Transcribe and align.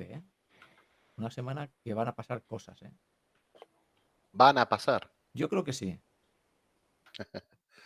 ¿eh? 0.00 0.22
Una 1.16 1.30
semana 1.30 1.70
que 1.82 1.94
van 1.94 2.08
a 2.08 2.14
pasar 2.14 2.42
cosas, 2.42 2.80
¿eh? 2.82 2.92
Van 4.32 4.58
a 4.58 4.68
pasar. 4.68 5.10
Yo 5.32 5.48
creo 5.48 5.62
que 5.64 5.72
sí. 5.72 5.98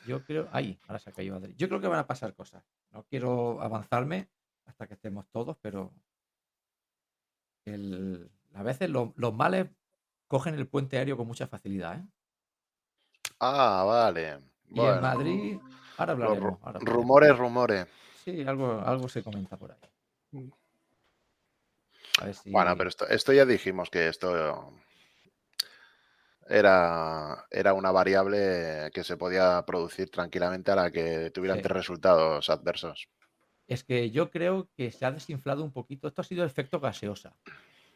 Yo 0.06 0.24
creo. 0.24 0.48
Ahí, 0.52 0.78
ahora 0.86 0.98
se 0.98 1.10
ha 1.10 1.12
caído 1.12 1.36
Adri. 1.36 1.54
Yo 1.56 1.68
creo 1.68 1.80
que 1.80 1.88
van 1.88 1.98
a 1.98 2.06
pasar 2.06 2.34
cosas. 2.34 2.64
No 2.90 3.04
quiero 3.04 3.60
avanzarme 3.60 4.28
hasta 4.66 4.86
que 4.86 4.94
estemos 4.94 5.26
todos, 5.28 5.56
pero. 5.60 5.92
el- 7.64 8.30
a 8.54 8.62
veces 8.62 8.88
lo- 8.88 9.12
los 9.16 9.34
males 9.34 9.68
cogen 10.26 10.54
el 10.54 10.66
puente 10.66 10.96
aéreo 10.96 11.18
con 11.18 11.26
mucha 11.26 11.46
facilidad, 11.46 11.98
¿eh? 11.98 12.06
Ah, 13.40 13.84
vale. 13.86 14.40
Y 14.70 14.80
en 14.80 15.00
Madrid. 15.02 15.58
Ahora 15.98 16.12
hablaremos. 16.12 16.52
ahora 16.62 16.78
hablaremos. 16.78 16.94
rumores, 16.94 17.38
rumores. 17.38 17.86
Sí, 18.24 18.42
algo, 18.42 18.80
algo 18.80 19.08
se 19.08 19.22
comenta 19.22 19.58
por 19.58 19.72
ahí. 19.72 20.50
Si. 22.32 22.50
Bueno, 22.50 22.76
pero 22.76 22.88
esto, 22.88 23.06
esto 23.08 23.32
ya 23.32 23.44
dijimos 23.44 23.90
que 23.90 24.08
esto 24.08 24.72
era, 26.48 27.46
era 27.50 27.74
una 27.74 27.90
variable 27.90 28.90
que 28.92 29.04
se 29.04 29.16
podía 29.16 29.64
producir 29.66 30.10
tranquilamente 30.10 30.70
a 30.70 30.76
la 30.76 30.90
que 30.90 31.30
tuvieran 31.30 31.58
Sí. 31.58 31.62
tres 31.62 31.76
resultados 31.76 32.48
adversos. 32.50 33.08
Es 33.66 33.84
que 33.84 34.10
yo 34.10 34.30
creo 34.30 34.68
que 34.76 34.90
se 34.90 35.04
ha 35.04 35.12
desinflado 35.12 35.62
un 35.62 35.72
poquito. 35.72 36.08
Esto 36.08 36.22
ha 36.22 36.24
sido 36.24 36.44
efecto 36.44 36.80
gaseosa, 36.80 37.34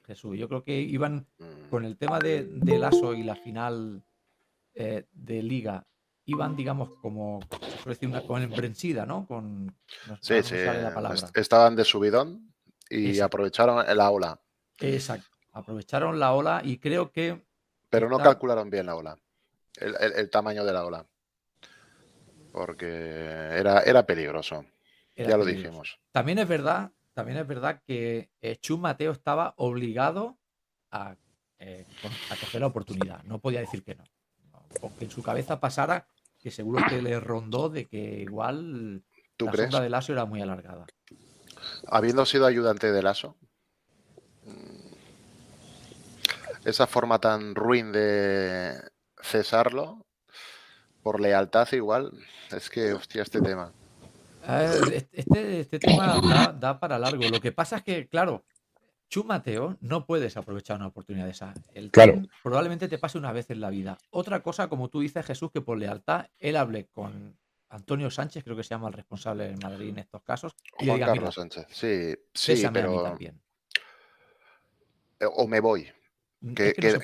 Jesús. 0.07 0.37
Yo 0.39 0.49
creo 0.49 0.63
que 0.65 0.79
iban 0.79 1.27
Mm, 1.39 1.71
con 1.71 1.85
el 1.87 1.97
tema 1.97 2.21
de, 2.21 2.45
del 2.45 2.85
ASO 2.85 3.15
y 3.15 3.23
la 3.23 3.37
final 3.37 4.03
eh, 4.75 5.07
de 5.13 5.43
liga, 5.43 5.87
iban, 6.27 6.55
digamos, 6.57 6.91
como, 7.01 7.41
se 7.51 7.79
suele 7.79 7.95
decir, 7.95 8.09
una, 8.11 8.21
con 8.23 8.43
embrensida, 8.43 9.07
¿no? 9.07 9.27
Con, 9.27 9.67
no, 10.07 10.17
Sí, 10.21 10.43
sí. 10.43 10.57
sale 10.59 10.83
la 10.83 10.93
palabra. 10.95 11.17
est- 11.19 11.37
Estaban 11.37 11.75
de 11.75 11.85
subidón 11.85 12.52
y 12.95 13.09
Exacto. 13.09 13.25
aprovecharon 13.27 13.97
la 13.97 14.11
ola, 14.11 14.41
Exacto. 14.81 15.29
Aprovecharon 15.53 16.19
la 16.19 16.33
ola 16.33 16.61
y 16.65 16.79
creo 16.79 17.11
que 17.13 17.43
pero 17.91 18.09
no 18.09 18.17
está- 18.17 18.31
calcularon 18.31 18.71
bien 18.71 18.87
la 18.87 18.97
ola, 18.97 19.19
el, 19.77 19.95
el- 20.01 20.13
el 20.15 20.31
tamaño 20.31 20.65
de 20.65 20.73
la 20.73 20.85
ola. 20.87 21.07
Porque 22.53 22.87
era, 22.87 23.81
era 23.81 24.05
peligroso. 24.07 24.65
era 25.15 25.31
ya 25.31 25.37
lo 25.37 25.45
peligroso. 25.45 25.69
dijimos. 25.69 26.01
También 26.11 26.39
es 26.39 26.49
verdad, 26.49 26.91
también 27.15 27.39
es 27.39 27.47
verdad 27.47 27.81
que 27.87 28.31
Chus 28.61 28.79
Mateo 28.79 29.13
estaba 29.13 29.55
obligado 29.57 30.37
a, 30.91 31.17
eh, 31.59 31.87
a 32.31 32.37
coger 32.37 32.61
la 32.61 32.67
oportunidad. 32.67 33.23
No 33.25 33.39
podía 33.39 33.61
decir 33.61 33.83
que 33.83 33.95
no. 33.95 34.05
Aunque 34.83 35.05
en 35.05 35.11
su 35.11 35.23
cabeza 35.23 35.61
pasara 35.61 36.07
que 36.39 36.51
seguro 36.51 36.83
que 36.89 37.01
le 37.01 37.21
rondó 37.21 37.69
de 37.69 37.87
que 37.87 38.21
igual 38.21 39.03
¿Tú 39.37 39.47
la 39.47 39.53
crees? 39.53 39.67
sombra 39.71 39.81
del 39.85 39.95
ASO 39.95 40.13
era 40.13 40.25
muy 40.25 40.41
alargada. 40.43 40.87
Habiendo 41.89 42.25
sido 42.27 42.47
ayudante 42.47 42.93
del 42.93 43.07
ASO, 43.07 43.37
mm, 44.45 44.93
esa 46.65 46.87
forma 46.87 47.19
tan 47.19 47.55
ruin 47.55 47.93
de 47.93 48.81
cesarlo 49.23 50.07
por 51.03 51.21
lealtad 51.21 51.69
igual, 51.73 52.13
es 52.51 52.71
que, 52.71 52.93
hostia, 52.93 53.23
este 53.23 53.41
tema. 53.41 53.73
A 54.47 54.57
ver, 54.59 54.93
est- 54.95 55.09
Este, 55.13 55.61
este 55.61 55.79
tema 55.79 56.21
da, 56.21 56.53
da 56.53 56.79
para 56.81 56.99
largo. 56.99 57.29
Lo 57.29 57.41
que 57.41 57.53
pasa 57.53 57.77
es 57.79 57.83
que, 57.83 58.09
claro, 58.09 58.45
Chus 59.09 59.25
Mateo 59.27 59.77
no 59.81 60.07
puedes 60.07 60.37
aprovechar 60.37 60.77
una 60.77 60.87
oportunidad 60.87 61.27
de 61.27 61.33
esa. 61.33 61.53
El 61.75 61.91
Claro. 61.91 62.23
probablemente 62.43 62.89
te 62.89 62.99
pase 62.99 63.19
una 63.19 63.33
vez 63.33 63.51
en 63.51 63.61
la 63.61 63.71
vida. 63.71 63.99
Otra 64.11 64.43
cosa, 64.43 64.69
como 64.69 64.89
tú 64.89 65.01
dices, 65.01 65.27
Jesús, 65.27 65.51
que 65.53 65.61
por 65.61 65.77
lealtad 65.79 66.27
él 66.39 66.57
hable 66.57 66.87
con 66.87 67.37
Antonio 67.73 68.11
Sánchez, 68.11 68.45
creo 68.45 68.57
que 68.57 68.63
se 68.63 68.71
llama 68.71 68.89
el 68.89 68.95
responsable 68.95 69.47
en 69.51 69.59
Madrid 69.63 69.89
en 69.91 69.99
estos 69.99 70.23
casos, 70.23 70.55
y 70.79 70.87
Juan 70.87 70.97
diga, 70.97 71.07
Carlos 71.07 71.23
mira, 71.23 71.33
Sánchez, 71.33 71.67
sí, 71.71 72.15
sí, 72.35 72.55
césame 72.57 72.81
a 72.81 72.87
mí 72.87 72.89
pero... 72.97 73.03
también. 73.03 73.43
eh, 75.21 75.27
O 75.37 75.47
me 75.47 75.61
voy, 75.61 75.91
Mm, 76.41 76.55
que, 76.55 76.69
es 76.71 76.75
que 76.75 76.93
no 76.93 77.01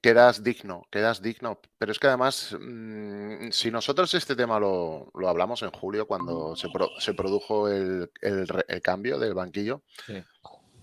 quedas 0.00 0.42
digno, 0.42 0.86
quedas 0.90 1.20
digno. 1.20 1.60
Pero 1.78 1.92
es 1.92 1.98
que 1.98 2.06
además, 2.06 2.56
mm, 2.58 3.50
si 3.50 3.70
nosotros 3.70 4.14
este 4.14 4.34
tema 4.34 4.58
lo, 4.58 5.10
lo 5.14 5.28
hablamos 5.28 5.60
en 5.62 5.70
julio, 5.70 6.06
cuando 6.06 6.56
se, 6.56 6.68
pro- 6.70 6.90
se 6.98 7.12
produjo 7.12 7.68
el, 7.68 8.10
el 8.22 8.82
cambio 8.82 9.18
del 9.18 9.34
banquillo, 9.34 9.82
Sí. 10.06 10.22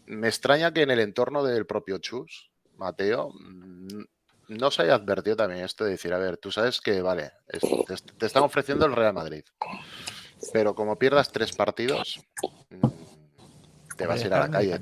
me 0.06 0.28
extraña 0.28 0.72
que 0.74 0.84
en 0.84 0.92
el 0.92 1.00
entorno 1.00 1.44
del 1.44 1.66
propio 1.66 1.98
Chus, 1.98 2.52
Mateo, 2.76 3.32
mm, 3.34 4.04
no 4.48 4.72
se 4.72 4.84
haya 4.84 4.96
advertido 4.96 5.36
también 5.36 5.64
esto 5.64 5.84
de 5.86 5.92
decir, 5.92 6.14
a 6.14 6.18
ver, 6.18 6.38
tú 6.38 6.52
sabes 6.52 6.82
que, 6.82 7.02
vale, 7.02 7.32
es- 7.48 7.64
te, 7.86 7.96
te 8.18 8.26
están 8.26 8.44
ofreciendo 8.44 8.86
el 8.86 8.96
Real 8.96 9.14
Madrid, 9.14 9.44
pero 10.52 10.76
como 10.76 10.98
pierdas 10.98 11.32
tres 11.32 11.54
partidos, 11.54 12.20
mm, 12.70 12.88
te 13.98 14.08
vas 14.08 14.24
a 14.24 14.28
ir 14.28 14.34
a 14.34 14.40
la 14.40 14.50
calle. 14.52 14.80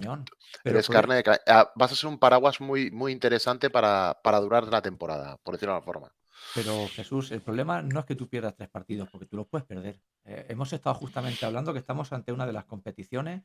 Eres 0.64 0.88
carne 0.94 1.16
de 1.16 1.24
ca- 1.24 1.42
ah, 1.48 1.72
Vas 1.76 1.92
a 1.92 1.96
ser 1.96 2.10
un 2.10 2.18
paraguas 2.20 2.60
muy, 2.62 2.92
muy 2.92 3.12
interesante 3.12 3.70
para, 3.70 4.20
para 4.24 4.40
durar 4.40 4.68
la 4.68 4.82
temporada, 4.82 5.38
por 5.38 5.56
decirlo 5.56 5.74
de 5.74 5.78
alguna 5.78 5.94
forma. 5.94 6.16
Pero 6.56 6.88
Jesús, 6.90 7.32
el 7.32 7.42
problema 7.42 7.82
no 7.82 8.00
es 8.02 8.06
que 8.06 8.16
tú 8.16 8.28
pierdas 8.28 8.56
tres 8.56 8.70
partidos, 8.70 9.08
porque 9.10 9.26
tú 9.26 9.38
los 9.38 9.48
puedes 9.48 9.66
perder. 9.66 10.00
Eh, 10.26 10.48
hemos 10.50 10.74
estado 10.74 10.96
justamente 10.96 11.46
hablando 11.46 11.72
que 11.72 11.80
estamos 11.80 12.12
ante 12.12 12.32
una 12.34 12.46
de 12.46 12.54
las 12.54 12.66
competiciones 12.66 13.44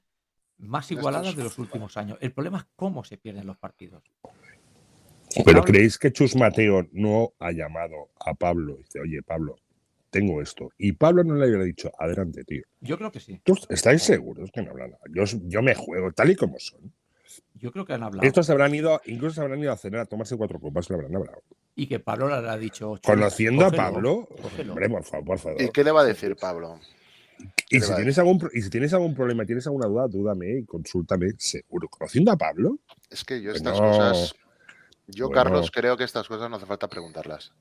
más 0.59 0.91
igualadas 0.91 1.37
de 1.37 1.45
los 1.45 1.59
últimos 1.59 1.97
años. 1.97 2.19
El 2.21 2.33
problema 2.33 2.59
es 2.59 2.65
cómo 2.75 3.05
se 3.05 3.17
pierden 3.19 3.47
los 3.47 3.57
partidos. 3.59 4.03
Pero 5.45 5.63
¿creéis 5.63 5.99
que 5.99 6.13
Chus 6.13 6.37
Mateo 6.37 6.87
no 6.93 7.33
ha 7.39 7.53
llamado 7.53 8.11
a 8.25 8.35
Pablo? 8.35 8.77
y 8.81 8.83
Dice, 8.85 9.01
oye, 9.01 9.23
Pablo, 9.23 9.57
tengo 10.11 10.41
esto. 10.41 10.71
Y 10.79 10.93
Pablo 10.93 11.25
no 11.25 11.35
le 11.35 11.47
hubiera 11.47 11.65
dicho, 11.65 11.91
adelante, 11.99 12.45
tío. 12.45 12.63
Yo 12.81 12.97
creo 12.97 13.11
que 13.13 13.21
sí. 13.21 13.41
¿Tú 13.45 13.55
¿Estáis 13.69 14.03
seguros 14.03 14.51
que 14.53 14.63
no 14.63 14.71
hablan 14.71 14.91
nada? 14.93 15.03
Yo, 15.15 15.25
yo 15.45 15.63
me 15.63 15.75
juego, 15.75 16.13
tal 16.13 16.31
y 16.31 16.37
como 16.37 16.59
son. 16.59 16.93
Yo 17.55 17.73
creo 17.73 17.85
que 17.85 17.93
han 17.95 18.03
hablado. 18.03 18.27
Estos 18.27 18.47
se 18.47 18.53
habrán 18.53 18.75
ido, 18.75 19.01
incluso 19.07 19.37
se 19.37 19.41
habrán 19.43 19.59
ido 19.61 19.73
a 19.73 19.77
cenar 19.77 20.01
a 20.01 20.07
tomarse 20.07 20.37
cuatro 20.37 20.61
copas, 20.61 20.89
lo 20.91 20.97
habrán 20.97 21.17
hablado. 21.17 21.43
Y 21.75 21.87
que 21.87 21.99
Pablo 22.01 22.29
le 22.29 22.49
ha 22.49 22.57
dicho. 22.57 22.97
"Chus, 22.97 23.01
Conociendo 23.05 23.65
a 23.67 23.71
Pablo, 23.71 24.29
cógelo". 24.41 24.73
hombre, 24.73 24.89
por 24.89 25.05
favor, 25.05 25.25
por 25.27 25.39
favor. 25.39 25.61
¿Y 25.63 25.71
qué 25.71 25.85
le 25.85 25.91
va 25.91 26.03
a 26.03 26.05
decir 26.05 26.37
Pablo? 26.37 26.79
Y 27.69 27.81
le 27.81 27.85
si, 27.85 27.95
tienes 27.95 28.19
algún, 28.19 28.49
y 28.55 28.63
si 28.63 28.71
tienes 28.71 28.95
algún 28.95 29.15
problema, 29.15 29.45
tienes 29.45 29.67
alguna 29.67 29.87
duda, 29.87 30.07
dúdame 30.09 30.59
y 30.61 30.65
consúltame, 30.65 31.33
seguro. 31.39 31.89
Conociendo 31.89 32.31
a 32.33 32.37
Pablo, 32.37 32.79
Es 33.11 33.25
que 33.25 33.43
yo 33.43 33.53
estas 33.53 33.79
no. 33.79 33.87
cosas, 33.91 34.35
yo 35.07 35.27
Bueno. 35.29 35.43
Carlos 35.43 35.71
creo 35.71 35.97
que 35.97 36.05
estas 36.05 36.29
cosas 36.29 36.49
no 36.51 36.57
hace 36.57 36.67
falta 36.67 36.89
preguntarlas. 36.89 37.53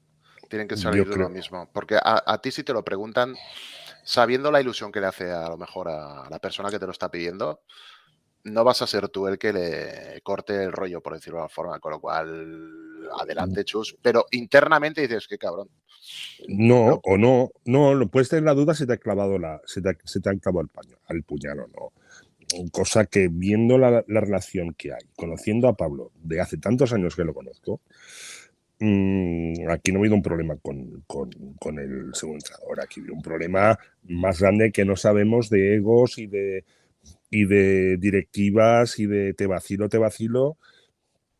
Tienen 0.49 0.67
que 0.67 0.77
salir 0.77 1.05
de 1.05 1.13
creo- 1.13 1.23
lo 1.27 1.29
mismo. 1.29 1.69
Porque 1.73 1.95
a, 1.95 2.23
a 2.25 2.41
ti 2.41 2.51
si 2.51 2.63
te 2.63 2.73
lo 2.73 2.83
preguntan, 2.83 3.35
sabiendo 4.03 4.51
la 4.51 4.61
ilusión 4.61 4.91
que 4.91 5.01
le 5.01 5.07
hace 5.07 5.31
a 5.31 5.49
lo 5.49 5.57
mejor 5.57 5.87
a 5.89 6.29
la 6.29 6.39
persona 6.39 6.69
que 6.69 6.77
te 6.79 6.85
lo 6.85 6.91
está 6.91 7.09
pidiendo, 7.09 7.61
no 8.43 8.63
vas 8.63 8.81
a 8.83 8.87
ser 8.87 9.09
tú 9.09 9.27
el 9.27 9.39
que 9.39 9.51
le 9.51 10.21
corte 10.21 10.63
el 10.63 10.71
rollo, 10.71 11.01
por 11.01 11.13
decirlo 11.13 11.37
de 11.37 11.43
alguna 11.43 11.53
forma. 11.55 11.79
Con 11.79 11.91
lo 11.93 11.99
cual, 11.99 13.09
adelante, 13.19 13.63
chus. 13.65 13.97
Pero 14.03 14.25
internamente 14.31 15.01
dices, 15.01 15.27
qué 15.27 15.37
cabrón. 15.39 15.67
no, 16.47 16.87
No. 16.89 17.01
o 17.03 17.17
no, 17.17 17.49
no, 17.65 18.07
puedes 18.07 18.29
tener 18.29 18.43
la 18.43 18.53
duda 18.53 18.75
si 18.75 18.85
te 18.85 18.93
ha 18.93 18.97
clavado 18.97 19.39
la, 19.39 19.59
si 19.65 19.81
te, 19.81 19.89
ha- 19.89 19.97
si 20.03 20.21
te 20.21 20.29
han 20.29 20.37
clavado 20.37 20.61
el 20.61 20.67
paño, 20.69 20.95
al 21.07 21.23
puñal 21.23 21.61
o 21.61 21.67
no. 21.67 21.91
Cosa 22.71 23.05
que 23.05 23.27
viendo 23.31 23.77
la, 23.77 24.03
la 24.07 24.19
relación 24.21 24.73
que 24.75 24.93
hay, 24.93 25.03
conociendo 25.15 25.67
a 25.67 25.75
Pablo 25.75 26.11
de 26.23 26.39
hace 26.41 26.57
tantos 26.57 26.93
años 26.93 27.15
que 27.15 27.23
lo 27.23 27.33
conozco, 27.33 27.81
mm, 28.79 29.69
aquí 29.69 29.91
no 29.91 29.99
ha 29.99 30.01
habido 30.01 30.15
un 30.15 30.21
problema 30.21 30.57
con, 30.57 31.03
con- 31.07 31.31
con 31.59 31.79
el 31.79 32.13
segundo 32.13 32.39
entrenador, 32.45 32.81
aquí 32.81 32.99
ha 32.99 33.03
habido 33.03 33.15
un 33.15 33.21
problema 33.21 33.77
más 34.03 34.39
grande 34.41 34.71
que 34.71 34.85
no 34.85 34.95
sabemos 34.95 35.49
de 35.49 35.75
egos 35.75 36.17
y 36.17 36.27
de, 36.27 36.65
y 37.31 37.45
de 37.45 37.97
directivas 37.97 38.99
y 38.99 39.07
de 39.07 39.33
te 39.33 39.47
vacilo, 39.47 39.89
te 39.89 39.97
vacilo. 39.99 40.57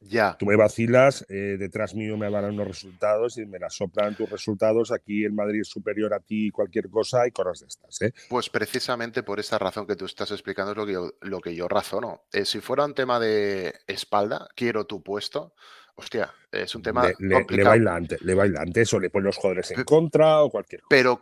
Ya. 0.08 0.36
Tú 0.38 0.46
me 0.46 0.56
vacilas, 0.56 1.26
eh, 1.30 1.58
detrás 1.58 1.96
mío 1.96 2.16
me 2.16 2.30
van 2.30 2.46
unos 2.46 2.68
resultados 2.68 3.38
y 3.38 3.46
me 3.46 3.58
la 3.58 3.70
soplan 3.70 4.16
tus 4.16 4.30
resultados. 4.30 4.92
Aquí 4.92 5.24
el 5.24 5.34
Madrid 5.34 5.62
es 5.62 5.68
superior 5.70 6.14
a 6.14 6.20
ti, 6.20 6.52
cualquier 6.52 6.90
cosa 6.90 7.28
y 7.28 7.32
cosas 7.32 7.62
de 7.62 7.68
estas. 7.68 8.02
¿eh? 8.02 8.14
Pues 8.30 8.50
precisamente 8.50 9.24
por 9.24 9.40
esta 9.40 9.58
razón 9.58 9.88
que 9.88 9.96
tú 9.96 10.06
estás 10.06 10.30
explicando 10.32 10.72
es 10.72 10.78
lo 10.78 10.86
que 10.86 10.94
yo, 10.94 11.12
lo 11.22 11.42
que 11.42 11.56
yo 11.56 11.68
razono. 11.68 12.26
Eh, 12.32 12.46
si 12.46 12.60
fuera 12.62 12.86
un 12.86 12.94
tema 12.94 13.20
de 13.20 13.74
espalda, 13.88 14.48
quiero 14.56 14.86
tu 14.86 15.02
puesto, 15.02 15.56
hostia, 15.96 16.32
es 16.52 16.76
un 16.76 16.84
tema 16.84 17.08
Le, 17.08 17.16
le, 17.20 17.28
le 17.30 17.36
complicado. 17.36 17.70
baila 17.70 17.96
antes, 17.96 18.22
le 18.22 18.34
baila 18.36 18.62
antes 18.62 18.94
o 18.94 19.00
le 19.00 19.10
ponen 19.10 19.26
los 19.26 19.38
jugadores 19.38 19.72
en 19.72 19.84
contra 19.86 20.44
o 20.44 20.52
cualquier 20.52 20.82
cosa. 20.82 20.90
Pero 20.90 21.22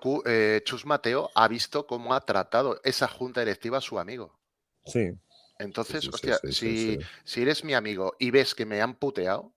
Chus 0.66 0.86
Mateo 0.86 1.30
ha 1.36 1.48
visto 1.48 1.88
cómo 1.88 2.13
ha 2.13 2.25
tratado 2.25 2.81
esa 2.84 3.07
junta 3.07 3.42
directiva 3.42 3.78
a 3.78 3.81
su 3.81 3.98
amigo. 3.98 4.38
Sí. 4.86 5.12
Entonces, 5.60 6.02
sí, 6.04 6.08
sí, 6.08 6.12
hostia, 6.14 7.00
si, 7.24 7.42
eres 7.42 7.64
mi 7.64 7.74
amigo 7.74 8.16
y 8.20 8.32
ves 8.32 8.56
que 8.56 8.66
me 8.66 8.82
han 8.82 8.96
puteado, 8.96 9.54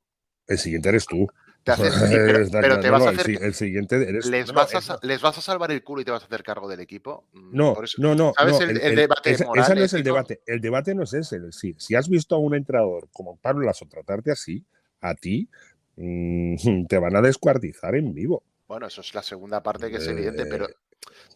El 0.46 0.58
siguiente 0.58 0.88
eres 0.90 1.06
tú. 1.06 1.26
te 1.64 1.72
haces, 1.72 1.94
sí, 2.10 2.16
pero, 2.60 2.80
te 2.80 2.90
vas 2.90 3.02
a 3.02 3.12
no, 3.12 3.20
hacer, 3.20 3.42
el, 3.42 3.54
siguiente 3.54 4.08
eres 4.08 4.26
les. 4.26 4.46
No, 4.48 4.54
vas 4.54 4.74
a, 4.74 4.78
es- 4.78 4.84
sa- 4.84 4.98
les 5.02 5.20
vas 5.20 5.38
a 5.38 5.40
salvar 5.40 5.70
el 5.72 5.82
culo 5.82 6.02
y 6.02 6.04
te 6.04 6.10
vas 6.10 6.22
a 6.22 6.26
hacer 6.26 6.42
cargo 6.42 6.68
del 6.68 6.80
equipo. 6.80 7.24
Mm, 7.32 7.56
No, 7.56 7.82
eso- 7.82 8.00
no, 8.00 8.14
no. 8.14 8.32
¿sabes 8.36 8.60
no, 8.60 8.66
el- 8.66 8.80
el 8.80 8.96
debate 8.96 9.44
moral, 9.44 9.64
esa 9.64 9.74
no 9.74 9.82
es 9.82 9.92
el 9.94 10.02
debate. 10.04 10.40
El 10.46 10.60
debate 10.60 10.94
no 10.94 11.02
es 11.02 11.12
ese. 11.14 11.40
Si, 11.52 11.74
si 11.78 11.94
has 11.94 12.08
visto 12.08 12.34
a 12.36 12.38
un 12.38 12.54
entrenador 12.54 13.08
como 13.12 13.36
Pablo 13.36 13.66
Lasso 13.66 13.86
tratarte 13.86 14.30
así, 14.30 14.64
a 15.00 15.14
ti, 15.14 15.48
mm, 15.96 16.56
te 16.88 16.98
van 16.98 17.16
a 17.16 17.22
descuartizar 17.22 17.94
en 17.96 18.12
vivo. 18.14 18.44
Bueno, 18.68 18.86
eso 18.86 19.00
es 19.00 19.14
la 19.14 19.22
segunda 19.22 19.62
parte 19.62 19.90
que 19.90 19.96
es 19.98 20.08
evidente, 20.08 20.42
Eh, 20.42 20.46
pero 20.50 20.68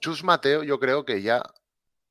Chus 0.01 0.25
Mateo 0.25 0.63
yo 0.65 0.79
creo 0.81 1.05
que 1.05 1.23
ya 1.23 1.43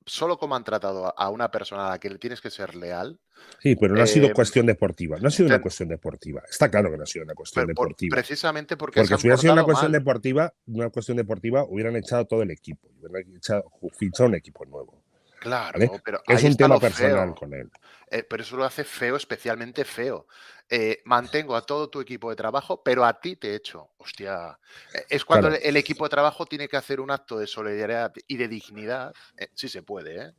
solo 0.10 0.38
como 0.38 0.56
han 0.56 0.64
tratado 0.64 1.14
a- 1.18 1.30
una 1.30 1.50
persona 1.52 1.88
a 1.88 1.90
la 1.92 2.00
que 2.00 2.10
le 2.10 2.18
tienes 2.18 2.42
que 2.42 2.50
ser 2.50 2.76
leal, 2.76 3.20
Sí, 3.60 3.76
pero 3.78 3.96
no 3.96 4.04
ha 4.04 4.08
sido 4.08 4.28
Eh, 4.28 4.34
cuestión 4.34 4.66
deportiva. 4.66 5.18
No 5.22 5.30
ha 5.30 5.32
sido 5.32 5.48
una 5.48 5.62
cuestión 5.62 5.88
deportiva. 5.88 6.42
Está 6.50 6.70
claro 6.70 6.92
que 6.92 6.98
no 6.98 7.04
ha 7.04 7.06
sido 7.06 7.24
una 7.24 7.34
cuestión 7.36 7.64
por- 7.68 7.70
deportiva. 7.88 8.14
precisamente 8.16 8.76
porque, 8.76 9.00
Porque 9.00 9.16
si 9.16 9.22
hubiera 9.28 9.38
sido 9.38 9.54
una 9.54 9.64
cuestión 9.64 9.92
mal. 9.94 10.00
deportiva, 10.02 10.54
una 10.68 10.90
cuestión 10.90 11.16
deportiva, 11.16 11.64
hubieran 11.64 11.96
echado 11.96 12.26
todo 12.26 12.42
el 12.42 12.52
equipo. 12.52 12.90
Hubieran 13.02 13.34
echado, 13.38 13.64
fichado 13.98 14.28
un 14.28 14.36
equipo 14.36 14.66
nuevo. 14.66 14.99
Claro, 15.40 15.80
¿vale? 15.80 16.02
pero 16.04 16.22
Es 16.28 16.44
un 16.44 16.56
tema 16.58 16.80
personal 16.80 17.28
feo. 17.30 17.36
con 17.36 17.54
él. 17.54 17.70
Eh, 18.12 18.24
pero 18.24 18.44
eso 18.44 18.58
lo 18.58 18.66
hace 18.66 18.84
feo, 18.84 19.16
especialmente 19.16 19.86
feo. 19.86 20.28
Eh, 20.70 21.02
mantengo 21.06 21.56
a 21.56 21.62
todo 21.62 21.90
tu 21.90 22.02
equipo 22.02 22.30
de 22.30 22.36
trabajo, 22.36 22.82
pero 22.84 23.06
a 23.06 23.20
ti 23.20 23.36
te 23.36 23.56
echo. 23.56 23.90
Hostia. 23.98 24.58
Eh, 24.94 25.06
Es 25.10 25.26
cuando 25.26 25.48
Claro. 25.48 25.62
el, 25.64 25.70
el 25.70 25.78
equipo 25.78 26.04
de 26.06 26.10
trabajo 26.10 26.46
tiene 26.46 26.68
que 26.68 26.78
hacer 26.78 27.00
un 27.00 27.12
acto 27.12 27.38
de 27.40 27.48
solidaridad 27.48 28.12
y 28.28 28.38
de 28.38 28.48
dignidad, 28.48 29.14
eh, 29.38 29.48
si 29.54 29.70
se 29.70 29.82
puede, 29.84 30.22
¿eh? 30.26 30.32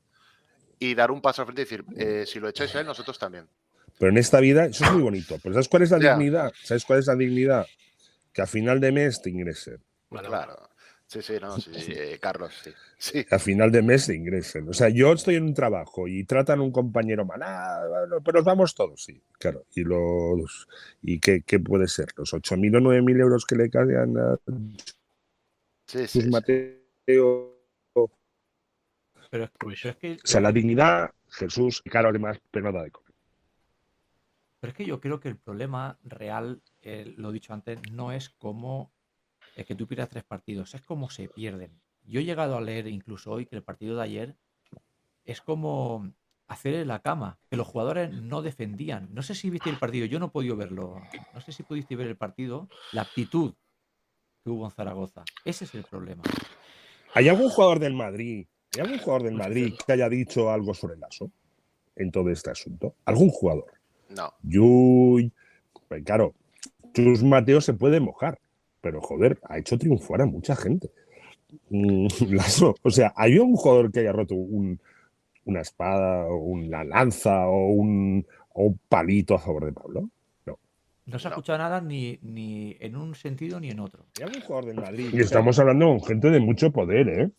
Y 0.78 0.94
dar 0.94 1.10
un 1.10 1.20
paso 1.20 1.42
al 1.42 1.46
frente 1.46 1.62
y 1.62 1.64
decir, 1.64 1.84
eh, 1.96 2.24
si 2.26 2.40
lo 2.40 2.48
echáis 2.48 2.74
a 2.74 2.80
él, 2.80 2.86
nosotros 2.86 3.18
también. 3.18 3.46
Pero 3.98 4.10
en 4.10 4.16
esta 4.18 4.40
vida, 4.40 4.64
eso 4.64 4.84
es 4.84 4.92
muy 4.92 5.02
bonito. 5.02 5.38
Pero 5.42 5.52
¿sabes 5.54 5.68
cuál 5.68 5.82
es 5.82 5.90
la 5.90 5.98
Ya. 5.98 6.10
dignidad? 6.14 6.52
¿Sabes 6.62 6.84
cuál 6.86 7.00
es 7.00 7.06
la 7.06 7.16
dignidad? 7.16 7.66
Que 8.32 8.40
a 8.42 8.46
final 8.46 8.80
de 8.80 8.90
mes 8.92 9.20
te 9.20 9.28
ingresen. 9.28 9.82
Vale. 10.08 10.28
Claro. 10.28 10.69
Sí, 11.10 11.22
sí, 11.22 11.34
no, 11.40 11.58
sí, 11.58 11.72
sí, 11.74 11.92
eh, 11.92 12.18
Carlos, 12.20 12.52
sí. 12.62 12.70
Sí, 12.96 13.26
A 13.30 13.38
final 13.38 13.72
de 13.72 13.82
mes 13.82 14.06
te 14.06 14.14
ingresen. 14.14 14.68
O 14.68 14.72
sea, 14.72 14.88
yo 14.90 15.12
estoy 15.12 15.34
en 15.36 15.44
un 15.44 15.54
trabajo 15.54 16.06
y 16.06 16.24
tratan 16.24 16.60
a 16.60 16.62
un 16.62 16.70
compañero 16.70 17.24
mal. 17.24 17.40
Ah, 17.42 17.84
bueno, 17.88 18.22
pero 18.24 18.38
nos 18.38 18.44
vamos 18.44 18.74
todos, 18.74 19.02
sí. 19.02 19.20
Claro. 19.38 19.64
¿Y 19.74 19.82
los 19.82 20.68
y 21.02 21.18
qué, 21.18 21.42
qué 21.42 21.58
puede 21.58 21.88
ser? 21.88 22.08
¿Los 22.16 22.32
8.000 22.32 22.76
o 22.76 22.80
9.000 22.80 23.18
euros 23.20 23.44
que 23.44 23.56
le 23.56 23.70
caen 23.70 24.16
a 24.18 24.36
sí, 25.86 26.06
sí. 26.06 26.30
Mateo? 26.30 27.56
Pero 29.30 29.44
es, 29.44 29.50
Uy. 29.64 29.76
pero 29.80 29.90
es 29.90 29.96
que 29.96 30.12
O 30.24 30.26
sea, 30.26 30.40
la 30.40 30.52
dignidad, 30.52 31.10
Jesús, 31.28 31.82
y 31.84 31.90
claro, 31.90 32.08
además, 32.10 32.38
pero 32.50 32.70
nada 32.70 32.84
de 32.84 32.90
comer. 32.90 33.12
Pero 34.58 34.70
es 34.70 34.76
que 34.76 34.86
yo 34.86 35.00
creo 35.00 35.20
que 35.20 35.28
el 35.28 35.36
problema 35.36 35.98
real, 36.02 36.62
eh, 36.82 37.12
lo 37.16 37.30
he 37.30 37.32
dicho 37.32 37.52
antes, 37.52 37.78
no 37.92 38.12
es 38.12 38.30
como 38.30 38.92
que 39.64 39.74
tú 39.74 39.86
pierdas 39.86 40.08
tres 40.08 40.24
partidos, 40.24 40.74
es 40.74 40.82
como 40.82 41.10
se 41.10 41.28
pierden. 41.28 41.80
Yo 42.04 42.20
he 42.20 42.24
llegado 42.24 42.56
a 42.56 42.60
leer 42.60 42.86
incluso 42.86 43.30
hoy 43.32 43.46
que 43.46 43.56
el 43.56 43.62
partido 43.62 43.96
de 43.96 44.02
ayer 44.02 44.36
es 45.24 45.40
como 45.40 46.12
hacer 46.48 46.74
en 46.74 46.88
la 46.88 47.00
cama, 47.00 47.38
que 47.48 47.56
los 47.56 47.66
jugadores 47.66 48.10
no 48.10 48.42
defendían. 48.42 49.08
No 49.12 49.22
sé 49.22 49.34
si 49.34 49.50
viste 49.50 49.70
el 49.70 49.78
partido, 49.78 50.06
yo 50.06 50.18
no 50.18 50.26
he 50.26 50.30
podido 50.30 50.56
verlo. 50.56 51.00
No 51.32 51.40
sé 51.40 51.52
si 51.52 51.62
pudiste 51.62 51.94
ver 51.94 52.08
el 52.08 52.16
partido, 52.16 52.68
la 52.92 53.02
actitud 53.02 53.54
que 54.42 54.50
hubo 54.50 54.64
en 54.64 54.72
Zaragoza. 54.72 55.22
Ese 55.44 55.64
es 55.64 55.74
el 55.74 55.84
problema. 55.84 56.22
¿Hay 57.14 57.28
algún 57.28 57.50
jugador 57.50 57.78
del 57.78 57.94
Madrid, 57.94 58.46
hay 58.74 58.80
algún 58.80 58.98
jugador 58.98 59.22
del 59.22 59.34
Madrid 59.34 59.74
que 59.86 59.92
haya 59.92 60.08
dicho 60.08 60.50
algo 60.50 60.74
sobre 60.74 60.94
el 60.94 61.04
aso 61.04 61.30
en 61.94 62.10
todo 62.10 62.30
este 62.30 62.50
asunto? 62.50 62.96
¿Algún 63.04 63.30
jugador? 63.30 63.72
No, 64.08 64.32
Yuy. 64.42 65.32
Pues 65.86 66.02
claro, 66.04 66.34
Chus 66.92 67.22
Mateo 67.22 67.60
se 67.60 67.74
puede 67.74 68.00
mojar, 68.00 68.40
pero 68.80 69.00
joder, 69.00 69.38
ha 69.48 69.58
hecho 69.58 69.78
triunfar 69.78 70.22
a 70.22 70.26
mucha 70.26 70.54
gente. 70.56 70.90
Mm, 71.70 72.06
o 72.82 72.90
sea, 72.90 73.12
¿hay 73.16 73.38
un 73.38 73.54
jugador 73.56 73.90
que 73.92 74.00
haya 74.00 74.12
roto 74.12 74.34
un- 74.34 74.78
una 75.46 75.60
espada, 75.62 76.26
o 76.26 76.36
una 76.36 76.84
lanza 76.84 77.46
o 77.48 77.68
un, 77.72 78.24
o 78.52 78.64
un 78.64 78.80
palito 78.88 79.34
a 79.34 79.38
favor 79.38 79.64
de 79.66 79.72
Pablo? 79.72 80.08
No 81.06 81.18
se 81.18 81.26
ha 81.26 81.30
No. 81.30 81.34
escuchado 81.36 81.58
nada 81.58 81.80
ni, 81.80 82.18
ni 82.22 82.76
en 82.78 82.94
un 82.94 83.16
sentido 83.16 83.58
ni 83.58 83.70
en 83.70 83.80
otro. 83.80 84.04
¿Hay 84.18 84.24
algún 84.24 84.42
jugador 84.42 84.66
del 84.66 84.76
Madrid? 84.76 85.08
Y 85.12 85.20
estamos 85.20 85.58
hablando 85.58 85.86
con 85.86 86.04
gente 86.04 86.30
de 86.30 86.38
mucho 86.38 86.70
poder, 86.70 87.08
¿eh? 87.08 87.30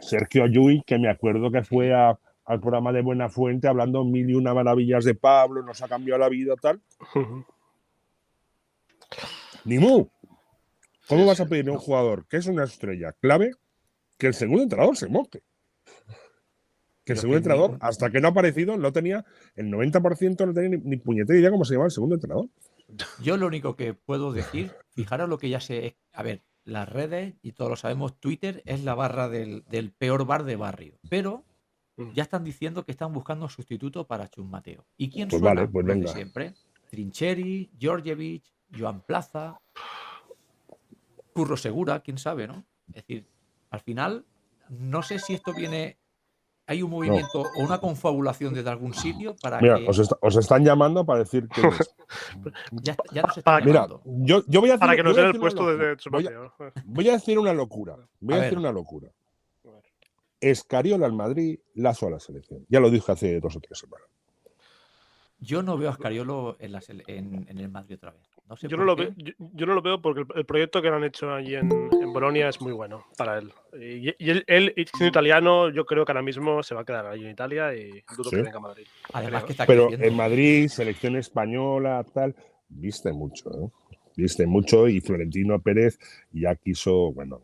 Sergio 0.00 0.46
Yuy, 0.48 0.82
que 0.84 0.98
me 0.98 1.08
acuerdo 1.08 1.52
que 1.52 1.62
fue 1.62 1.94
a- 1.94 2.18
al 2.46 2.58
programa 2.60 2.90
de 2.92 3.02
Buena 3.02 3.28
Fuente 3.28 3.68
hablando 3.68 4.02
mil 4.04 4.28
y 4.28 4.34
una 4.34 4.54
maravillas 4.54 5.04
de 5.04 5.14
Pablo, 5.14 5.62
nos 5.62 5.80
ha 5.82 5.88
cambiado 5.88 6.18
la 6.18 6.28
vida, 6.28 6.54
tal. 6.60 6.80
Ni 9.64 9.78
mu. 9.78 10.06
¿Cómo 11.10 11.22
Sí, 11.22 11.28
vas 11.28 11.40
a 11.40 11.46
pedir 11.46 11.68
a 11.68 11.72
un 11.72 11.78
jugador 11.78 12.26
que 12.26 12.38
es 12.38 12.46
una 12.46 12.64
estrella 12.64 13.12
clave 13.20 13.50
que 14.16 14.28
el 14.28 14.34
segundo 14.34 14.62
entrenador 14.62 14.96
se 14.96 15.08
moje? 15.08 15.42
Que 17.04 17.12
el 17.14 17.18
segundo 17.18 17.34
que 17.34 17.38
entrenador, 17.38 17.78
hasta 17.80 18.10
que 18.10 18.20
no 18.20 18.28
ha 18.28 18.30
aparecido, 18.30 18.76
no 18.76 18.92
tenía, 18.92 19.24
el 19.56 19.66
90% 19.70 20.46
no 20.46 20.54
tenía 20.54 20.70
ni, 20.70 20.76
ni 20.78 20.96
puñetera 20.96 21.38
idea 21.38 21.50
cómo 21.50 21.64
se 21.64 21.74
llamaba 21.74 21.86
el 21.86 21.92
segundo 21.92 22.14
entrenador. 22.14 22.46
Yo 23.22 23.36
lo 23.36 23.46
único 23.46 23.76
que 23.76 23.94
puedo 23.94 24.32
decir, 24.32 24.72
fijaros 24.94 25.28
lo 25.28 25.38
que 25.38 25.48
ya 25.48 25.60
sé, 25.60 25.96
a 26.12 26.22
ver, 26.22 26.42
las 26.64 26.88
redes, 26.88 27.34
y 27.42 27.52
todos 27.52 27.70
lo 27.70 27.76
sabemos, 27.76 28.18
Twitter 28.20 28.62
es 28.66 28.84
la 28.84 28.94
barra 28.94 29.28
del, 29.28 29.64
del 29.68 29.90
peor 29.92 30.24
bar 30.26 30.44
de 30.44 30.56
barrio, 30.56 30.94
pero 31.08 31.44
Mm. 31.96 32.12
ya 32.14 32.22
están 32.22 32.44
diciendo 32.44 32.84
que 32.86 32.92
están 32.92 33.12
buscando 33.12 33.44
un 33.44 33.50
sustituto 33.50 34.06
para 34.06 34.28
Chus 34.30 34.46
Mateo. 34.46 34.86
¿Y 34.96 35.10
quién 35.10 35.28
Pues 35.28 35.40
suena? 35.40 35.54
vale, 35.62 35.68
pues 35.70 35.84
venga. 35.84 36.08
siempre. 36.12 36.54
Trincheri, 36.88 37.68
Georgievich, 37.78 38.44
Joan 38.74 39.02
Plaza, 39.02 39.60
Curro 41.34 41.56
Segura, 41.56 42.00
quién 42.00 42.18
sabe, 42.18 42.46
¿no? 42.46 42.64
Es 42.88 42.94
decir, 43.06 43.26
al 43.70 43.80
final, 43.80 44.24
no 44.68 45.02
sé 45.02 45.18
si 45.18 45.34
esto 45.34 45.52
viene... 45.54 45.96
Hay 46.66 46.82
un 46.84 46.90
movimiento 46.90 47.40
o 47.40 47.64
una 47.64 47.78
confabulación 47.80 48.54
desde 48.54 48.70
algún 48.70 48.94
sitio 48.94 49.34
para 49.42 49.60
Mira, 49.60 49.78
que 49.78 49.88
os, 49.88 49.98
está- 49.98 50.16
os 50.20 50.36
están 50.36 50.64
llamando 50.64 51.04
para 51.04 51.18
decir 51.20 51.48
que 51.48 51.62
ya, 52.82 52.94
ya 53.12 53.22
nos 53.22 53.38
Para 53.42 53.58
están 53.58 53.58
que- 53.58 53.64
Mira, 53.66 53.88
yo, 54.04 54.42
yo 54.46 54.60
voy 54.60 54.70
a 54.70 54.74
decir, 54.74 54.78
Para 54.80 54.94
que 54.94 55.02
nos 55.02 55.16
den 55.16 55.26
el 55.26 55.38
puesto 55.40 55.76
de, 55.76 55.96
Voy 56.12 56.26
a-. 56.28 56.52
Voy 56.84 57.08
a 57.08 57.12
decir 57.14 57.40
una 57.40 57.52
locura. 57.52 57.96
Voy 58.20 58.34
a, 58.34 58.38
A 58.38 58.40
decir 58.42 58.58
ver. 58.58 58.58
una 58.60 58.70
locura. 58.72 59.10
Escariola 60.40 61.06
al 61.06 61.12
Madrid, 61.12 61.58
Lazo 61.74 62.06
a 62.06 62.10
la 62.10 62.20
selección. 62.20 62.64
Ya 62.68 62.78
lo 62.78 62.88
dije 62.88 63.10
hace 63.10 63.40
dos 63.40 63.56
o 63.56 63.60
tres 63.60 63.76
semanas. 63.78 64.06
Yo 65.40 65.62
no 65.64 65.76
veo 65.76 65.90
a 65.90 65.94
Scariolo 65.94 66.56
en, 66.60 66.70
la 66.72 66.80
sele- 66.80 67.04
en, 67.08 67.46
en 67.48 67.58
el 67.58 67.68
Madrid 67.68 67.96
otra 67.96 68.12
vez. 68.12 68.29
No 68.50 68.56
sé 68.56 68.66
Yo 68.68 68.76
no, 68.76 68.82
lo 68.84 68.96
veo, 68.96 69.10
yo, 69.16 69.32
yo 69.38 69.64
no 69.64 69.74
lo 69.74 69.80
veo 69.80 70.02
porque 70.02 70.22
el, 70.22 70.26
el 70.34 70.44
proyecto 70.44 70.82
que 70.82 70.88
han 70.88 71.04
hecho 71.04 71.32
allí 71.32 71.54
en, 71.54 71.70
en 71.72 72.12
Bolonia 72.12 72.48
es 72.48 72.60
muy 72.60 72.72
bueno 72.72 73.06
para 73.16 73.38
él. 73.38 73.52
Y, 73.80 74.08
y 74.18 74.30
él, 74.30 74.42
él, 74.48 74.74
siendo 74.74 75.06
italiano, 75.06 75.70
yo 75.70 75.86
creo 75.86 76.04
que 76.04 76.10
ahora 76.10 76.22
mismo 76.22 76.60
se 76.64 76.74
va 76.74 76.80
a 76.80 76.84
quedar 76.84 77.06
allí 77.06 77.24
en 77.24 77.30
Italia 77.30 77.72
y 77.74 78.02
dudo 78.16 78.24
Sí. 78.28 78.36
que 78.36 78.42
venga 78.42 78.56
a 78.56 78.60
Madrid. 78.60 78.86
Además 79.12 79.44
que 79.44 79.52
está 79.52 79.66
Pero 79.66 79.86
creciendo. 79.86 80.06
en 80.08 80.16
Madrid, 80.16 80.66
selección 80.68 81.14
española, 81.16 82.04
tal, 82.12 82.34
viste 82.68 83.12
mucho, 83.12 83.50
¿eh? 83.50 83.68
Viste 84.16 84.44
mucho 84.46 84.88
y 84.88 85.00
Florentino 85.00 85.60
Pérez 85.60 85.98
ya 86.32 86.56
quiso, 86.56 87.12
bueno, 87.12 87.40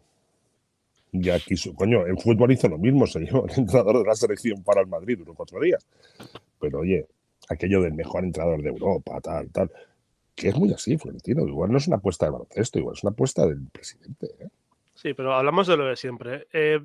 ya 1.13 1.39
quiso, 1.39 1.73
coño, 1.75 2.05
en 2.07 2.19
fútbol 2.19 2.51
hizo 2.51 2.69
lo 2.69 2.79
mismo, 2.79 3.07
se 3.07 3.21
llevó 3.21 3.47
el 3.47 3.59
entrenador 3.61 4.01
de 4.01 4.05
la 4.09 4.15
selección 4.17 4.63
para 4.65 4.81
el 4.81 4.89
Madrid, 4.89 5.17
duró 5.19 5.35
cuatro 5.35 5.61
días. 5.61 5.87
Pero 6.61 6.81
oye, 6.81 7.07
aquello 7.49 7.81
del 7.81 7.95
mejor 7.95 8.25
entrenador 8.25 8.61
de 8.61 8.71
Europa, 8.71 9.21
tal, 9.21 9.49
tal, 9.53 9.71
que 10.37 10.49
es 10.51 10.57
muy 10.57 10.73
así, 10.73 10.97
Florentino, 10.99 11.47
igual 11.49 11.73
no 11.73 11.79
es 11.79 11.87
una 11.89 11.97
apuesta 11.97 12.27
de 12.27 12.33
baloncesto, 12.33 12.79
igual 12.79 12.95
es 12.97 13.03
una 13.03 13.11
apuesta 13.13 13.47
del 13.47 13.67
presidente. 13.73 14.27
¿eh? 14.39 14.49
Sí, 14.95 15.15
pero 15.15 15.35
hablamos 15.35 15.67
de 15.67 15.77
lo 15.77 15.87
de 15.87 15.97
siempre. 15.97 16.47
Eh, 16.53 16.81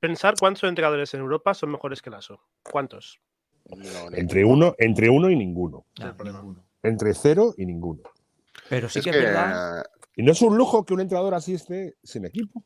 pensar 0.00 0.34
cuántos 0.38 0.64
entrenadores 0.64 1.14
en 1.14 1.20
Europa 1.20 1.54
son 1.54 1.70
mejores 1.70 2.02
que 2.02 2.10
Lasso. 2.10 2.40
¿Cuántos? 2.62 3.20
no, 3.70 4.10
Entre 4.16 4.44
uno, 4.44 4.74
entre 4.78 5.08
uno 5.08 5.30
y 5.30 5.36
ninguno. 5.36 5.86
Entre 6.82 7.14
cero 7.14 7.54
y 7.56 7.64
ninguno. 7.64 8.02
Pero 8.68 8.88
sí 8.88 8.98
es 8.98 9.04
que 9.04 9.10
que, 9.12 9.18
es 9.18 9.24
verdad. 9.24 9.84
Y 10.16 10.22
no 10.24 10.32
es 10.32 10.42
un 10.42 10.58
lujo 10.58 10.84
que 10.84 10.92
un 10.92 11.00
entrenador 11.00 11.34
así 11.34 11.54
esté 11.54 11.94
sin 12.02 12.26
equipo. 12.26 12.64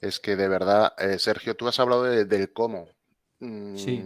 Es 0.00 0.18
que 0.18 0.34
de 0.34 0.48
verdad, 0.48 0.94
eh, 0.98 1.18
Sergio, 1.18 1.54
tú 1.54 1.68
has 1.68 1.78
hablado 1.78 2.04
de- 2.04 2.24
del 2.24 2.52
cómo. 2.52 2.86
Sí. 3.76 4.02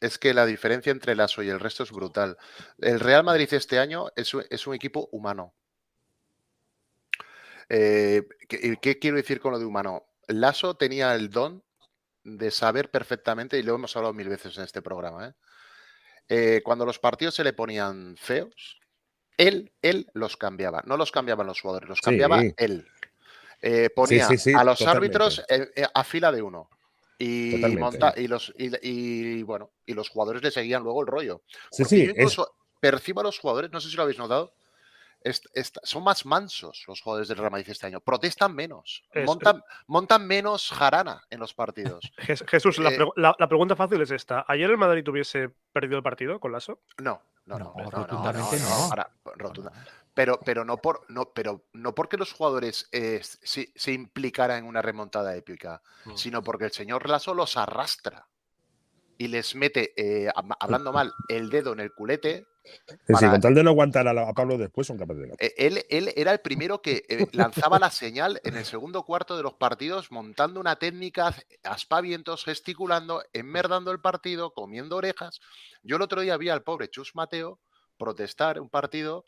Es 0.00 0.18
que 0.18 0.34
la 0.34 0.44
diferencia 0.44 0.92
entre 0.92 1.12
el 1.12 1.20
ASO 1.20 1.42
y 1.42 1.48
el 1.48 1.60
resto 1.60 1.82
es 1.82 1.90
brutal. 1.90 2.36
El 2.78 3.00
Real 3.00 3.24
Madrid 3.24 3.48
este 3.52 3.78
año 3.78 4.06
es, 4.14 4.34
un- 4.34 4.44
es 4.50 4.66
un 4.66 4.74
equipo 4.74 5.08
humano. 5.12 5.54
Eh, 7.68 8.22
¿qué, 8.48 8.76
qué 8.80 8.98
quiero 8.98 9.16
decir 9.16 9.40
con 9.40 9.52
lo 9.52 9.58
de 9.58 9.64
humano? 9.64 10.06
Lasso 10.28 10.76
tenía 10.76 11.14
el 11.14 11.30
don 11.30 11.64
de 12.22 12.50
saber 12.50 12.90
perfectamente, 12.90 13.58
y 13.58 13.62
lo 13.62 13.74
hemos 13.74 13.96
hablado 13.96 14.12
mil 14.12 14.28
veces 14.28 14.56
en 14.58 14.64
este 14.64 14.82
programa, 14.82 15.28
¿eh? 15.28 15.34
Eh, 16.28 16.60
cuando 16.64 16.84
los 16.84 16.98
partidos 16.98 17.36
se 17.36 17.44
le 17.44 17.52
ponían 17.52 18.16
feos, 18.16 18.80
él, 19.36 19.72
él 19.80 20.10
los 20.12 20.36
cambiaba. 20.36 20.82
No 20.84 20.96
los 20.96 21.12
cambiaban 21.12 21.46
los 21.46 21.60
jugadores, 21.60 21.88
los 21.88 22.00
cambiaba 22.00 22.40
Sí. 22.40 22.52
él. 22.56 22.88
Eh, 23.62 23.90
ponía 23.94 24.26
sí, 24.26 24.36
sí, 24.36 24.52
a 24.52 24.64
los 24.64 24.78
totalmente. 24.78 25.16
árbitros 25.18 25.44
a 25.94 26.04
fila 26.04 26.32
de 26.32 26.42
uno. 26.42 26.68
Y, 27.18 27.76
monta- 27.78 28.12
y 28.16 28.28
los 28.28 28.52
y, 28.58 28.70
y, 28.86 29.42
bueno 29.42 29.70
y 29.86 29.94
los 29.94 30.08
jugadores 30.10 30.42
le 30.42 30.50
seguían 30.50 30.82
luego 30.82 31.00
el 31.00 31.06
rollo. 31.06 31.42
Sí, 31.70 31.82
Porque 31.82 31.88
sí, 31.96 32.04
yo 32.04 32.10
es, 32.10 32.16
incluso 32.18 32.54
percibo 32.80 33.20
a 33.20 33.24
los 33.24 33.38
jugadores, 33.38 33.70
no 33.72 33.80
sé 33.80 33.88
si 33.88 33.96
lo 33.96 34.02
habéis 34.02 34.18
notado, 34.18 34.52
son 35.82 36.04
más 36.04 36.24
mansos 36.24 36.84
los 36.86 37.00
jugadores 37.00 37.26
del 37.28 37.38
Real 37.38 37.50
Madrid 37.50 37.68
este 37.70 37.86
año. 37.86 38.00
Protestan 38.00 38.54
menos, 38.54 39.02
Es- 39.12 39.24
montan, 39.26 39.62
montan 39.86 40.26
menos 40.26 40.70
jarana 40.70 41.22
en 41.30 41.40
los 41.40 41.52
partidos. 41.54 42.04
Jes- 42.18 42.44
Jesús, 42.46 42.78
la, 42.78 42.90
Eh, 42.90 42.98
pregu- 42.98 43.12
la- 43.16 43.34
la 43.38 43.48
pregunta 43.48 43.74
fácil 43.74 44.00
es 44.02 44.10
esta. 44.10 44.44
¿Ayer 44.46 44.70
el 44.70 44.76
Madrid 44.76 45.06
hubiese 45.08 45.50
perdido 45.72 45.96
el 45.96 46.02
partido 46.02 46.38
con 46.38 46.52
Lasso? 46.52 46.80
No, 46.98 47.22
no, 47.46 47.58
no, 47.58 47.64
No, 47.64 47.74
no, 47.76 47.84
no, 47.84 47.90
rotundamente 47.90 48.58
no, 48.60 48.68
no. 48.68 48.74
ahora, 48.84 49.10
rotunda- 49.36 49.72
Pero, 50.16 50.40
pero 50.44 50.64
no 50.64 50.78
por, 50.78 51.02
no, 51.10 51.30
pero 51.34 51.66
no 51.74 51.94
porque 51.94 52.16
los 52.16 52.32
jugadores 52.32 52.88
eh, 52.90 53.20
se, 53.22 53.70
se 53.76 53.92
implicaran 53.92 54.60
en 54.60 54.64
una 54.64 54.80
remontada 54.80 55.36
épica, 55.36 55.82
Mm. 56.06 56.16
sino 56.16 56.42
porque 56.42 56.64
el 56.64 56.72
señor 56.72 57.06
Lasso 57.08 57.34
los 57.34 57.56
arrastra. 57.56 58.26
y 59.18 59.28
les 59.28 59.54
mete, 59.54 59.94
eh, 59.96 60.28
hab- 60.34 60.56
hablando 60.60 60.92
mal, 60.92 61.10
el 61.28 61.48
dedo 61.48 61.72
en 61.72 61.80
el 61.80 61.90
culete, 61.94 62.46
con 63.06 63.40
tal 63.40 63.54
de 63.54 63.62
no 63.64 63.70
aguantar 63.70 64.06
a, 64.08 64.12
la- 64.12 64.28
a 64.28 64.32
Pablo 64.34 64.58
después, 64.58 64.86
son 64.86 64.98
capaces 64.98 65.22
de 65.22 65.34
eh, 65.38 65.54
él, 65.56 65.86
él 65.88 66.12
era 66.16 66.32
el 66.32 66.40
primero 66.40 66.82
que 66.82 67.02
eh, 67.08 67.26
lanzaba 67.32 67.78
la 67.78 67.90
señal 67.90 68.38
en 68.44 68.56
el 68.56 68.66
segundo 68.66 69.04
cuarto 69.04 69.34
de 69.38 69.42
los 69.42 69.54
partidos, 69.54 70.10
montando 70.12 70.60
una 70.60 70.76
técnica, 70.76 71.34
aspavientos, 71.62 72.44
gesticulando, 72.44 73.22
enmerdando 73.32 73.90
el 73.90 74.00
partido, 74.00 74.52
comiendo 74.52 74.96
orejas. 74.96 75.40
Yo 75.82 75.96
el 75.96 76.02
otro 76.02 76.20
día 76.20 76.36
vi 76.36 76.50
al 76.50 76.62
pobre 76.62 76.88
Chus 76.90 77.14
Mateo 77.14 77.58
protestar 77.96 78.60
un 78.60 78.68
partido 78.68 79.24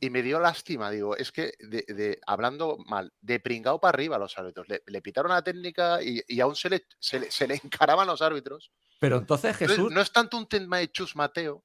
y 0.00 0.10
me 0.10 0.22
dio 0.22 0.38
lástima. 0.40 0.90
Digo, 0.90 1.16
es 1.16 1.32
que, 1.32 1.52
de, 1.58 1.84
de- 1.88 2.20
hablando 2.26 2.76
mal, 2.86 3.12
de 3.20 3.40
pringao 3.40 3.80
para 3.80 3.90
arriba 3.96 4.18
los 4.18 4.36
árbitros. 4.38 4.68
Le, 4.68 4.82
le 4.86 5.02
pitaron 5.02 5.32
la 5.32 5.42
técnica 5.42 6.02
y, 6.02 6.22
y 6.28 6.40
aún 6.40 6.54
se 6.56 6.68
le, 6.70 6.86
se, 6.98 7.20
le, 7.20 7.30
se 7.30 7.46
le 7.46 7.54
encaraban 7.64 8.06
los 8.06 8.22
árbitros. 8.22 8.70
Pero 9.00 9.16
entonces 9.18 9.52
Entonces, 9.52 9.76
Jesús. 9.76 9.92
no 9.92 10.00
es 10.00 10.12
tanto 10.12 10.36
un 10.38 10.46
tema 10.48 10.78
de 10.78 10.90
Chus 10.90 11.16
Mateo, 11.16 11.64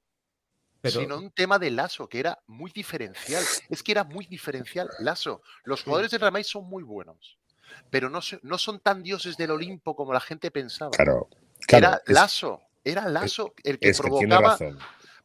pero- 0.81 1.00
sino 1.01 1.17
un 1.17 1.31
tema 1.31 1.59
de 1.59 1.71
Lasso, 1.71 2.07
que 2.09 2.19
era 2.19 2.39
muy 2.47 2.71
diferencial. 2.71 3.43
Es 3.69 3.83
que 3.83 3.91
era 3.91 4.03
muy 4.03 4.25
diferencial 4.27 4.89
Lasso. 5.00 5.41
Los 5.63 5.83
jugadores 5.83 6.11
del 6.11 6.19
Real 6.21 6.31
Madrid 6.33 6.45
son 6.47 6.65
muy 6.67 6.83
buenos, 6.83 7.38
pero 7.89 8.09
no, 8.09 8.21
se- 8.21 8.39
no 8.43 8.57
son 8.57 8.79
tan 8.79 9.03
dioses 9.03 9.38
del 9.38 9.51
Olimpo 9.51 9.95
como 9.95 10.11
la 10.13 10.19
gente 10.21 10.51
pensaba. 10.51 10.91
Claro, 10.91 11.29
claro. 11.67 11.88
era 11.88 12.01
es, 12.05 12.13
Lasso, 12.13 12.61
era 12.83 13.07
Lasso 13.09 13.53
el 13.63 13.77
que 13.79 13.89
es 13.89 14.01
que 14.01 14.09
tiene 14.09 14.27
provocaba, 14.27 14.50
razón. 14.57 14.79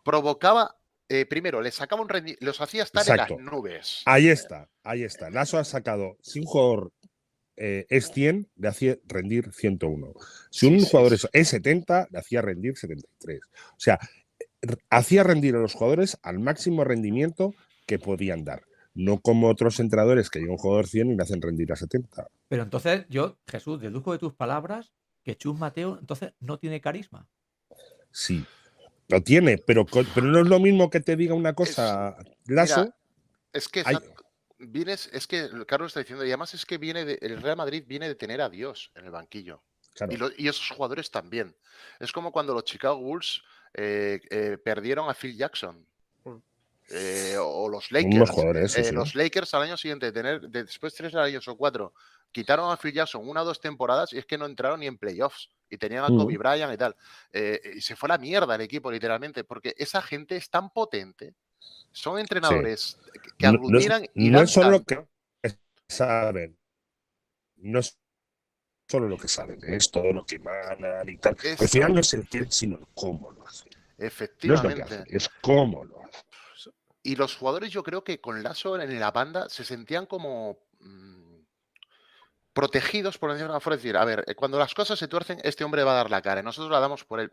provocaba 0.04 0.76
eh, 1.08 1.26
primero, 1.26 1.60
les 1.60 1.74
sacaba 1.74 2.02
un 2.02 2.08
rendi- 2.08 2.36
los 2.40 2.60
hacía 2.60 2.82
estar 2.82 3.02
Exacto. 3.02 3.34
en 3.38 3.44
las 3.44 3.52
nubes. 3.54 4.02
Ahí 4.06 4.28
está, 4.28 4.68
ahí 4.82 5.02
está. 5.04 5.30
Lasso 5.30 5.58
ha 5.58 5.64
sacado, 5.64 6.16
si 6.20 6.40
un 6.40 6.46
jugador 6.46 6.92
eh, 7.56 7.86
es 7.88 8.10
100, 8.12 8.48
le 8.56 8.68
hacía 8.68 8.96
rendir 9.06 9.52
101. 9.52 10.12
Si 10.50 10.66
un 10.66 10.80
Sí, 10.80 10.88
jugador 10.90 11.16
sí. 11.18 11.26
es, 11.32 11.40
es 11.42 11.48
70, 11.48 12.08
le 12.10 12.18
hacía 12.18 12.42
rendir 12.42 12.76
73. 12.76 13.40
O 13.72 13.78
sea, 13.78 13.98
hacía 14.90 15.22
rendir 15.22 15.54
a 15.56 15.58
los 15.60 15.74
jugadores 15.74 16.18
al 16.22 16.38
máximo 16.38 16.84
rendimiento 16.84 17.54
que 17.86 17.98
podían 17.98 18.44
dar. 18.44 18.62
No 18.94 19.20
como 19.20 19.48
otros 19.48 19.78
entrenadores 19.80 20.30
que 20.30 20.38
llega 20.40 20.52
un 20.52 20.58
jugador 20.58 20.86
100 20.86 21.10
y 21.12 21.16
le 21.16 21.22
hacen 21.22 21.40
rendir 21.42 21.72
a 21.72 21.76
70. 21.76 22.26
Pero 22.48 22.62
entonces 22.62 23.04
yo, 23.08 23.38
Jesús, 23.46 23.80
deduzco 23.80 24.12
de 24.12 24.18
tus 24.18 24.34
palabras 24.34 24.92
que 25.22 25.36
Chus 25.36 25.58
Mateo 25.58 25.98
entonces 26.00 26.32
no 26.40 26.58
tiene 26.58 26.80
carisma. 26.80 27.28
Sí, 28.10 28.44
lo 29.08 29.20
tiene, 29.22 29.58
pero, 29.58 29.84
pero 29.86 30.26
no 30.26 30.40
es 30.40 30.46
lo 30.48 30.58
mismo 30.58 30.90
que 30.90 31.00
te 31.00 31.16
diga 31.16 31.34
una 31.34 31.54
cosa, 31.54 32.16
Lasso. 32.46 32.80
Mira, 32.84 32.96
Es 33.52 33.68
que 33.68 33.82
Hay- 33.86 33.96
vienes, 34.58 35.08
es 35.12 35.26
que 35.26 35.48
Carlos 35.66 35.88
está 35.90 36.00
diciendo, 36.00 36.24
y 36.24 36.28
además 36.28 36.52
es 36.54 36.66
que 36.66 36.78
viene 36.78 37.04
de, 37.04 37.18
el 37.22 37.40
Real 37.40 37.56
Madrid 37.56 37.84
viene 37.86 38.08
de 38.08 38.14
tener 38.14 38.40
a 38.40 38.48
Dios 38.48 38.90
en 38.94 39.04
el 39.04 39.10
banquillo. 39.10 39.62
claro, 39.94 40.12
Y, 40.12 40.16
lo- 40.16 40.30
y 40.36 40.48
esos 40.48 40.68
jugadores 40.70 41.10
también. 41.10 41.56
Es 42.00 42.12
como 42.12 42.30
cuando 42.32 42.52
los 42.52 42.64
Chicago 42.64 42.96
Bulls 42.98 43.42
eh, 43.74 44.20
eh, 44.30 44.58
perdieron 44.62 45.08
a 45.08 45.14
Phil 45.14 45.36
Jackson. 45.36 45.86
Mm. 46.24 46.36
eh, 46.90 47.36
o 47.40 47.68
los 47.68 47.90
Lakers. 47.90 48.30
jugadores, 48.30 48.72
sí, 48.72 48.80
eh, 48.80 48.84
sí. 48.84 48.94
Los 48.94 49.14
Lakers 49.14 49.52
al 49.54 49.62
año 49.62 49.76
siguiente, 49.76 50.06
de 50.06 50.12
tener, 50.12 50.40
de- 50.42 50.64
después 50.64 50.94
tres 50.94 51.14
años 51.14 51.46
o 51.48 51.56
cuatro, 51.56 51.94
quitaron 52.32 52.70
a 52.70 52.76
Phil 52.76 52.92
Jackson 52.92 53.26
una 53.28 53.42
o 53.42 53.44
dos 53.44 53.60
temporadas 53.60 54.12
y 54.12 54.18
es 54.18 54.26
que 54.26 54.36
no 54.38 54.46
entraron 54.46 54.80
ni 54.80 54.86
en 54.86 54.96
playoffs. 54.98 55.50
Y 55.68 55.78
tenían 55.78 56.04
a 56.04 56.08
Kobe. 56.08 56.36
Bryant 56.38 56.72
y 56.72 56.76
tal. 56.76 56.96
Eh, 57.32 57.72
y 57.76 57.80
se 57.80 57.96
fue 57.96 58.06
a 58.08 58.12
la 58.14 58.18
mierda 58.18 58.54
el 58.54 58.60
equipo, 58.60 58.90
literalmente, 58.90 59.44
porque 59.44 59.74
esa 59.76 60.00
gente 60.02 60.36
es 60.36 60.48
tan 60.48 60.70
potente. 60.70 61.34
Son 61.92 62.18
entrenadores 62.18 62.98
que- 63.12 63.30
que 63.38 63.46
No- 63.46 63.52
no 63.54 63.58
aglutinan 63.66 64.06
y 64.14 64.30
no 64.30 64.40
es 64.42 64.50
solo 64.50 64.80
tanto. 64.82 65.08
que 65.42 65.56
saben, 65.88 66.56
no 67.56 67.78
es 67.80 67.98
solo 68.88 69.08
lo 69.08 69.16
que 69.18 69.28
saben, 69.28 69.58
es 69.64 69.90
todo 69.90 70.12
lo 70.12 70.24
que 70.24 70.36
emanan 70.36 71.08
y 71.08 71.16
tal. 71.18 71.36
Es- 71.42 71.60
Al 71.60 71.68
final 71.68 71.94
no 71.94 72.00
es 72.00 72.12
el 72.14 72.28
qué, 72.28 72.46
sino 72.50 72.78
el 72.78 72.86
cómo 72.94 73.32
lo 73.32 73.46
hacen. 73.46 73.70
No 73.72 73.74
es 73.74 73.80
lo 73.96 73.98
que 73.98 74.06
Efectivamente. 74.06 74.82
hacen, 74.82 75.04
es 75.08 75.28
cómo 75.40 75.84
lo 75.84 76.04
hacen. 76.04 76.72
Y 77.02 77.16
los 77.16 77.36
jugadores, 77.36 77.70
yo 77.70 77.82
creo 77.82 78.04
que 78.04 78.20
con 78.20 78.42
Lasso 78.42 78.80
en 78.80 79.00
la 79.00 79.10
banda 79.10 79.48
se 79.48 79.64
sentían 79.64 80.06
como 80.06 80.58
mm, 80.80 81.25
protegidos, 82.56 83.18
por 83.18 83.32
decirlo 83.32 83.52
de. 83.52 83.58
Es 83.58 83.64
decir, 83.64 83.96
a 83.96 84.04
ver, 84.04 84.24
eh, 84.26 84.34
cuando 84.34 84.58
las 84.58 84.74
cosas 84.74 84.98
se 84.98 85.06
tuercen, 85.06 85.38
este 85.44 85.62
hombre 85.62 85.84
va 85.84 85.92
a 85.92 85.96
dar 85.96 86.10
la 86.10 86.22
cara 86.22 86.40
y 86.40 86.44
nosotros 86.44 86.72
la 86.72 86.80
damos 86.80 87.04
por 87.04 87.20
él. 87.20 87.30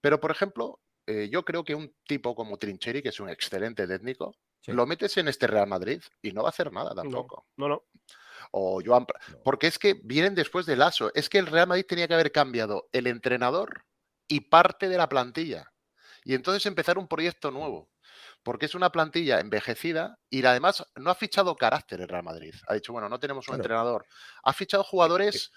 Pero, 0.00 0.20
por 0.20 0.30
ejemplo, 0.30 0.80
eh, 1.06 1.28
yo 1.30 1.44
creo 1.44 1.64
que 1.64 1.74
un 1.74 1.92
tipo 2.06 2.34
como 2.34 2.56
Trincheri, 2.56 3.02
que 3.02 3.08
es 3.10 3.20
un 3.20 3.28
excelente 3.28 3.86
técnico, 3.86 4.34
Sí. 4.60 4.70
lo 4.70 4.86
metes 4.86 5.16
en 5.16 5.26
este 5.26 5.48
Real 5.48 5.66
Madrid 5.66 6.00
y 6.22 6.30
no 6.30 6.42
va 6.42 6.48
a 6.48 6.50
hacer 6.50 6.72
nada 6.72 6.94
tampoco. 6.94 7.46
No, 7.56 7.66
no. 7.68 7.82
O 8.52 8.80
Joan, 8.84 9.04
No. 9.32 9.42
porque 9.42 9.66
es 9.66 9.76
que 9.76 9.94
vienen 10.04 10.36
después 10.36 10.66
de 10.66 10.76
Lasso. 10.76 11.10
Es 11.14 11.28
que 11.28 11.38
el 11.38 11.48
Real 11.48 11.66
Madrid 11.66 11.84
tenía 11.88 12.06
que 12.06 12.14
haber 12.14 12.30
cambiado 12.30 12.88
el 12.92 13.08
entrenador 13.08 13.84
y 14.28 14.40
parte 14.42 14.88
de 14.88 14.96
la 14.96 15.08
plantilla. 15.08 15.72
Y 16.24 16.34
entonces 16.34 16.64
empezar 16.66 16.96
un 16.98 17.08
proyecto 17.08 17.50
nuevo. 17.50 17.90
Porque 18.42 18.66
es 18.66 18.74
una 18.74 18.90
plantilla 18.90 19.38
envejecida 19.40 20.18
y 20.28 20.44
además 20.44 20.84
no 20.96 21.10
ha 21.10 21.14
fichado 21.14 21.54
carácter 21.56 22.00
el 22.00 22.08
Real 22.08 22.24
Madrid. 22.24 22.54
Ha 22.66 22.74
dicho, 22.74 22.92
bueno, 22.92 23.08
no 23.08 23.20
tenemos 23.20 23.46
un 23.48 23.52
Claro. 23.54 23.62
entrenador. 23.62 24.06
Ha 24.42 24.52
fichado 24.52 24.82
jugadores 24.82 25.52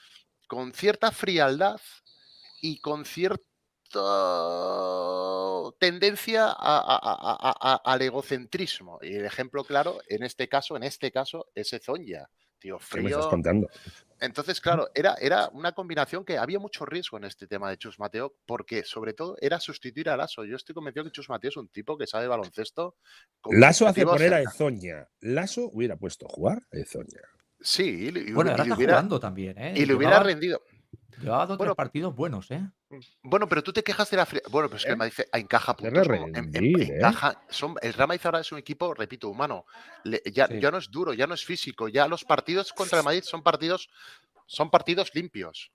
con 0.47 0.71
cierta 0.73 1.11
frialdad 1.11 1.79
y 2.61 2.79
con 2.79 3.05
cierta 3.05 3.41
tendencia 5.79 6.45
a- 6.45 6.51
a- 6.51 6.99
a- 7.01 7.37
a- 7.49 7.73
a- 7.73 7.81
al 7.83 8.01
egocentrismo. 8.01 8.99
Y 9.01 9.15
el 9.15 9.25
ejemplo 9.25 9.63
claro, 9.63 9.99
en 10.07 10.23
este 10.23 10.47
caso, 10.47 10.75
en 10.75 10.83
este 10.83 11.11
caso, 11.11 11.47
es 11.55 11.71
Ezonia. 11.73 12.29
Tío, 12.65 12.79
¿Qué 12.91 12.99
me 12.99 13.11
estás 13.11 13.27
contando? 13.27 13.69
entonces, 14.19 14.59
claro, 14.59 14.89
era, 14.95 15.13
era 15.21 15.49
una 15.49 15.73
combinación 15.73 16.25
que 16.25 16.39
había 16.39 16.57
mucho 16.57 16.83
riesgo 16.83 17.17
en 17.17 17.25
este 17.25 17.45
tema 17.45 17.69
de 17.69 17.77
Chus 17.77 17.99
Mateo, 17.99 18.33
porque 18.47 18.83
sobre 18.83 19.13
todo 19.13 19.37
era 19.39 19.59
sustituir 19.59 20.09
a 20.09 20.17
Lasso. 20.17 20.43
Yo 20.45 20.55
estoy 20.55 20.73
convencido 20.73 21.05
que 21.05 21.11
Chus 21.11 21.29
Mateo 21.29 21.49
es 21.49 21.57
un 21.57 21.67
tipo 21.67 21.95
que 21.95 22.07
sabe 22.07 22.27
baloncesto. 22.27 22.95
Lasso 23.51 23.85
hace 23.85 24.03
poner 24.03 24.33
a. 24.33 24.41
Ezoña. 24.41 25.07
Lasso 25.19 25.69
hubiera 25.71 25.95
puesto 25.95 26.25
a 26.25 26.29
jugar 26.29 26.63
a 26.73 26.77
Ezoña. 26.77 27.21
Sí, 27.61 28.09
y, 28.11 28.31
Bueno, 28.31 28.49
ahora 28.49 28.63
y 28.63 28.67
está 28.67 28.77
hubiera, 28.77 28.93
jugando 28.93 29.19
también, 29.19 29.59
¿eh? 29.59 29.73
y 29.75 29.85
le 29.85 29.93
hubiera 29.93 30.19
rendido. 30.23 30.63
Llevaba 31.21 31.45
dos 31.45 31.57
Bueno, 31.57 31.71
tres 31.73 31.77
partidos 31.77 32.15
buenos, 32.15 32.51
¿eh? 32.51 32.61
Bueno, 33.23 33.47
pero 33.49 33.63
tú 33.63 33.73
te 33.73 33.83
quejas 33.83 34.09
de 34.09 34.17
la 34.17 34.27
Bueno, 34.49 34.67
pero 34.69 34.77
es 34.77 34.83
que 34.83 34.89
el 34.89 34.95
¿Eh? 34.95 34.97
Madrid 34.97 35.13
encaja 35.33 35.73
Debe 35.79 35.91
puntos. 36.01 36.07
como- 36.07 36.27
en- 36.27 36.35
en- 36.35 36.53
rendir, 36.53 36.81
¿eh? 36.91 36.95
encaja, 36.97 37.41
son, 37.49 37.75
el 37.81 37.93
Real 37.93 38.07
Madrid 38.07 38.21
ahora 38.25 38.39
es 38.39 38.51
un 38.51 38.57
equipo, 38.59 38.93
repito, 38.93 39.29
humano. 39.29 39.65
Le- 40.03 40.21
ya, 40.31 40.47
Sí. 40.47 40.59
ya 40.59 40.71
no 40.71 40.77
es 40.77 40.89
duro, 40.91 41.13
ya 41.13 41.27
no 41.27 41.33
es 41.33 41.43
físico. 41.45 41.87
Ya 41.87 42.07
los 42.07 42.23
partidos 42.25 42.73
contra 42.73 42.99
el 42.99 43.05
Madrid 43.05 43.23
son 43.23 43.43
partidos, 43.43 43.89
son 44.45 44.69
partidos 44.69 45.13
limpios. 45.15 45.71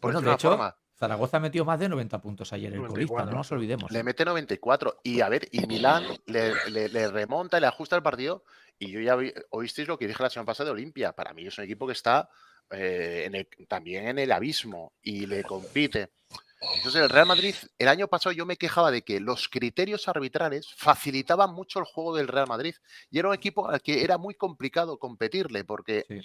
Por 0.00 0.12
Bueno, 0.12 0.20
de 0.20 0.34
hecho, 0.34 0.50
forma. 0.50 0.76
Zaragoza 0.98 1.38
metió 1.40 1.64
más 1.66 1.78
de 1.78 1.90
90 1.90 2.20
puntos 2.22 2.52
ayer 2.54 2.72
el 2.72 2.78
colista, 2.78 2.94
94. 3.12 3.30
no 3.32 3.36
nos 3.38 3.52
olvidemos. 3.52 3.90
Le 3.90 4.02
mete 4.02 4.24
94. 4.24 5.00
Y 5.02 5.20
a 5.20 5.28
ver, 5.28 5.46
y 5.52 5.66
Milán 5.66 6.04
le, 6.26 6.54
le- 6.70 6.88
le 6.88 7.08
remonta, 7.08 7.60
le 7.60 7.66
ajusta 7.66 7.96
el 7.96 8.02
partido. 8.02 8.44
Y 8.78 8.90
yo 8.92 9.00
ya 9.00 9.14
vi- 9.16 9.32
oísteis 9.50 9.88
lo 9.88 9.98
que 9.98 10.06
dije 10.06 10.22
la 10.22 10.30
semana 10.30 10.46
pasada 10.46 10.66
de 10.66 10.72
Olimpia. 10.72 11.12
Para 11.12 11.34
mí 11.34 11.46
es 11.46 11.56
un 11.58 11.64
equipo 11.64 11.86
que 11.86 11.92
está 11.92 12.28
eh, 12.70 13.24
en 13.26 13.34
el- 13.34 13.48
también 13.68 14.08
en 14.08 14.18
el 14.18 14.32
abismo 14.32 14.92
y 15.02 15.26
le 15.26 15.42
compite. 15.44 16.10
Entonces, 16.76 17.02
el 17.02 17.08
Real 17.10 17.26
Madrid, 17.26 17.54
el 17.78 17.88
año 17.88 18.08
pasado 18.08 18.32
yo 18.32 18.46
me 18.46 18.56
quejaba 18.56 18.90
de 18.90 19.02
que 19.02 19.20
los 19.20 19.48
criterios 19.48 20.08
arbitrales 20.08 20.72
facilitaban 20.76 21.52
mucho 21.52 21.78
el 21.78 21.84
juego 21.84 22.16
del 22.16 22.28
Real 22.28 22.46
Madrid. 22.48 22.74
Y 23.10 23.18
era 23.18 23.28
un 23.28 23.34
equipo 23.34 23.68
al 23.68 23.80
que 23.82 24.02
era 24.02 24.18
muy 24.18 24.34
complicado 24.34 24.98
competirle, 24.98 25.64
porque 25.64 26.04
Sí. 26.08 26.20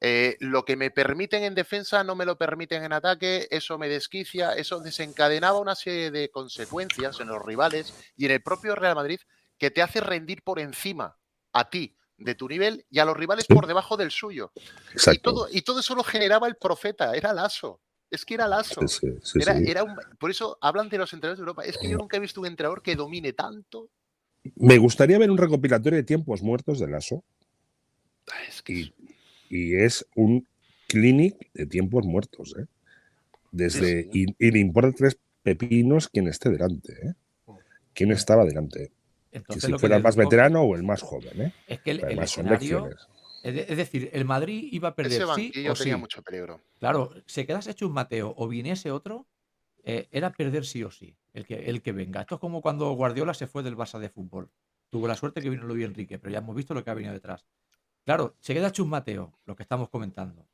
eh, 0.00 0.36
lo 0.40 0.64
que 0.64 0.76
me 0.76 0.90
permiten 0.92 1.42
en 1.42 1.54
defensa 1.56 2.04
no 2.04 2.14
me 2.14 2.24
lo 2.24 2.38
permiten 2.38 2.84
en 2.84 2.92
ataque, 2.92 3.48
eso 3.50 3.78
me 3.78 3.88
desquicia, 3.88 4.52
eso 4.52 4.78
desencadenaba 4.78 5.58
una 5.58 5.74
serie 5.74 6.12
de 6.12 6.30
consecuencias 6.30 7.18
en 7.18 7.26
los 7.28 7.44
rivales 7.44 7.92
y 8.16 8.26
en 8.26 8.30
el 8.30 8.42
propio 8.42 8.76
Real 8.76 8.94
Madrid 8.94 9.20
que 9.58 9.72
te 9.72 9.82
hace 9.82 10.00
rendir 10.00 10.42
por 10.44 10.60
encima 10.60 11.18
a 11.52 11.68
ti 11.68 11.96
de 12.18 12.34
tu 12.34 12.48
nivel 12.48 12.84
y 12.90 12.98
a 12.98 13.04
los 13.04 13.16
rivales 13.16 13.46
por 13.46 13.66
debajo 13.66 13.96
del 13.96 14.10
suyo. 14.10 14.52
Y 15.12 15.18
todo, 15.18 15.48
y 15.50 15.62
todo 15.62 15.80
eso 15.80 15.94
lo 15.94 16.02
generaba 16.04 16.46
el 16.48 16.56
profeta, 16.56 17.14
era 17.14 17.32
Lasso. 17.32 17.80
Es 18.10 18.24
que 18.24 18.34
era 18.34 18.48
Lasso. 18.48 18.86
Sí, 18.88 19.06
sí, 19.06 19.18
sí, 19.22 19.38
Era, 19.40 19.56
sí. 19.56 19.64
era 19.66 19.84
un- 19.84 19.96
por 20.18 20.30
eso 20.30 20.58
hablan 20.60 20.88
de 20.88 20.98
los 20.98 21.12
entrenadores 21.12 21.38
de 21.38 21.42
Europa. 21.42 21.64
Es 21.64 21.76
que 21.78 21.88
yo 21.90 21.96
nunca 21.98 22.16
he 22.16 22.20
visto 22.20 22.40
un 22.40 22.46
entrenador 22.46 22.82
que 22.82 22.96
domine 22.96 23.32
tanto. 23.32 23.90
Me 24.56 24.78
gustaría 24.78 25.18
ver 25.18 25.30
un 25.30 25.38
recopilatorio 25.38 25.96
de 25.96 26.04
tiempos 26.04 26.42
muertos 26.42 26.78
de 26.78 26.88
Lasso 26.88 27.22
Es 28.48 28.62
que 28.62 28.72
y, 28.72 28.94
y 29.50 29.74
es 29.76 30.06
un 30.14 30.46
clinic 30.86 31.52
de 31.52 31.66
tiempos 31.66 32.04
muertos. 32.06 32.54
¿eh? 32.58 32.66
Desde, 33.52 34.08
y, 34.12 34.26
y 34.38 34.50
le 34.50 34.58
importa 34.58 34.92
tres 34.96 35.18
pepinos 35.42 36.08
quién 36.08 36.28
esté 36.28 36.50
delante. 36.50 36.92
¿eh? 36.94 37.14
¿Quién 37.94 38.10
estaba 38.12 38.44
delante? 38.44 38.90
Entonces, 39.32 39.64
si 39.64 39.70
lo 39.70 39.76
que 39.76 39.80
fuera 39.80 39.96
el 39.96 40.02
más 40.02 40.16
veterano 40.16 40.62
o 40.62 40.74
el 40.74 40.82
más 40.82 41.02
joven. 41.02 41.40
¿eh? 41.40 41.52
Es 41.66 41.80
que 41.80 41.90
el, 41.92 42.18
escenario. 42.18 42.88
Es, 43.42 43.54
de- 43.54 43.66
es 43.68 43.76
decir, 43.76 44.10
el 44.12 44.24
Madrid 44.24 44.68
iba 44.72 44.88
a 44.88 44.94
perder 44.94 45.22
ese 45.22 45.34
sí 45.34 45.52
o 45.68 45.76
sí. 45.76 45.84
tenía 45.84 45.96
mucho 45.96 46.22
peligro. 46.22 46.60
Claro, 46.78 47.12
se 47.26 47.46
quedase 47.46 47.70
hecho 47.70 47.86
un 47.86 47.92
Mateo 47.92 48.34
o 48.36 48.48
viniese 48.48 48.90
otro, 48.90 49.26
eh, 49.84 50.08
era 50.10 50.32
perder 50.32 50.64
sí 50.64 50.82
o 50.82 50.90
sí, 50.90 51.16
el 51.34 51.46
que, 51.46 51.54
el 51.70 51.82
que 51.82 51.92
venga. 51.92 52.20
Esto 52.20 52.36
es 52.36 52.40
como 52.40 52.60
cuando 52.60 52.90
Guardiola 52.92 53.34
se 53.34 53.46
fue 53.46 53.62
del 53.62 53.76
Barça 53.76 53.98
de 53.98 54.08
fútbol. 54.08 54.50
Tuvo 54.90 55.06
la 55.06 55.14
suerte 55.14 55.40
que 55.40 55.50
vino 55.50 55.64
Luis 55.64 55.84
Enrique, 55.84 56.18
pero 56.18 56.32
ya 56.32 56.38
hemos 56.38 56.56
visto 56.56 56.74
lo 56.74 56.82
que 56.82 56.90
ha 56.90 56.94
venido 56.94 57.12
detrás. 57.12 57.46
Claro, 58.04 58.36
se 58.40 58.54
queda 58.54 58.68
hecho 58.68 58.82
un 58.82 58.90
Mateo, 58.90 59.32
lo 59.44 59.54
que 59.54 59.62
estamos 59.62 59.88
comentando. 59.90 60.46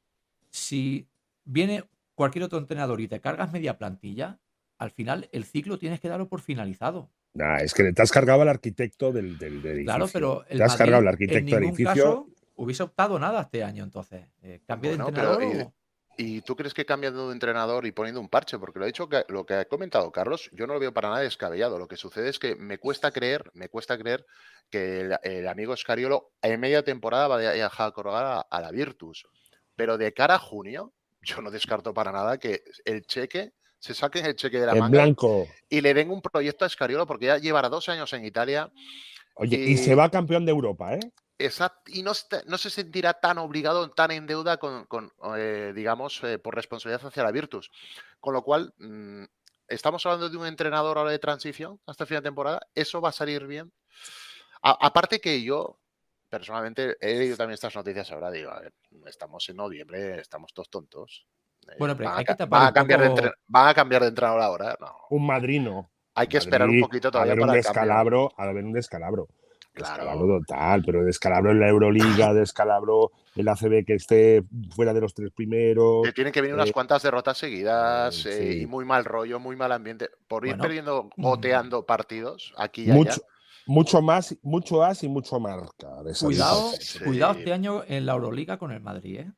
Si 0.51 1.07
viene 1.45 1.85
cualquier 2.15 2.45
otro 2.45 2.59
entrenador 2.59 3.01
y 3.01 3.09
te 3.09 3.21
cargas 3.21 3.53
media 3.53 3.79
plantilla, 3.79 4.39
al 4.79 4.91
final 4.91 5.29
el 5.33 5.45
ciclo 5.45 5.79
tienes 5.79 6.01
que 6.01 6.09
darlo 6.09 6.29
por 6.29 6.41
finalizado. 6.41 7.11
Nah, 7.35 7.57
es 7.59 7.75
que 7.75 7.93
te 7.93 8.01
has 8.03 8.13
cargado 8.13 8.43
al 8.43 8.49
arquitecto 8.49 9.13
del, 9.13 9.37
del, 9.39 9.61
del 9.61 9.85
Claro, 9.85 10.05
edificio. 10.05 10.13
pero 10.21 10.45
el 10.49 10.59
Te 10.59 10.63
has 10.65 10.69
Madrid 10.71 10.79
cargado 10.79 10.99
al 10.99 11.05
en 11.05 11.09
arquitecto 11.09 11.55
del 11.57 11.61
ningún 11.61 11.75
edificio. 11.81 12.05
caso 12.05 12.29
hubiese 12.57 12.83
optado 12.85 13.19
nada 13.19 13.43
este 13.43 13.65
año 13.65 13.83
entonces. 13.83 14.29
Eh, 14.43 14.61
cambio 14.67 14.91
Bueno, 14.91 15.07
de 15.07 15.13
pero 15.13 15.33
entrenador. 15.41 15.67
o- 15.67 15.75
¿Y 16.17 16.43
tú 16.43 16.55
crees 16.55 16.73
que 16.75 16.87
cambiando 16.87 17.27
de 17.27 17.33
entrenador 17.33 17.87
y 17.87 17.91
poniendo 17.91 18.21
un 18.21 18.29
parche? 18.29 18.57
Porque 18.57 18.79
lo 18.79 18.85
ha 18.85 18.87
dicho 18.87 19.09
que 19.09 19.25
lo 19.29 19.45
que 19.45 19.55
ha 19.55 19.65
comentado 19.65 20.13
Carlos, 20.13 20.49
yo 20.53 20.65
no 20.69 20.75
lo 20.75 20.79
veo 20.79 20.95
para 20.95 21.09
nada 21.09 21.23
descabellado. 21.23 21.77
Lo 21.77 21.89
que 21.89 21.97
sucede 21.97 22.29
es 22.29 22.39
que 22.39 22.55
me 22.55 22.79
cuesta 22.79 23.11
creer, 23.11 23.51
me 23.53 23.69
cuesta 23.69 23.99
creer 23.99 24.25
que 24.71 25.01
el, 25.01 25.17
el 25.25 25.49
amigo 25.49 25.75
Escariolo 25.75 26.31
en 26.41 26.61
media 26.61 26.85
temporada 26.85 27.27
va 27.27 27.35
a 27.39 27.41
dejar 27.41 27.93
colgar 27.93 28.25
a, 28.25 28.41
a 28.43 28.61
la 28.61 28.71
Virtus. 28.71 29.25
Pero 29.75 29.99
de 29.99 30.13
cara 30.15 30.37
a 30.37 30.39
junio, 30.39 30.93
yo 31.21 31.43
no 31.43 31.51
descarto 31.51 31.93
para 31.93 32.13
nada 32.13 32.39
que 32.39 32.63
el 32.85 33.03
cheque, 33.07 33.51
se 33.85 33.93
saquen 33.93 34.25
el 34.25 34.35
cheque 34.35 34.59
de 34.59 34.65
la 34.67 34.73
En 34.73 34.79
manga 34.79 35.03
blanco. 35.03 35.47
y 35.69 35.83
le 35.83 35.93
den 35.93 36.11
un 36.11 36.23
proyecto 36.23 36.65
a 36.65 36.69
Escariolo 36.69 37.07
porque 37.07 37.27
ya 37.27 37.37
llevará 37.37 37.69
dos 37.69 37.87
años 37.91 38.11
en 38.15 38.25
Italia 38.25 38.71
Oye, 39.35 39.57
y 39.57 39.73
Y- 39.73 39.77
se 39.77 39.95
va 39.95 40.11
campeón 40.11 40.47
de 40.47 40.53
Europa, 40.53 40.95
¿eh? 40.95 41.01
Exact- 41.39 41.89
y 41.89 42.03
no, 42.03 42.13
no 42.47 42.57
se 42.57 42.71
sentirá 42.71 43.13
tan 43.15 43.37
obligado, 43.39 43.91
tan 43.91 44.11
en 44.13 44.27
deuda 44.27 44.57
con, 44.57 44.85
con, 44.87 45.13
eh, 45.37 45.73
digamos, 45.75 46.23
eh, 46.23 46.39
por 46.39 46.55
responsabilidad 46.55 47.05
hacia 47.07 47.25
la 47.25 47.33
Virtus. 47.33 47.71
Con 48.21 48.33
lo 48.33 48.43
cual, 48.43 48.73
mm, 48.79 49.25
estamos 49.69 50.07
hablando 50.07 50.31
de 50.31 50.37
un 50.37 50.47
entrenador 50.47 50.97
ahora 50.97 51.11
de 51.11 51.19
transición 51.19 51.79
hasta 51.87 52.07
fin 52.07 52.19
de 52.19 52.23
temporada. 52.23 52.61
¿Eso 52.75 53.01
va 53.03 53.09
a 53.09 53.13
salir 53.13 53.45
bien? 53.47 53.73
A- 54.63 54.79
aparte 54.87 55.21
que 55.21 55.43
yo, 55.43 55.79
personalmente, 56.31 56.97
he 57.01 57.19
leído 57.19 57.37
también 57.37 57.55
estas 57.55 57.75
noticias 57.75 58.11
ahora, 58.13 58.31
digo, 58.31 58.51
a 58.53 58.61
ver, 58.61 58.73
estamos 59.07 59.47
en 59.49 59.57
noviembre, 59.57 60.21
estamos 60.21 60.55
todos 60.55 60.71
tontos. 60.71 61.27
Bueno, 61.79 61.97
pero 61.97 62.09
van, 62.11 62.17
a, 62.17 62.19
hay 62.21 62.25
que 62.25 62.35
tapar 62.35 62.49
van 62.61 62.63
a 62.63 62.69
un 62.69 62.75
cambiar 62.75 63.01
de 63.01 63.09
poco- 63.09 63.21
entre- 63.21 63.35
van 63.49 63.69
a 63.69 63.75
cambiar 63.75 64.03
de 64.03 64.09
entrenador 64.09 64.41
ahora. 64.41 64.77
No, 64.81 64.93
Un 65.11 65.27
madrino. 65.27 65.91
hay 66.15 66.27
que 66.29 66.39
esperar 66.39 66.69
un 66.69 66.81
poquito 66.81 67.11
todavía 67.11 67.33
haber 67.33 67.43
un 67.43 67.49
para 67.49 67.59
el 67.59 67.65
cambio. 67.65 67.81
descalabro, 67.83 68.33
a 68.37 68.43
haber 68.45 68.65
un 68.65 68.73
descalabro. 68.73 69.29
Claro. 69.73 69.93
Descalabro 70.05 70.39
total, 70.39 70.83
pero 70.87 71.05
descalabro 71.05 71.51
en 71.51 71.59
la 71.59 71.69
Euroliga, 71.69 72.33
descalabro 72.35 73.11
en 73.35 73.45
la 73.45 73.53
ACB 73.53 73.85
que 73.85 73.95
esté 73.95 74.45
fuera 74.77 74.95
de 74.95 75.01
los 75.01 75.13
tres 75.15 75.33
primeros. 75.33 76.03
Que 76.05 76.13
tienen 76.13 76.33
que 76.33 76.41
venir 76.41 76.55
unas 76.55 76.69
Eh, 76.69 76.73
cuantas 76.73 77.03
derrotas 77.03 77.37
seguidas 77.39 78.25
eh, 78.25 78.31
eh, 78.31 78.53
sí. 78.53 78.61
y 78.63 78.67
muy 78.67 78.85
mal 78.85 79.05
rollo, 79.05 79.41
muy 79.41 79.57
mal 79.57 79.73
ambiente. 79.73 80.11
Por 80.29 80.45
ir 80.47 80.53
Bueno, 80.53 80.63
perdiendo, 80.63 81.11
mm. 81.17 81.23
goteando 81.23 81.85
partidos 81.85 82.55
aquí 82.57 82.83
y 82.83 82.85
allá. 82.93 82.95
Mucho, 82.95 83.23
mucho 83.67 84.01
más, 84.01 84.37
mucho 84.43 84.85
as 84.85 85.03
y 85.03 85.09
mucho 85.09 85.41
marca. 85.41 86.05
de 86.05 86.15
Cuidado. 86.21 86.71
Sí. 86.79 87.01
cuidado 87.01 87.33
este 87.37 87.53
año 87.53 87.83
en 87.89 88.07
la 88.07 88.13
Euroliga 88.13 88.59
con 88.59 88.71
el 88.71 88.81
Madrid, 88.81 89.19
¿eh? 89.23 89.33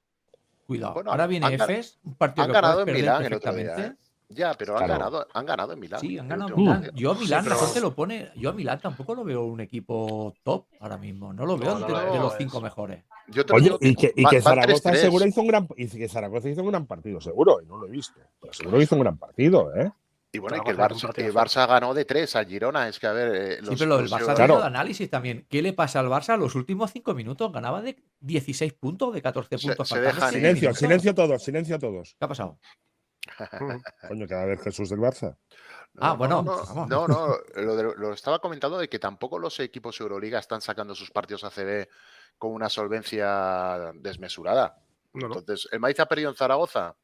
Cuidado. 0.66 0.94
Bueno, 0.94 1.10
Ahora 1.12 1.26
viene 1.26 1.46
han 1.46 1.52
Efes, 1.54 1.98
un 2.04 2.14
partido 2.14 2.44
Han 2.44 2.48
que 2.50 2.54
ganado 2.54 2.80
en 2.82 2.92
Milán 2.92 3.24
el 3.24 3.34
otro 3.34 3.52
día. 3.52 3.64
perfectamente. 3.66 4.02
¿eh? 4.02 4.06
Ya, 4.28 4.54
pero 4.54 4.72
han, 4.76 4.86
Claro. 4.86 4.92
ganado, 5.04 5.26
han 5.32 5.46
ganado 5.46 5.72
en 5.74 5.78
Milán. 5.78 6.00
Sí, 6.00 6.18
han 6.18 6.26
ganado 6.28 6.48
último 6.56 6.74
Milán. 6.74 6.90
Yo 6.96 7.10
a 7.12 7.14
Milán, 7.14 7.44
Sí, 7.44 7.48
la 7.48 7.54
pero- 7.54 7.66
gente 7.66 7.80
lo 7.80 7.94
pone. 7.94 8.30
Yo 8.34 8.50
a 8.50 8.52
Milán 8.52 8.80
tampoco 8.80 9.14
lo 9.14 9.22
veo 9.22 9.44
un 9.44 9.60
equipo 9.60 10.34
top 10.42 10.64
ahora 10.80 10.98
mismo. 10.98 11.32
No 11.32 11.46
lo 11.46 11.56
veo 11.56 11.74
No, 11.74 11.78
no 11.78 11.86
entre 11.86 12.06
lo 12.06 12.12
de 12.12 12.18
los 12.18 12.34
cinco 12.36 12.60
mejores. 12.60 13.04
Yo 13.28 13.44
Oye, 13.52 13.76
y 13.80 13.94
que, 13.94 14.12
y 14.16 14.24
que 14.24 14.40
Zaragoza 14.42 14.90
3-3. 14.90 14.96
seguro 14.96 15.26
hizo 15.26 15.40
un 15.40 15.46
gran 15.48 15.68
y 15.76 15.86
que 15.88 16.08
Zaragoza 16.08 16.48
hizo 16.48 16.62
un 16.62 16.68
gran 16.68 16.86
partido, 16.86 17.20
seguro, 17.20 17.60
y 17.62 17.66
no 17.66 17.76
lo 17.76 17.86
he 17.86 17.90
visto. 17.90 18.18
Pero 18.40 18.52
seguro 18.52 18.78
que 18.78 18.84
hizo 18.84 18.96
un 18.96 19.02
gran 19.02 19.16
partido, 19.18 19.72
¿eh? 19.76 19.92
Y 20.32 20.38
bueno, 20.38 20.58
y 20.58 20.60
que 20.60 20.70
el 20.72 20.76
Barça, 20.76 21.62
el 21.62 21.66
ganó 21.68 21.94
de 21.94 22.04
tres 22.04 22.36
a 22.36 22.44
Girona. 22.44 22.88
Es 22.88 22.98
que, 22.98 23.06
a 23.06 23.12
ver. 23.12 23.34
eh, 23.34 23.56
Sí, 23.60 23.66
los- 23.66 23.78
pero 23.78 23.88
lo 23.88 23.96
del 23.96 24.04
los 24.10 24.12
Barça 24.12 24.34
Claro. 24.34 24.56
ha 24.56 24.60
de 24.60 24.66
análisis 24.66 25.08
también. 25.08 25.46
¿Qué 25.48 25.62
le 25.62 25.72
pasa 25.72 26.00
al 26.00 26.08
Barça? 26.08 26.36
Los 26.36 26.54
últimos 26.54 26.90
cinco 26.92 27.14
minutos 27.14 27.50
ganaba 27.52 27.80
de 27.80 27.96
16 28.20 28.74
puntos, 28.74 29.14
de 29.14 29.22
14 29.22 29.56
Se- 29.56 29.66
puntos. 29.68 29.88
se 29.88 30.00
dejan 30.00 30.32
Silencio, 30.32 30.62
minutos. 30.68 30.78
silencio 30.78 31.14
todos, 31.14 31.42
silencio 31.42 31.78
todos. 31.78 32.16
¿Qué 32.18 32.24
ha 32.24 32.28
pasado? 32.28 32.58
Coño, 34.08 34.26
cada 34.26 34.44
vez 34.46 34.60
Jesús 34.62 34.90
del 34.90 34.98
Barça. 35.00 35.36
Ah, 35.98 36.12
bueno, 36.12 36.42
No, 36.42 36.56
vamos. 36.64 36.88
no, 36.88 37.08
no, 37.08 37.36
lo, 37.54 37.76
de- 37.76 37.94
lo 37.96 38.12
estaba 38.12 38.38
comentando 38.38 38.78
de 38.78 38.88
que 38.88 38.98
tampoco 38.98 39.38
los 39.38 39.58
equipos 39.60 39.98
Euroliga 40.00 40.38
están 40.38 40.60
sacando 40.60 40.94
sus 40.94 41.10
partidos 41.10 41.44
ACB 41.44 41.88
con 42.36 42.52
una 42.52 42.68
solvencia 42.68 43.92
desmesurada. 43.94 44.78
No, 45.14 45.28
no. 45.28 45.38
Entonces, 45.38 45.66
el 45.72 45.80
Madrid 45.80 46.00
ha 46.00 46.06
perdido 46.06 46.28
en 46.30 46.36
Zaragoza. 46.36 46.94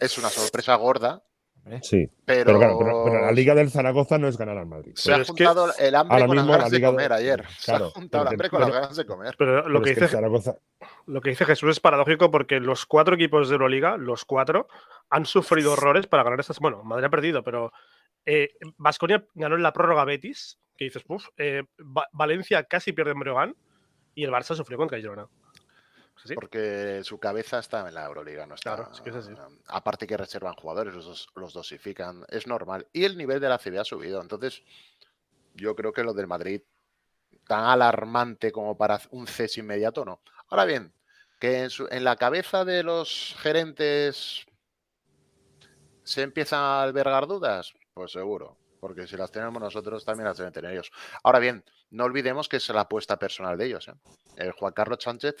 Es 0.00 0.16
una 0.16 0.30
sorpresa 0.30 0.74
gorda, 0.76 1.22
Hombre, 1.64 1.80
Sí. 1.82 2.08
pero, 2.24 2.44
Pero 2.46 2.58
claro, 2.58 2.78
pero, 2.78 3.04
pero 3.04 3.20
la 3.26 3.30
Liga 3.32 3.54
del 3.54 3.70
Zaragoza 3.70 4.18
no 4.18 4.26
es 4.26 4.36
ganar 4.36 4.58
al 4.58 4.66
Madrid. 4.66 4.92
se 4.96 5.12
ha 5.12 5.16
es 5.18 5.30
que 5.32 5.44
juntado 5.46 5.72
el 5.78 5.94
hambre 5.94 6.26
con 6.26 6.36
las 6.36 6.46
la 6.46 6.52
ganas 6.52 6.70
de 6.70 6.76
Liga 6.78 6.88
de- 6.88 6.92
comer 6.94 7.12
ayer. 7.12 7.44
Se 7.58 7.72
ha 7.72 7.78
juntado 7.78 8.22
el 8.24 8.28
hambre 8.30 8.50
con 8.50 8.60
las 8.60 8.70
ganas 8.72 8.96
de 8.96 9.06
comer. 9.06 9.34
Pero 9.38 9.56
lo 9.56 9.62
Pero 9.64 9.82
que 9.82 9.90
dice 9.90 10.08
Zaragoza. 10.08 10.56
Lo 11.06 11.20
que 11.20 11.30
dice 11.30 11.44
Jesús 11.44 11.70
es 11.70 11.80
paradójico 11.80 12.30
porque 12.32 12.58
los 12.58 12.84
cuatro 12.86 13.14
equipos 13.14 13.48
de 13.48 13.54
Euroliga, 13.54 13.96
los 13.96 14.24
cuatro, 14.24 14.66
han 15.10 15.24
sufrido 15.24 15.72
horrores 15.74 16.06
para 16.08 16.24
ganar 16.24 16.40
estas. 16.40 16.58
Bueno, 16.58 16.82
Madrid 16.82 17.04
ha 17.04 17.10
perdido, 17.10 17.42
pero 17.44 17.72
Vasconia 18.76 19.24
ganó 19.34 19.56
en 19.56 19.62
la 19.62 19.72
prórroga 19.72 20.04
Betis, 20.04 20.58
que 20.76 20.84
dices, 20.86 21.02
puff. 21.04 21.28
eh, 21.36 21.62
Va- 21.80 22.08
Valencia 22.12 22.64
casi 22.64 22.92
pierde 22.92 23.12
en 23.12 23.20
Breogán 23.20 23.56
y 24.14 24.24
el 24.24 24.30
Barça 24.30 24.54
sufrió 24.56 24.78
contra 24.78 24.98
Girona. 24.98 25.26
Porque 26.34 27.00
su 27.04 27.18
cabeza 27.18 27.58
está 27.58 27.86
en 27.88 27.94
la 27.94 28.04
Euroliga, 28.04 28.46
no 28.46 28.54
está. 28.54 28.76
Claro, 28.76 28.92
es 28.92 29.00
que 29.00 29.10
es 29.10 29.16
así. 29.16 29.32
Aparte 29.66 30.06
que 30.06 30.16
reservan 30.16 30.54
jugadores, 30.54 30.94
los, 30.94 31.04
dos- 31.04 31.28
los 31.34 31.52
dosifican, 31.52 32.24
es 32.28 32.46
normal. 32.46 32.86
Y 32.92 33.04
el 33.04 33.16
nivel 33.18 33.40
de 33.40 33.48
la 33.48 33.58
CB 33.58 33.78
ha 33.80 33.84
subido. 33.84 34.20
Entonces, 34.20 34.62
yo 35.54 35.74
creo 35.74 35.92
que 35.92 36.04
lo 36.04 36.14
del 36.14 36.26
Madrid, 36.28 36.62
tan 37.46 37.64
alarmante 37.64 38.52
como 38.52 38.76
para 38.76 39.00
un 39.10 39.26
cese 39.26 39.60
inmediato, 39.60 40.04
no. 40.04 40.20
Ahora 40.48 40.64
bien, 40.64 40.92
que 41.40 41.64
en, 41.64 41.70
su- 41.70 41.88
en 41.90 42.04
la 42.04 42.14
cabeza 42.16 42.64
de 42.64 42.82
los 42.84 43.34
gerentes 43.40 44.46
se 46.04 46.22
empiezan 46.22 46.60
a 46.60 46.82
albergar 46.82 47.26
dudas, 47.26 47.72
pues 47.94 48.12
seguro. 48.12 48.58
Porque 48.80 49.06
si 49.06 49.16
las 49.16 49.30
tenemos 49.30 49.62
nosotros, 49.62 50.04
también 50.04 50.26
las 50.26 50.36
deben 50.38 50.52
tener 50.52 50.72
ellos. 50.72 50.90
Ahora 51.22 51.38
bien, 51.38 51.64
no 51.90 52.04
olvidemos 52.04 52.48
que 52.48 52.56
es 52.56 52.68
la 52.70 52.80
apuesta 52.82 53.16
personal 53.16 53.56
de 53.56 53.66
ellos. 53.66 53.86
¿eh? 53.88 53.94
El 54.36 54.50
Juan 54.52 54.72
Carlos 54.72 54.98
Sánchez 55.00 55.36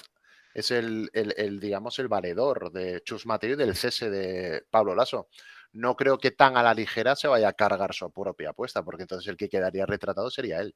es 0.54 0.70
el, 0.70 1.10
el- 1.14 1.34
el, 1.36 1.60
digamos, 1.60 1.98
el 1.98 2.08
valedor 2.08 2.72
de 2.72 3.02
Chus 3.04 3.26
Mateo 3.26 3.52
y 3.54 3.56
del 3.56 3.74
cese 3.76 4.10
de 4.10 4.64
Pablo 4.70 4.94
Lasso. 4.94 5.28
No 5.72 5.96
creo 5.96 6.18
que 6.18 6.30
tan 6.32 6.56
a 6.56 6.62
la 6.62 6.74
ligera 6.74 7.16
se 7.16 7.28
vaya 7.28 7.48
a 7.48 7.52
cargar 7.54 7.94
su 7.94 8.10
propia 8.12 8.50
apuesta, 8.50 8.82
porque 8.84 9.02
entonces 9.02 9.28
el 9.28 9.36
que 9.36 9.48
quedaría 9.48 9.86
retratado 9.86 10.30
sería 10.30 10.60
él. 10.60 10.74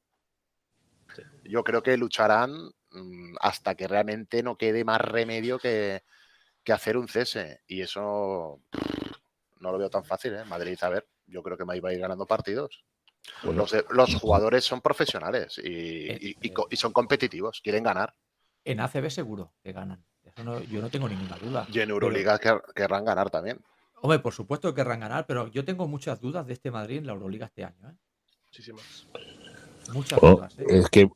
Yo 1.45 1.63
creo 1.65 1.83
que 1.83 1.97
lucharán 1.97 2.53
mm, 2.91 3.37
hasta 3.41 3.75
que 3.75 3.89
realmente 3.89 4.43
no 4.43 4.57
quede 4.57 4.85
más 4.85 5.01
remedio 5.01 5.59
que, 5.59 6.03
que 6.65 6.73
hacer 6.73 6.97
un 6.97 7.09
cese. 7.09 7.63
Y 7.67 7.83
eso 7.83 8.63
no 9.61 9.73
lo 9.73 9.79
veo 9.79 9.91
tan 9.91 10.05
fácil, 10.05 10.35
¿eh? 10.35 10.45
Madrid, 10.45 10.79
a 10.83 10.89
ver, 10.91 11.07
yo 11.27 11.43
creo 11.43 11.57
que 11.57 11.65
Madrid 11.65 11.83
va 11.85 11.91
a 11.91 11.95
ir 11.95 12.01
ganando 12.01 12.27
partidos. 12.27 12.85
Bueno, 13.43 13.61
Los, 13.63 13.75
los 13.91 14.15
jugadores 14.17 14.65
son 14.65 14.81
profesionales 14.81 15.59
y, 15.59 15.69
y- 16.31 16.37
y 16.41 16.51
co- 16.51 16.69
y 16.71 16.77
son 16.77 16.93
competitivos, 16.93 17.61
quieren 17.63 17.85
ganar. 17.85 18.15
En 18.67 18.81
ACB 18.81 19.09
seguro 19.11 19.53
que 19.63 19.73
ganan. 19.73 20.05
Eso 20.25 20.43
no- 20.45 20.61
yo 20.61 20.81
no 20.83 20.91
tengo 20.91 21.09
ninguna 21.09 21.37
duda. 21.39 21.67
Y 21.73 21.79
en 21.81 21.89
Euroliga 21.91 22.39
quer- 22.41 22.63
querrán 22.75 23.05
ganar 23.05 23.31
también. 23.31 23.61
Hombre, 24.03 24.19
por 24.19 24.33
supuesto 24.33 24.69
que 24.75 24.83
querrán 24.83 25.01
ganar, 25.01 25.25
pero 25.27 25.47
yo 25.49 25.65
tengo 25.65 25.87
muchas 25.87 26.21
dudas 26.21 26.47
de 26.47 26.53
este 26.53 26.71
Madrid 26.71 26.99
en 26.99 27.07
la 27.07 27.13
Euroliga 27.13 27.47
este 27.47 27.65
año. 27.65 27.89
¿eh? 27.89 27.95
Muchísimas. 28.47 29.07
Muchas 29.93 30.19
Oh, 30.21 30.35
dudas. 30.35 30.59
¿eh? 30.59 30.65
es 30.69 30.89
que, 30.91 31.09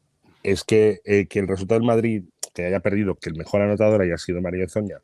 es 0.45 0.65
que, 0.65 1.01
eh, 1.05 1.27
que 1.27 1.41
el 1.41 1.49
resultado 1.49 1.81
del 1.81 1.87
Madrid, 1.87 2.25
que 2.55 2.67
haya 2.67 2.81
perdido, 2.81 3.17
que 3.17 3.31
el 3.31 3.37
mejor 3.37 3.63
anotador 3.63 4.01
haya 4.03 4.17
sido 4.17 4.41
María 4.41 4.69
Zoña 4.69 4.99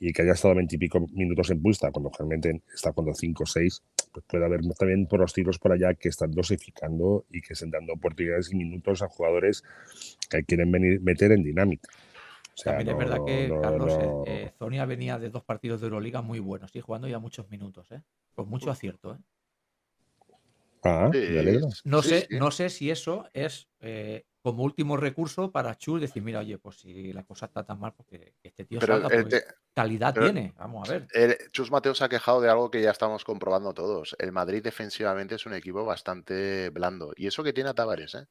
y 0.00 0.12
que 0.12 0.22
haya 0.22 0.32
estado 0.32 0.54
veintipico 0.54 1.00
minutos 1.12 1.50
en 1.50 1.60
puesta, 1.60 1.90
cuando 1.90 2.10
realmente 2.16 2.62
está 2.72 2.92
cuando 2.92 3.12
5 3.14 3.42
o 3.42 3.46
6, 3.46 3.82
pues 4.12 4.24
puede 4.28 4.44
haber 4.44 4.60
también 4.78 5.06
por 5.06 5.20
los 5.20 5.32
tiros 5.32 5.58
por 5.58 5.72
allá 5.72 5.94
que 5.94 6.08
están 6.08 6.30
dosificando 6.30 7.24
y 7.30 7.40
que 7.40 7.54
están 7.54 7.70
dando 7.70 7.94
oportunidades 7.94 8.52
y 8.52 8.56
minutos 8.56 9.02
a 9.02 9.08
jugadores 9.08 9.64
que 10.30 10.44
quieren 10.44 10.70
venir, 10.70 11.00
meter 11.00 11.32
en 11.32 11.42
dinámica. 11.42 11.88
O 12.54 12.56
sea, 12.60 12.72
También 12.76 12.88
es 12.90 12.94
no- 12.94 12.98
verdad 12.98 13.24
que, 13.24 13.48
no- 13.48 13.60
Carlos, 13.60 13.92
eh, 13.98 14.06
no- 14.06 14.24
eh, 14.26 14.50
Zonia 14.58 14.84
venía 14.84 15.18
de 15.18 15.30
dos 15.30 15.44
partidos 15.44 15.80
de 15.80 15.86
Euroliga 15.86 16.22
muy 16.22 16.38
buenos 16.38 16.74
y 16.74 16.80
jugando 16.80 17.08
ya 17.08 17.18
muchos 17.18 17.48
minutos, 17.50 17.90
¿eh? 17.92 18.02
con 18.34 18.48
mucho 18.48 18.70
acierto. 18.70 19.14
¿eh? 19.14 19.18
Ah, 20.84 21.10
Sí, 21.12 21.18
me 21.30 21.40
alegro. 21.40 21.68
No, 21.84 22.02
sí, 22.02 22.08
sé, 22.10 22.20
sí. 22.30 22.36
no 22.38 22.50
sé 22.52 22.70
si 22.70 22.90
eso 22.90 23.28
es 23.32 23.68
eh, 23.80 24.24
como 24.48 24.62
último 24.62 24.96
recurso 24.96 25.50
para 25.52 25.76
Chus 25.76 26.00
decir, 26.00 26.22
mira, 26.22 26.38
oye, 26.40 26.56
pues 26.56 26.76
si 26.78 27.12
la 27.12 27.22
cosa 27.24 27.44
está 27.46 27.64
tan 27.64 27.78
mal, 27.78 27.92
porque 27.94 28.32
este 28.42 28.64
tío 28.64 28.78
Pero 28.80 28.94
salga, 29.00 29.08
te- 29.28 29.44
calidad 29.74 30.14
pero- 30.14 30.26
tiene. 30.32 30.54
Vamos 30.56 30.88
a 30.88 30.92
ver. 30.92 31.06
el- 31.12 31.36
Chus 31.52 31.70
Mateo 31.70 31.94
se 31.94 32.02
ha 32.04 32.08
quejado 32.08 32.40
de 32.40 32.48
algo 32.48 32.70
que 32.70 32.80
ya 32.80 32.90
estamos 32.90 33.24
comprobando 33.24 33.74
todos. 33.74 34.16
El 34.18 34.32
Madrid 34.32 34.62
defensivamente 34.62 35.34
es 35.34 35.44
un 35.44 35.52
equipo 35.52 35.84
bastante 35.84 36.70
blando. 36.70 37.12
Y 37.14 37.26
eso 37.26 37.42
que 37.44 37.52
tiene 37.52 37.68
a 37.68 37.74
Tavares, 37.74 38.14
¿eh? 38.14 38.26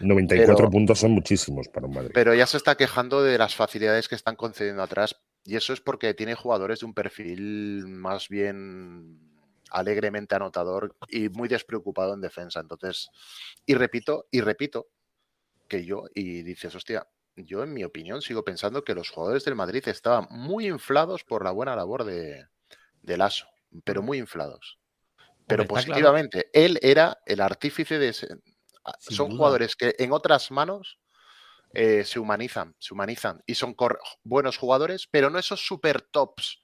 94 0.00 0.56
pero- 0.56 0.70
puntos 0.70 0.98
son 1.00 1.10
muchísimos 1.10 1.68
para 1.68 1.86
un 1.86 1.94
Madrid. 1.94 2.10
Pero 2.14 2.34
ya 2.34 2.46
se 2.46 2.56
está 2.56 2.74
quejando 2.76 3.22
de 3.22 3.36
las 3.36 3.54
facilidades 3.54 4.08
que 4.08 4.14
están 4.14 4.36
concediendo 4.36 4.82
atrás. 4.82 5.16
Y 5.44 5.56
eso 5.56 5.74
es 5.74 5.80
porque 5.82 6.14
tiene 6.14 6.34
jugadores 6.34 6.80
de 6.80 6.86
un 6.86 6.94
perfil 6.94 7.86
más 7.88 8.28
bien 8.28 9.20
alegremente 9.70 10.34
anotador 10.34 10.96
y 11.08 11.28
muy 11.28 11.46
despreocupado 11.46 12.14
en 12.14 12.22
defensa. 12.22 12.60
Entonces, 12.60 13.10
y 13.66 13.74
repito, 13.74 14.26
y 14.30 14.40
repito, 14.40 14.88
que 15.68 15.84
yo, 15.84 16.04
y 16.14 16.42
dices, 16.42 16.74
hostia, 16.74 17.06
yo 17.36 17.62
en 17.62 17.72
mi 17.72 17.84
opinión 17.84 18.22
sigo 18.22 18.44
pensando 18.44 18.84
que 18.84 18.94
los 18.94 19.10
jugadores 19.10 19.44
del 19.44 19.54
Madrid 19.54 19.86
estaban 19.88 20.26
muy 20.30 20.66
inflados 20.68 21.24
por 21.24 21.44
la 21.44 21.52
buena 21.52 21.76
labor 21.76 22.04
de, 22.04 22.46
de 23.02 23.16
Lasso, 23.16 23.46
pero 23.84 24.02
muy 24.02 24.18
inflados. 24.18 24.78
pero 25.46 25.66
claro. 25.66 25.66
positivamente. 25.66 26.50
Él 26.52 26.78
era 26.82 27.18
el 27.26 27.40
artífice 27.40 27.98
de 27.98 28.08
ese. 28.08 28.28
Sin 28.98 29.16
Son 29.16 29.28
duda. 29.28 29.36
jugadores 29.36 29.76
que 29.76 29.94
en 29.98 30.12
otras 30.12 30.50
manos 30.50 30.98
eh, 31.74 32.04
se 32.04 32.18
humanizan, 32.18 32.74
se 32.78 32.94
humanizan 32.94 33.42
y 33.46 33.54
son 33.54 33.76
buenos 34.24 34.56
jugadores, 34.58 35.08
pero 35.10 35.30
no 35.30 35.38
esos 35.38 35.66
super 35.66 36.02
tops 36.02 36.62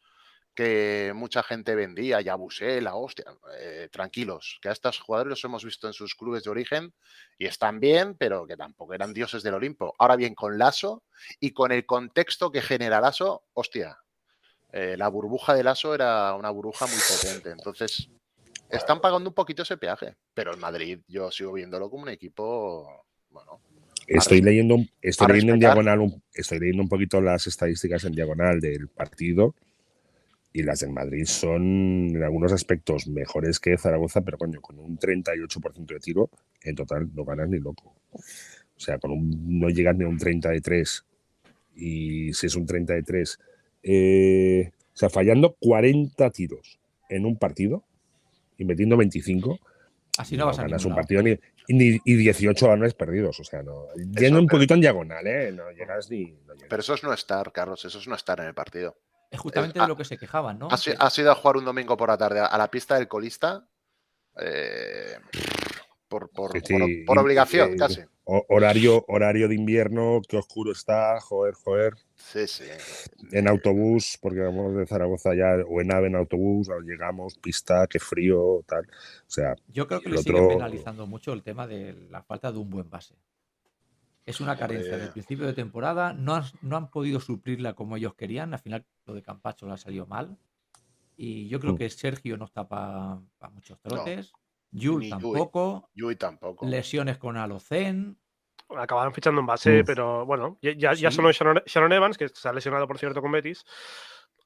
que 0.55 1.13
mucha 1.15 1.43
gente 1.43 1.75
vendía, 1.75 2.21
ya 2.21 2.33
abusé, 2.33 2.81
la 2.81 2.95
hostia. 2.95 3.25
eh, 3.59 3.89
tranquilos, 3.91 4.59
que 4.63 4.69
a 4.69 4.73
estos 4.73 5.01
jugadores 5.01 5.31
los 5.31 5.45
hemos 5.45 5.65
visto 5.65 5.87
en 5.87 5.93
sus 5.93 6.15
clubes 6.15 6.45
de 6.45 6.51
origen 6.51 6.93
y 7.39 7.47
están 7.47 7.81
bien, 7.81 8.15
pero 8.17 8.47
que 8.47 8.57
tampoco 8.57 8.95
eran 8.95 9.13
dioses 9.13 9.43
del 9.43 9.55
Olimpo. 9.55 9.95
Ahora 9.99 10.17
bien, 10.17 10.35
con 10.35 10.59
Lasso 10.59 11.03
y 11.41 11.51
con 11.51 11.73
el 11.73 11.85
contexto 11.87 12.51
que 12.51 12.63
genera 12.63 13.01
Lasso, 13.01 13.45
hostia, 13.53 13.99
eh, 14.73 14.97
la 14.97 15.09
burbuja 15.09 15.55
de 15.55 15.65
Lasso 15.65 15.95
era 15.95 16.35
una 16.35 16.51
burbuja 16.51 16.87
muy 16.87 16.99
potente. 17.09 17.51
Entonces, 17.51 18.09
están 18.71 19.01
pagando 19.01 19.31
un 19.31 19.35
poquito 19.35 19.63
ese 19.63 19.77
peaje, 19.77 20.17
pero 20.33 20.53
el 20.53 20.59
Madrid 20.59 21.01
yo 21.09 21.31
sigo 21.31 21.53
viéndolo 21.53 21.91
como 21.91 22.05
un 22.05 22.09
equipo, 22.09 23.07
bueno, 23.31 23.61
Estoy 24.07 24.43
leyendo, 24.43 24.77
estoy 25.01 25.29
leyendo 25.29 25.55
en 25.55 25.61
diagonal, 25.61 26.23
estoy 26.35 26.59
leyendo 26.59 26.83
un 26.83 26.89
poquito 26.91 27.23
las 27.23 27.47
estadísticas 27.47 28.05
en 28.05 28.13
diagonal 28.13 28.61
del 28.61 28.89
partido 28.89 29.55
y 30.57 30.63
las 30.63 30.81
del 30.81 30.91
Madrid 30.91 31.25
son 31.27 31.63
en 32.15 32.23
algunos 32.23 32.53
aspectos 32.53 33.09
mejores 33.09 33.59
que 33.59 33.77
Zaragoza, 33.77 34.21
pero 34.23 34.39
coño, 34.39 34.61
con 34.61 34.79
un 34.79 34.97
38% 34.97 35.85
de 35.95 35.99
tiro, 36.01 36.31
en 36.63 36.77
total 36.77 37.09
no 37.13 37.25
ganas 37.25 37.49
ni 37.49 37.59
loco. 37.59 37.93
O 38.13 38.81
sea, 38.81 38.99
con 38.99 39.11
un, 39.11 39.59
no 39.61 39.69
llegas 39.69 39.97
ni 39.97 40.05
a 40.05 40.09
un 40.09 40.17
30 40.17 40.51
de 40.51 40.61
3 40.61 41.05
y 41.75 42.33
si 42.33 42.47
es 42.47 42.55
un 42.55 42.67
30 42.67 42.95
de 42.95 43.03
3, 43.03 43.39
eh, 43.83 44.71
o 44.95 44.97
sea, 44.97 45.11
fallando 45.11 45.57
40 45.59 46.31
tiros 46.31 46.79
en 47.09 47.27
un 47.27 47.37
partido 47.37 47.83
y 48.57 48.65
metiendo 48.65 48.97
25, 48.97 49.59
Así 50.17 50.37
no 50.37 50.47
vas 50.47 50.61
a 50.61 50.63
ganas 50.63 50.85
un 50.85 50.95
partido 50.95 51.21
ni, 51.23 51.37
ni- 51.69 51.99
y 52.05 52.15
18 52.15 52.69
balones 52.69 52.95
perdidos. 52.95 53.41
O 53.41 53.45
sea, 53.45 53.65
no. 53.65 53.87
Yendo 54.17 54.39
un 54.39 54.47
poquito 54.47 54.75
en 54.75 54.81
diagonal, 54.81 55.27
¿eh? 55.27 55.51
No 55.51 55.69
llegas 55.73 56.09
ni. 56.09 56.27
no 56.47 56.55
llegas. 56.55 56.69
pero 56.71 56.81
eso 56.81 56.95
es 56.95 57.03
no 57.03 57.13
estar, 57.13 57.51
Carlos, 57.51 57.85
eso 57.85 57.99
es 57.99 58.07
no 58.07 58.15
estar 58.15 58.39
en 58.39 58.47
el 58.47 58.55
partido. 58.55 58.97
Es 59.35 59.41
justamente 59.41 59.81
de 59.81 59.89
lo 59.89 59.97
que 59.97 60.05
se 60.05 60.17
quejaban, 60.17 60.59
¿no? 60.59 60.69
¿Has, 60.71 60.87
has 60.87 61.19
ido 61.19 61.33
a 61.33 61.35
jugar 61.35 61.57
un 61.57 61.65
domingo 61.65 61.97
por 61.97 62.09
la 62.09 62.17
tarde 62.17 62.41
a 62.41 62.57
la 62.57 62.71
pista 62.71 62.95
del 62.97 63.09
colista? 63.09 63.67
Eh, 64.41 65.17
por, 66.09 66.31
por- 66.31 66.53
Sí, 66.53 66.61
por- 66.61 66.85
sí, 66.87 67.05
por 67.05 67.17
y- 67.17 67.21
obligación, 67.21 67.73
eh, 67.73 67.77
casi. 67.77 68.01
O- 68.27 68.45
horario, 68.49 69.05
horario 69.09 69.49
de 69.49 69.55
invierno, 69.55 70.23
qué 70.27 70.37
oscuro 70.39 70.73
está, 70.73 71.21
joder, 71.21 71.55
joder. 71.55 71.95
Sí, 72.15 72.47
sí. 72.47 72.65
En 73.33 73.49
autobús, 73.49 74.17
porque 74.23 74.41
vamos 74.41 74.75
de 74.77 74.87
Zaragoza 74.87 75.35
ya, 75.35 75.57
o 75.69 75.81
en 75.81 75.93
AVE 75.93 76.07
en 76.07 76.17
autobús, 76.17 76.69
llegamos, 76.85 77.37
pista, 77.39 77.87
qué 77.89 77.99
frío, 77.99 78.63
tal. 78.67 78.85
O 78.87 79.31
sea, 79.31 79.57
Yo 79.69 79.87
creo 79.89 80.01
que 80.01 80.09
le 80.11 80.19
siguen 80.19 80.37
otro- 80.45 80.49
penalizando 80.57 81.07
mucho 81.07 81.33
el 81.33 81.43
tema 81.43 81.67
de 81.67 81.93
la 82.11 82.23
falta 82.23 82.51
de 82.53 82.59
un 82.59 82.71
buen 82.71 82.89
base. 82.89 83.15
Es 84.27 84.41
una 84.41 84.57
carencia 84.57 84.97
del 84.97 85.11
principio 85.11 85.47
de 85.47 85.53
temporada. 85.53 86.13
No 86.15 86.35
han, 86.35 86.45
no 86.63 86.77
han 86.77 86.89
podido 86.91 87.21
suplirla 87.21 87.75
como 87.75 87.97
ellos 87.97 88.15
querían. 88.15 88.55
Al 88.55 88.61
final 88.61 88.87
lo 89.05 89.15
de 89.15 89.23
Campacho 89.23 89.67
le 89.67 89.73
ha 89.75 89.77
salido 89.77 90.07
mal. 90.07 90.39
Y 91.17 91.47
yo 91.49 91.61
creo 91.61 91.75
Mm. 91.75 91.79
que 91.79 91.91
Sergio 91.91 92.37
no 92.37 92.47
está 92.47 92.67
para 92.67 93.21
muchos 93.53 93.79
No, 93.85 93.91
trotes. 93.91 94.33
Yul 94.71 95.03
Yui. 95.03 95.11
tampoco. 95.11 95.91
Yui 95.95 96.17
tampoco. 96.17 96.67
Lesiones 96.67 97.19
con 97.19 97.37
Alocen. 97.37 98.19
Acabaron 98.77 99.13
fichando 99.13 99.41
un 99.43 99.47
base, 99.47 99.83
Mm. 99.83 99.87
pero 99.87 100.25
bueno, 100.27 100.59
ya, 100.63 100.73
ya, 100.73 100.95
ya 100.95 101.11
Sí. 101.11 101.17
sonó 101.17 101.31
Sharon, 101.31 101.63
Sharon 101.67 101.93
Evans, 101.93 102.17
que 102.17 102.29
se 102.29 102.49
ha 102.49 102.53
lesionado, 102.53 102.89
por 102.89 102.99
cierto, 102.99 103.21
con 103.21 103.31
Betis. 103.31 103.65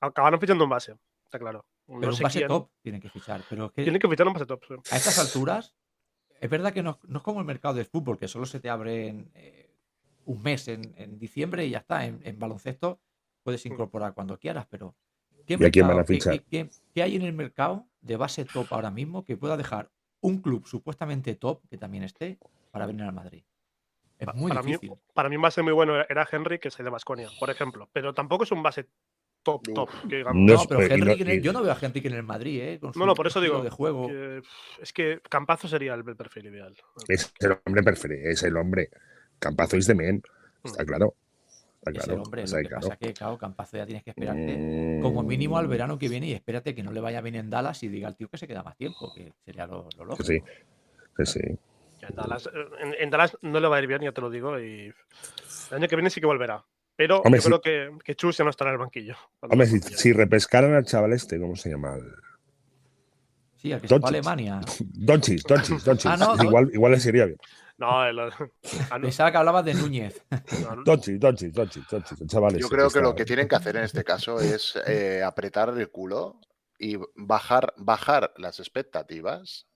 Acabaron 0.01 0.41
fichando 0.41 0.65
un 0.65 0.71
base, 0.71 0.97
está 1.25 1.39
claro. 1.39 1.65
No 1.87 2.01
Pero 2.01 2.13
un 2.13 2.19
base 2.19 2.39
quién. 2.41 2.49
top 2.49 2.69
tienen 2.83 3.01
que 3.01 3.09
fichar. 3.09 3.43
Pero 3.49 3.67
es 3.67 3.73
que 3.73 3.83
Tienen 3.85 4.01
que 4.01 4.09
fichar 4.09 4.27
un 4.27 4.33
base 4.35 4.45
top. 4.47 4.63
sí. 4.67 4.75
a 4.93 4.97
estas 4.97 5.19
alturas, 5.21 5.75
es 6.41 6.51
verdad 6.51 6.73
que 6.73 6.83
no, 6.83 6.99
no 7.05 7.19
es 7.19 7.25
como 7.25 7.41
el 7.41 7.47
mercado 7.47 7.75
del 7.75 7.87
fútbol, 7.87 8.19
que 8.19 8.29
solo 8.29 8.45
se 8.45 8.61
te 8.61 8.69
abre 8.69 9.07
en, 9.09 9.31
eh, 9.35 9.68
un 10.29 10.43
mes 10.43 10.69
en, 10.69 10.93
en 10.97 11.19
diciembre 11.19 11.65
y 11.67 11.71
ya 11.71 11.79
está. 11.79 12.05
En, 12.05 12.21
en 12.23 12.39
baloncesto 12.39 13.01
puedes 13.43 13.65
incorporar 13.67 14.13
cuando 14.15 14.39
quieras, 14.39 14.67
pero 14.69 14.95
¿qué, 15.47 15.57
¿Y 15.59 15.65
a 15.65 15.71
quién 15.71 15.87
van 15.89 15.97
a 15.99 16.01
mercado- 16.01 16.07
qué- 16.07 16.15
fichar? 16.15 16.33
qué- 16.35 16.45
qué- 16.67 16.71
qué 16.95 17.03
hay 17.03 17.17
en 17.17 17.23
el 17.23 17.33
mercado 17.33 17.87
de 18.03 18.17
base 18.17 18.45
top 18.45 18.67
ahora 18.71 18.91
mismo 18.91 19.25
que 19.25 19.37
pueda 19.37 19.57
dejar 19.57 19.91
un 20.21 20.39
club 20.43 20.67
supuestamente 20.67 21.35
top 21.35 21.63
que 21.71 21.79
también 21.79 22.05
esté 22.05 22.39
para 22.71 22.87
venir 22.87 23.03
al 23.05 23.13
Madrid? 23.13 23.43
Es 24.19 24.27
muy 24.35 24.49
para, 24.51 24.63
mí, 24.63 24.73
difícil. 24.73 24.93
para 25.15 25.29
mí 25.29 25.37
un 25.37 25.43
base 25.43 25.63
muy 25.63 25.73
bueno 25.73 25.95
era 26.09 26.29
Henry, 26.31 26.59
que 26.59 26.69
es 26.69 26.79
el 26.79 26.85
de 26.85 26.91
Basconia, 26.91 27.29
por 27.39 27.51
ejemplo. 27.51 27.89
Pero 27.93 28.13
tampoco 28.15 28.43
es 28.45 28.51
un 28.53 28.63
base 28.65 28.89
top, 29.45 29.63
top. 29.73 29.89
Que. 30.11 30.25
No 30.25 30.35
No, 30.35 30.65
pero 30.69 30.81
no- 30.81 30.87
Henry, 31.13 31.23
el- 31.37 31.43
yo 31.43 31.53
no 31.53 31.63
veo 31.63 31.73
a 31.73 31.79
Henry 31.81 32.03
en 32.05 32.15
el 32.15 32.23
Madrid, 32.25 32.61
¿eh? 32.61 32.79
Con 32.81 32.93
No, 32.97 33.07
no, 33.07 33.13
su 33.13 33.17
por 33.17 33.29
eso 33.29 33.41
digo 33.41 33.63
de 33.63 33.71
juego. 33.71 34.09
que, 34.09 34.43
es 34.83 34.93
que 34.93 35.21
Campazo 35.31 35.69
sería 35.69 35.95
el 35.95 36.05
perfil 36.05 36.47
ideal. 36.47 36.77
es 37.07 37.33
el 37.39 37.57
hombre 37.65 37.83
perfecto, 37.85 38.29
es 38.29 38.43
el 38.43 38.57
hombre. 38.57 38.91
Campazo 39.39 39.77
is 39.77 39.87
the 39.87 39.95
man, 39.95 40.23
está 40.65 40.83
Mm. 40.83 40.87
claro. 40.87 41.15
Está 41.79 41.91
Es 41.93 41.97
el 41.99 42.03
claro. 42.05 42.23
hombre. 42.23 42.43
está 42.43 42.57
Lo 42.57 42.63
que 42.63 42.69
claro. 42.69 42.81
pasa 42.89 42.95
es 42.95 42.99
que, 43.07 43.15
claro, 43.15 43.39
Campazo 43.39 43.77
ya 43.77 43.87
tienes 43.87 44.03
que 44.05 44.11
esperarte 44.11 44.99
como 45.01 45.23
mínimo 45.23 45.57
al 45.59 45.67
Mm, 45.67 45.71
verano 45.71 45.99
que 45.99 46.09
viene 46.09 46.27
y 46.27 46.33
espérate 46.33 46.75
que 46.75 46.83
no 46.83 46.91
le 46.93 47.01
vaya 47.01 47.21
bien 47.21 47.37
en 47.37 47.51
Dallas 47.51 47.83
y 47.83 47.89
diga 47.89 48.09
al 48.09 48.17
tío 48.17 48.29
que 48.29 48.37
se 48.39 48.47
queda 48.49 48.63
más 48.63 48.77
tiempo, 48.77 49.13
que 49.15 49.33
sería 49.45 49.67
lo, 49.67 49.89
lo 49.97 50.05
lógico. 50.05 50.25
Sí, 50.25 50.43
sí, 51.19 51.27
sí. 51.27 51.41
En 52.09 52.15
Dallas, 52.15 52.49
en, 52.81 52.95
en 52.99 53.11
Dallas 53.11 53.37
no 53.43 53.59
le 53.61 53.69
va 53.69 53.77
a 53.77 53.81
ir 53.81 53.87
bien, 53.89 54.03
ya 54.03 54.13
te 54.13 54.21
lo 54.21 54.31
digo. 54.31 54.59
Y 54.59 54.87
el 55.71 55.77
año 55.77 55.89
que 55.89 55.97
viene 55.97 56.11
sí 56.11 56.21
que 56.21 56.27
volverá. 56.27 56.65
Pero 56.97 57.21
Hombre, 57.21 57.41
yo 57.41 57.47
creo 57.47 57.61
que, 57.61 57.91
que 58.05 58.15
Chus 58.17 58.37
ya 58.39 58.45
no 58.45 58.51
estará 58.51 58.71
en 58.71 58.75
el 58.75 58.79
banquillo. 58.81 59.15
Hombre, 59.41 59.67
si, 59.69 59.79
si 59.81 60.13
repescaran 60.13 60.75
al 60.75 60.85
chaval 60.85 61.13
este, 61.13 61.39
¿cómo 61.41 61.55
se 61.57 61.71
llama? 61.71 61.95
El- 61.95 62.13
Sí, 63.57 63.73
a 63.73 63.81
que 63.81 63.89
se 63.89 63.99
fue 63.99 64.07
a. 64.07 64.09
Alemania. 64.09 64.61
Donchis, 64.95 65.43
Donchis, 65.45 65.85
Donchis. 65.85 66.07
Ah, 66.07 66.17
no, 66.17 66.43
igual, 66.43 66.71
igual 66.73 66.93
les 66.93 67.05
iría 67.07 67.27
bien. 67.27 67.39
No, 67.79 68.05
el- 68.05 68.19
ah, 68.91 68.99
Pensaba 69.01 69.31
que 69.31 69.37
hablabas 69.39 69.65
de 69.65 69.75
Núñez. 69.75 70.23
no, 70.63 70.77
no. 70.77 70.83
Donchis, 70.85 71.19
Donchis, 71.19 71.53
Donchis, 71.53 71.87
Donchis, 71.89 72.21
el 72.21 72.27
chaval 72.29 72.57
Yo 72.59 72.69
creo 72.69 72.91
que 72.91 73.01
lo 73.01 73.15
que 73.15 73.25
tienen 73.25 73.49
que 73.49 73.55
hacer 73.57 73.77
en 73.77 73.85
este 73.85 74.05
caso 74.05 74.41
es 74.41 74.75
eh, 74.87 75.23
apretar 75.25 75.71
el 75.71 75.89
culo 75.91 76.41
y 76.79 76.97
bajar, 77.15 77.73
bajar 77.77 78.33
las 78.37 78.59
expectativas, 78.61 79.67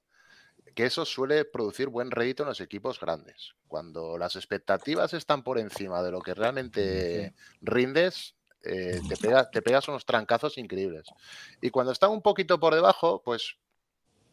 que 0.75 0.85
eso 0.87 1.05
suele 1.05 1.45
producir 1.45 1.89
buen 1.89 2.11
rédito 2.11 2.43
en 2.43 2.49
los 2.49 2.61
equipos 2.61 2.99
grandes. 3.01 3.53
Cuando 3.69 4.19
las 4.19 4.37
expectativas 4.37 5.13
están 5.15 5.43
por 5.43 5.59
encima 5.59 6.03
de 6.03 6.11
lo 6.11 6.21
que 6.21 6.35
realmente 6.35 7.35
rindes, 7.61 8.35
eh, 8.65 9.01
te, 9.09 9.17
pega- 9.17 9.51
te 9.51 9.63
pegas 9.63 9.89
unos 9.89 10.07
trancazos 10.07 10.59
increíbles. 10.59 11.07
Y 11.61 11.71
cuando 11.71 11.93
están 11.93 12.11
un 12.11 12.23
poquito 12.23 12.59
por 12.61 12.75
debajo, 12.75 13.23
pues 13.25 13.57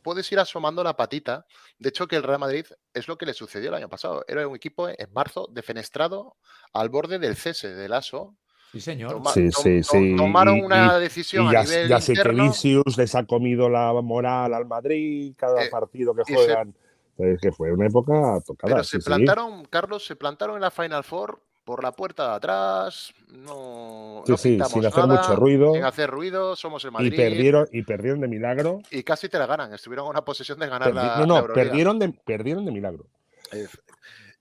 puedes 0.02 0.32
ir 0.32 0.40
asomando 0.40 0.84
la 0.84 0.96
patita. 0.96 1.46
De 1.78 1.90
hecho, 1.90 2.08
que 2.08 2.16
el 2.16 2.24
Real 2.24 2.40
Madrid 2.40 2.66
es 2.94 3.08
lo 3.08 3.18
que 3.18 3.26
le 3.26 3.34
sucedió 3.34 3.70
el 3.70 3.76
año 3.76 3.90
pasado. 3.90 4.24
Era 4.28 4.48
un 4.48 4.56
equipo 4.56 4.90
en 4.90 5.14
marzo 5.14 5.48
defenestrado 5.52 6.36
al 6.74 6.90
borde 6.90 7.20
del 7.20 7.36
cese 7.36 7.70
del 7.74 7.94
ASO. 7.94 8.36
Sí, 8.72 8.80
señor. 8.82 9.14
Toma- 9.14 9.32
Sí, 9.34 9.50
tom- 9.50 9.64
sí, 9.64 9.82
to- 9.82 9.92
sí, 9.92 10.16
Tomaron 10.16 10.58
y- 10.58 10.62
una 10.62 10.98
y- 10.98 11.02
decisión 11.02 11.46
Y 11.46 11.50
a 11.50 11.52
ya, 11.54 11.64
nivel 11.64 11.88
ya 11.90 12.00
sé 12.02 12.14
que. 12.14 12.30
Vinicius 12.30 12.98
les 12.98 13.16
ha 13.16 13.26
comido 13.26 13.68
la 13.70 13.92
moral 13.94 14.54
al 14.54 14.66
Madrid 14.68 15.34
cada 15.38 15.64
Eh, 15.64 15.70
partido 15.70 16.14
que 16.14 16.24
se- 16.26 16.36
juegan. 16.36 16.76
Es 17.18 17.42
que 17.42 17.52
fue 17.52 17.72
una 17.74 17.88
época 17.88 18.14
tocada. 18.46 18.76
Pero 18.76 18.84
se 18.84 19.00
sí. 19.02 19.06
plantaron, 19.06 19.66
Carlos, 19.66 20.06
se 20.06 20.16
plantaron 20.16 20.56
en 20.56 20.62
la 20.62 20.72
Final 20.72 21.04
Four 21.04 21.42
por 21.70 21.84
la 21.84 21.92
puerta 21.92 22.30
de 22.30 22.36
atrás. 22.38 23.14
No, 23.28 24.24
Sí, 24.26 24.32
no 24.32 24.38
sí, 24.38 24.60
sin 24.74 24.86
hacer 24.88 25.06
nada, 25.08 25.22
mucho 25.22 25.36
ruido. 25.36 25.72
Sin 25.76 25.84
hacer 25.84 26.10
ruido, 26.10 26.56
somos 26.56 26.84
el 26.84 26.92
Madrid. 26.92 27.14
Y 27.14 27.16
perdieron, 27.16 27.68
y 27.72 27.84
perdieron 27.84 28.20
de 28.22 28.28
milagro. 28.28 28.80
y 28.90 29.04
casi 29.04 29.30
te 29.30 29.38
la 29.38 29.46
ganan. 29.46 29.72
Estuvieron 29.72 30.06
en 30.08 30.10
una 30.10 30.26
posesión 30.26 30.58
de 30.58 30.68
ganar 30.68 30.92
Perdi- 30.92 30.96
la, 30.96 31.26
no, 31.28 31.42
no, 31.42 31.54
perdieron 31.54 32.00
de, 32.00 32.10
perdieron 32.26 32.66
de 32.66 32.72
milagro. 32.72 33.06
Eh, 33.52 33.68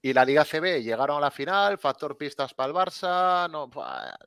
Y 0.00 0.14
la 0.14 0.24
Liga 0.24 0.42
CB 0.46 0.80
llegaron 0.82 1.18
a 1.18 1.20
la 1.20 1.30
final, 1.30 1.76
factor 1.76 2.16
pistas 2.16 2.54
para 2.54 2.68
el 2.70 2.74
Barça, 2.74 3.50
no, 3.50 3.68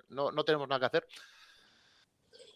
no, 0.10 0.32
no 0.32 0.44
tenemos 0.44 0.68
nada 0.68 0.80
que 0.82 0.86
hacer. 0.86 1.08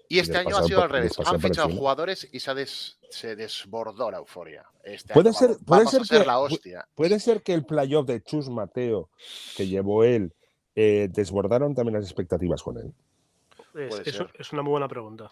Y 0.08 0.20
este 0.20 0.38
año 0.38 0.56
ha 0.58 0.64
sido 0.64 0.78
por- 0.80 0.86
al 0.86 0.90
revés. 0.92 1.14
Han 1.26 1.40
fichado 1.42 1.70
jugadores 1.70 2.28
y 2.32 2.40
se, 2.40 2.52
ha 2.52 2.54
des- 2.54 2.98
se 3.10 3.36
desbordó 3.36 4.12
la 4.12 4.18
euforia. 4.18 4.64
Este 4.84 5.14
Puede 5.14 5.30
año 5.30 5.38
ser- 5.38 5.48
vamos, 5.50 5.64
puede 5.66 5.84
vamos 5.86 6.08
ser 6.08 6.20
que- 6.20 6.26
la 6.26 6.34
pu- 6.38 6.42
hostia. 6.54 6.88
Puede 6.96 7.20
ser 7.20 7.42
que 7.42 7.54
el 7.54 7.66
playoff 7.66 8.06
de 8.06 8.22
Chus 8.22 8.50
Mateo 8.50 9.10
que 9.58 9.68
llevó 9.68 10.04
él 10.04 10.34
eh, 10.76 11.08
desbordaron 11.12 11.74
también 11.74 11.96
las 11.96 12.04
expectativas 12.06 12.62
con 12.62 12.78
él. 12.78 12.92
Es, 14.38 14.54
una 14.54 14.62
muy 14.62 14.72
buena 14.72 14.88
pregunta. 14.88 15.32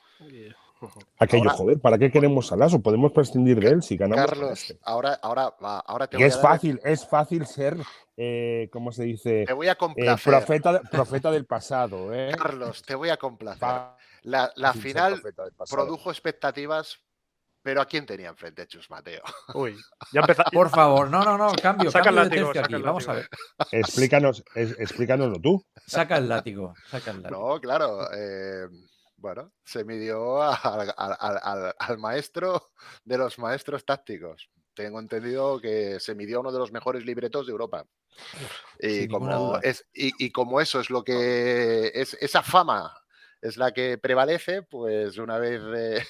Aquello, 1.17 1.43
Ahora- 1.43 1.53
joder, 1.57 1.79
¿para 1.79 1.97
qué 1.97 2.11
queremos 2.11 2.51
a 2.51 2.57
Lasso? 2.57 2.81
Podemos 2.81 3.11
prescindir 3.13 3.57
de 3.59 3.69
él 3.69 3.83
si 3.83 3.95
ganamos. 3.95 4.25
Carlos, 4.25 4.51
este. 4.69 4.79
ahora, 4.83 5.13
ahora, 5.21 5.53
va, 5.63 5.79
ahora 5.79 6.07
te 6.07 6.17
voy 6.17 6.25
es 6.25 6.33
a 6.33 6.37
dar- 6.41 6.51
fácil, 6.51 6.81
es 6.83 7.07
fácil 7.07 7.45
ser, 7.45 7.77
eh, 8.17 8.67
¿cómo 8.71 8.91
se 8.91 9.03
dice? 9.03 9.45
Te 9.47 9.53
voy 9.53 9.67
a 9.69 9.73
Eh, 9.73 9.77
complacer. 9.77 10.31
profeta, 10.33 10.81
profeta 10.91 11.31
del 11.31 11.45
pasado, 11.45 12.13
¿eh? 12.13 12.31
Carlos, 12.37 12.81
te 12.81 12.95
voy 12.95 13.09
a 13.09 13.17
complacer. 13.17 13.61
La, 14.23 14.51
final 14.73 15.21
produjo 15.69 16.09
expectativas, 16.11 16.97
pero 17.61 17.81
¿a 17.81 17.85
quién 17.85 18.05
tenía 18.05 18.29
enfrente 18.29 18.65
Chus 18.67 18.89
Mateo? 18.89 19.21
Uy, 19.53 19.77
ya 20.11 20.21
empezamos. 20.21 20.51
Por 20.51 20.69
favor, 20.69 21.09
no, 21.09 21.23
no, 21.23 21.37
no, 21.37 21.51
cambio, 21.61 21.91
Saca 21.91 22.09
el 22.09 22.15
cambio 22.15 22.23
de 22.23 22.29
látigo, 22.29 22.47
tercio 22.47 22.61
saca 22.61 22.65
aquí. 22.65 22.75
el 22.75 22.83
Vamos 22.83 23.07
a 23.09 23.13
ver. 23.13 23.29
Explícanos, 23.71 24.43
es- 24.55 24.79
explícanoslo 24.79 25.39
tú. 25.39 25.65
Saca 25.85 26.17
el 26.17 26.27
látigo, 26.29 26.73
saca 26.89 27.11
el 27.11 27.21
látigo. 27.21 27.53
No, 27.53 27.59
claro. 27.61 28.07
eh, 28.13 28.67
Bueno, 29.17 29.53
se 29.63 29.85
midió 29.85 30.41
al, 30.43 30.93
al- 30.97 31.15
al- 31.19 31.39
al- 31.41 31.75
al 31.79 31.97
maestro 31.97 32.71
de 33.05 33.17
los 33.17 33.39
maestros 33.39 33.85
tácticos. 33.85 34.49
Tengo 34.73 34.99
entendido 34.99 35.61
que 35.61 35.99
se 35.99 36.15
midió 36.15 36.37
a 36.37 36.39
uno 36.41 36.51
de 36.51 36.59
los 36.59 36.71
mejores 36.73 37.05
libretos 37.05 37.45
de 37.45 37.51
Europa. 37.51 37.85
Y 38.79 38.89
Sin 39.01 39.09
como, 39.11 39.33
duda. 39.49 39.59
es, 39.63 39.85
y, 39.93 40.11
y 40.25 40.31
como 40.31 40.59
eso 40.59 40.79
es 40.81 40.89
lo 40.89 41.03
que 41.03 41.91
es 41.93 42.15
esa 42.15 42.41
fama 42.43 42.93
es 43.43 43.57
la 43.57 43.71
que 43.71 43.97
prevalece, 43.97 44.61
pues 44.63 45.17
una 45.17 45.37
vez 45.37 45.61
eh, 45.75 46.03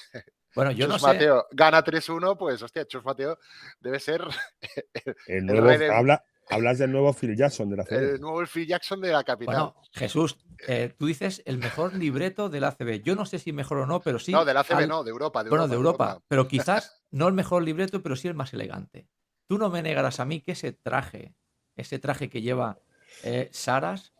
Bueno, 0.54 0.70
yo 0.72 0.86
Chus 0.86 0.88
no 0.94 0.98
sé. 0.98 1.06
Mateo 1.06 1.46
gana 1.52 1.82
3-1, 1.84 2.36
pues 2.38 2.62
hostia, 2.62 2.86
Chus 2.86 3.04
Mateo 3.04 3.38
debe 3.80 3.98
ser 4.00 4.22
El 5.26 5.36
El 5.38 5.46
nuevo, 5.46 5.92
habla, 5.92 6.24
hablas 6.48 6.78
del 6.78 6.92
nuevo 6.92 7.12
Phil 7.12 7.36
Jackson 7.36 7.68
de 7.70 7.76
la 7.76 7.84
CB. 7.84 7.92
el 8.14 8.20
nuevo 8.20 8.44
Phil 8.46 8.66
Jackson 8.66 9.00
de 9.00 9.12
la 9.12 9.24
capital. 9.24 9.54
Bueno, 9.54 9.76
Jesús, 9.92 10.38
eh, 10.68 10.94
tú 10.96 11.06
dices 11.06 11.42
el 11.46 11.58
mejor 11.58 11.94
libreto 11.94 12.48
del 12.48 12.64
ACB. 12.64 13.02
Yo 13.02 13.16
no 13.16 13.26
sé 13.26 13.38
si 13.38 13.52
mejor 13.52 13.78
o 13.78 13.86
no, 13.86 14.00
pero 14.00 14.18
sí. 14.18 14.32
no, 14.32 14.44
del 14.44 14.56
ACB 14.56 14.72
al- 14.74 14.88
no, 14.88 15.02
de 15.04 15.10
Europa. 15.10 15.42
De 15.42 15.50
bueno, 15.50 15.64
Europa, 15.64 15.74
de 15.74 16.10
Europa, 16.12 16.24
pero 16.28 16.48
quizás 16.48 17.02
no 17.10 17.26
el 17.28 17.34
mejor 17.34 17.62
libreto, 17.62 18.02
pero 18.02 18.14
sí 18.16 18.28
el 18.28 18.34
más 18.34 18.52
elegante. 18.54 19.08
Tú 19.46 19.58
no 19.58 19.68
me 19.70 19.82
negarás 19.82 20.20
a 20.20 20.24
mí 20.24 20.40
que 20.40 20.52
ese 20.52 20.72
traje, 20.72 21.34
ese 21.76 21.98
traje 21.98 22.30
que 22.30 22.40
lleva 22.42 22.78
eh, 23.24 23.48
Saras, 23.52 24.12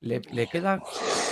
le, 0.00 0.20
le 0.32 0.48
queda 0.48 0.82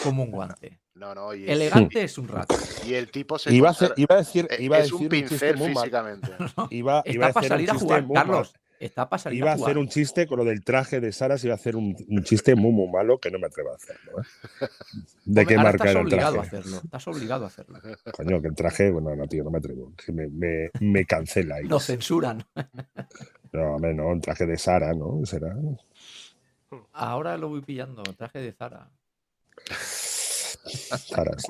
como 0.05 0.23
un 0.23 0.31
guante. 0.31 0.81
No, 1.03 1.17
no, 1.17 1.35
y, 1.35 1.51
Elegante 1.51 2.05
es 2.05 2.17
un 2.17 2.29
rato. 2.29 2.55
y 2.87 2.95
el 2.95 3.11
tipo 3.11 3.37
se 3.37 3.53
Iba 3.53 3.71
a, 3.71 3.77
iba 3.97 4.15
a 4.15 4.19
decir, 4.19 4.47
eh, 4.49 4.63
iba 4.63 4.77
a 4.77 4.81
es 4.81 4.85
decir 4.93 4.95
un 4.95 5.11
chiste 5.11 5.29
pincel 5.29 5.57
muy 5.57 5.69
mal. 5.75 5.83
físicamente. 5.83 6.29
Iba, 6.71 7.03
iba 7.07 7.27
a 7.27 7.33
para 7.33 7.45
un 7.45 7.49
salir 7.49 7.71
a 7.71 7.73
chiste 7.73 7.85
jugar. 7.87 8.07
Carlos. 8.15 8.55
Está 8.79 9.09
para 9.09 9.19
salir 9.21 9.39
Iba 9.41 9.51
a 9.51 9.53
a 9.55 9.57
hacer 9.57 9.79
un 9.79 9.89
chiste 9.89 10.29
con 10.29 10.39
lo 10.39 10.45
del 10.45 10.63
traje 10.63 11.01
de 11.01 11.11
Saras, 11.13 11.43
iba 11.45 11.55
a 11.55 11.57
hacer 11.57 11.75
un, 11.75 11.97
un 12.09 12.23
chiste 12.23 12.55
muy, 12.55 12.71
muy 12.71 12.89
malo 12.89 13.19
que 13.19 13.33
no 13.33 13.41
me 13.41 13.47
atrevo 13.49 13.73
a 13.73 13.75
hacerlo. 13.75 14.21
¿eh? 14.21 14.67
¿De 15.25 15.45
qué 15.45 15.57
marca 15.57 15.91
era 15.91 16.01
el 16.01 16.07
obligado 16.07 16.41
a 16.41 16.43
traje? 16.45 16.57
hacerlo. 16.59 16.81
Estás 16.85 17.09
obligado 17.09 17.45
a 17.45 17.49
hacerlo. 17.49 17.81
Coño, 18.13 18.41
que 18.41 18.49
el 18.49 18.55
traje, 18.55 18.91
bueno, 18.93 19.17
no, 19.17 19.27
tío, 19.27 19.43
no 19.43 19.51
me 19.51 19.59
atrevo. 19.59 19.93
que 20.05 20.13
me, 20.13 20.29
me, 20.29 20.71
me 20.81 21.05
cancela 21.05 21.57
ahí. 21.57 21.65
Lo 21.65 21.81
censuran. 21.81 22.45
No, 23.53 23.75
hombre, 23.75 23.93
no, 23.93 24.13
el 24.13 24.21
traje 24.21 24.47
de 24.47 24.57
Sara, 24.57 24.95
¿no? 24.95 25.21
Será. 25.27 25.53
Ahora 26.93 27.37
lo 27.39 27.49
voy 27.49 27.61
pillando. 27.63 28.03
Traje 28.17 28.39
de 28.41 28.53
Zara. 28.53 28.89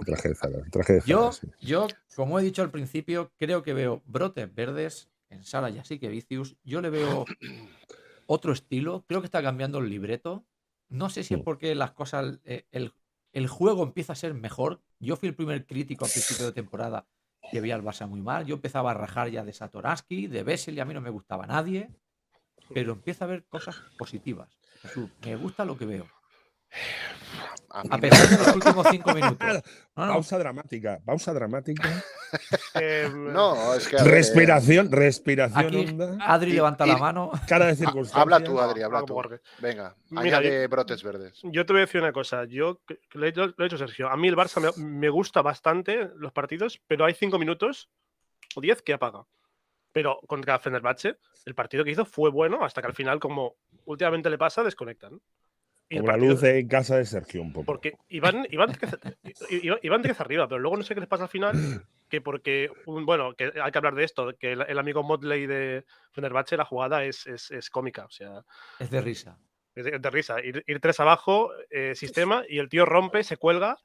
Traje 0.05 0.29
de. 0.29 0.35
Traje 0.70 0.92
de 0.94 1.03
Yo, 1.07 1.33
sí. 1.33 1.48
yo, 1.61 1.87
como 2.16 2.38
he 2.38 2.42
dicho 2.42 2.62
al 2.62 2.70
principio, 2.70 3.33
creo 3.38 3.62
que 3.62 3.75
veo 3.75 4.03
brotes 4.07 4.53
verdes 4.55 5.11
en 5.29 5.44
Sara 5.44 5.70
y 5.70 5.79
así 5.79 5.98
que 5.98 6.09
Vicius. 6.09 6.57
Yo 6.64 6.81
le 6.81 6.90
veo 6.90 7.25
otro 8.27 8.53
estilo. 8.53 9.05
Creo 9.07 9.20
que 9.20 9.27
está 9.27 9.42
cambiando 9.42 9.79
el 9.79 9.88
libreto. 9.88 10.44
No 10.88 11.09
sé 11.09 11.25
si 11.25 11.35
es 11.35 11.40
porque 11.40 11.75
las 11.75 11.92
cosas, 11.92 12.38
eh, 12.44 12.66
el, 12.70 12.92
el 13.33 13.48
juego 13.48 13.83
empieza 13.83 14.12
a 14.12 14.16
ser 14.16 14.35
mejor. 14.35 14.83
Yo 14.98 15.16
fui 15.16 15.29
el 15.29 15.35
primer 15.35 15.66
crítico 15.66 16.05
al 16.05 16.11
principio 16.11 16.46
de 16.46 16.53
temporada 16.53 17.07
que 17.51 17.61
veía 17.61 17.75
al 17.75 17.83
Barça 17.83 18.07
muy 18.07 18.20
mal. 18.20 18.46
Yo 18.46 18.55
empezaba 18.57 18.90
a 18.90 18.94
rajar 18.94 19.31
ya 19.31 19.44
de 19.44 19.53
Satoraski, 19.53 20.27
de 20.27 20.42
Bessel 20.42 20.77
y 20.77 20.81
a 20.81 20.85
mí 20.85 20.94
no 20.94 21.01
me 21.01 21.11
gustaba 21.11 21.46
nadie. 21.46 21.90
Pero 22.75 22.92
empieza 22.92 23.25
a 23.25 23.29
ver 23.29 23.44
cosas 23.44 23.77
positivas. 23.98 24.48
Me 25.25 25.37
gusta 25.37 25.64
lo 25.64 25.77
que 25.77 25.87
veo. 25.87 26.07
A 27.75 27.99
pesar 27.99 28.29
de 28.29 28.37
los 28.39 28.55
últimos 28.57 28.87
cinco 28.91 29.15
minutos. 29.15 29.63
No, 29.97 30.07
no, 30.07 30.13
Pausa 30.15 30.39
dramática, 30.39 31.01
pausa 31.05 31.33
dramática. 31.33 31.89
Eh, 32.75 33.11
No, 33.15 33.75
es 33.75 33.87
que. 33.89 33.99
Respiración, 33.99 34.91
respiración 34.91 35.67
Aquí. 35.67 35.97
Adri 36.21 36.53
levanta 36.53 36.87
y- 36.87 36.91
la 36.91 36.97
mano. 36.97 37.31
Cara 37.47 37.67
de 37.67 37.73
ha- 37.73 37.77
circunstancias. 37.77 38.21
Habla 38.23 38.43
tú, 38.43 38.59
Adri, 38.59 38.83
habla 38.83 39.01
Habla 39.01 39.07
tú. 39.07 39.41
Venga, 39.61 39.95
Mira, 40.09 40.39
añade 40.39 40.67
brotes 40.67 41.03
verdes. 41.03 41.41
Yo 41.43 41.67
te 41.67 41.73
voy 41.75 41.81
a 41.81 41.85
decir 41.87 42.01
una 42.01 42.13
cosa. 42.13 42.45
Yo 42.47 42.81
lo 43.13 43.27
he 43.27 43.33
dicho 43.33 43.77
Sergio. 43.79 44.09
A 44.09 44.17
mí 44.17 44.29
el 44.29 44.37
Barça 44.37 44.61
me, 44.61 44.83
me 44.83 45.11
gusta 45.11 45.43
bastante 45.43 46.09
los 46.17 46.33
partidos, 46.33 46.81
pero 46.87 47.05
hay 47.05 47.13
cinco 47.15 47.39
minutos 47.39 47.91
o 48.55 48.61
diez 48.63 48.81
que 48.81 48.95
apaga. 48.95 49.25
Pero 49.93 50.19
contra 50.27 50.59
Fenerbahce, 50.59 51.19
el 51.45 51.55
partido 51.55 51.85
que 51.85 51.91
hizo 51.91 52.07
fue 52.07 52.31
bueno 52.31 52.65
hasta 52.65 52.81
que 52.81 52.87
al 52.89 52.95
final, 52.95 53.21
como 53.21 53.57
últimamente 53.85 54.31
le 54.31 54.39
pasa, 54.39 54.63
desconectan. 54.63 55.21
Y 55.88 55.97
el 55.97 56.01
Como 56.03 56.12
la 56.12 56.18
luz 56.18 56.42
en 56.42 56.68
casa 56.68 56.97
de 56.97 57.05
Sergio 57.05 57.42
un 57.42 57.53
poco. 57.53 57.66
Porque 57.66 57.95
iban, 58.09 58.47
iban, 58.51 58.73
10 59.23 59.83
iban, 59.83 60.03
10 60.03 60.21
arriba, 60.21 60.49
pero 60.49 60.59
luego 60.59 60.77
no 60.77 60.83
sé 60.83 60.95
qué 60.95 61.01
les 61.01 61.09
pasa 61.09 61.25
al 61.25 61.29
final. 61.29 61.85
Que 62.09 62.21
porque, 62.21 62.71
un- 62.87 63.07
bueno, 63.07 63.35
que 63.35 63.53
hay 63.62 63.73
que 63.73 63.79
hablar 63.79 63.95
de 63.95 64.05
esto, 64.05 64.35
que 64.38 64.53
el, 64.53 64.62
el 64.62 64.79
amigo 64.79 65.03
Motley 65.03 65.47
de 65.47 65.85
Fenerbahce, 66.12 66.57
la 66.57 66.64
jugada 66.64 67.05
es, 67.05 67.27
es, 67.27 67.51
es 67.51 67.71
cómica. 67.71 68.05
O 68.05 68.11
sea, 68.11 68.42
Es 68.79 68.90
de 68.90 69.01
risa. 69.01 69.38
es 69.75 69.85
de, 69.85 69.99
de 69.99 70.11
risa. 70.11 70.40
Ir, 70.45 70.62
ir 70.66 70.81
tres 70.81 71.01
abajo, 71.01 71.51
eh, 71.71 71.95
sistema, 71.95 72.42
y 72.49 72.59
el 72.59 72.68
tío 72.68 72.85
rompe, 72.85 73.23
se 73.25 73.37
cuelga 73.38 73.79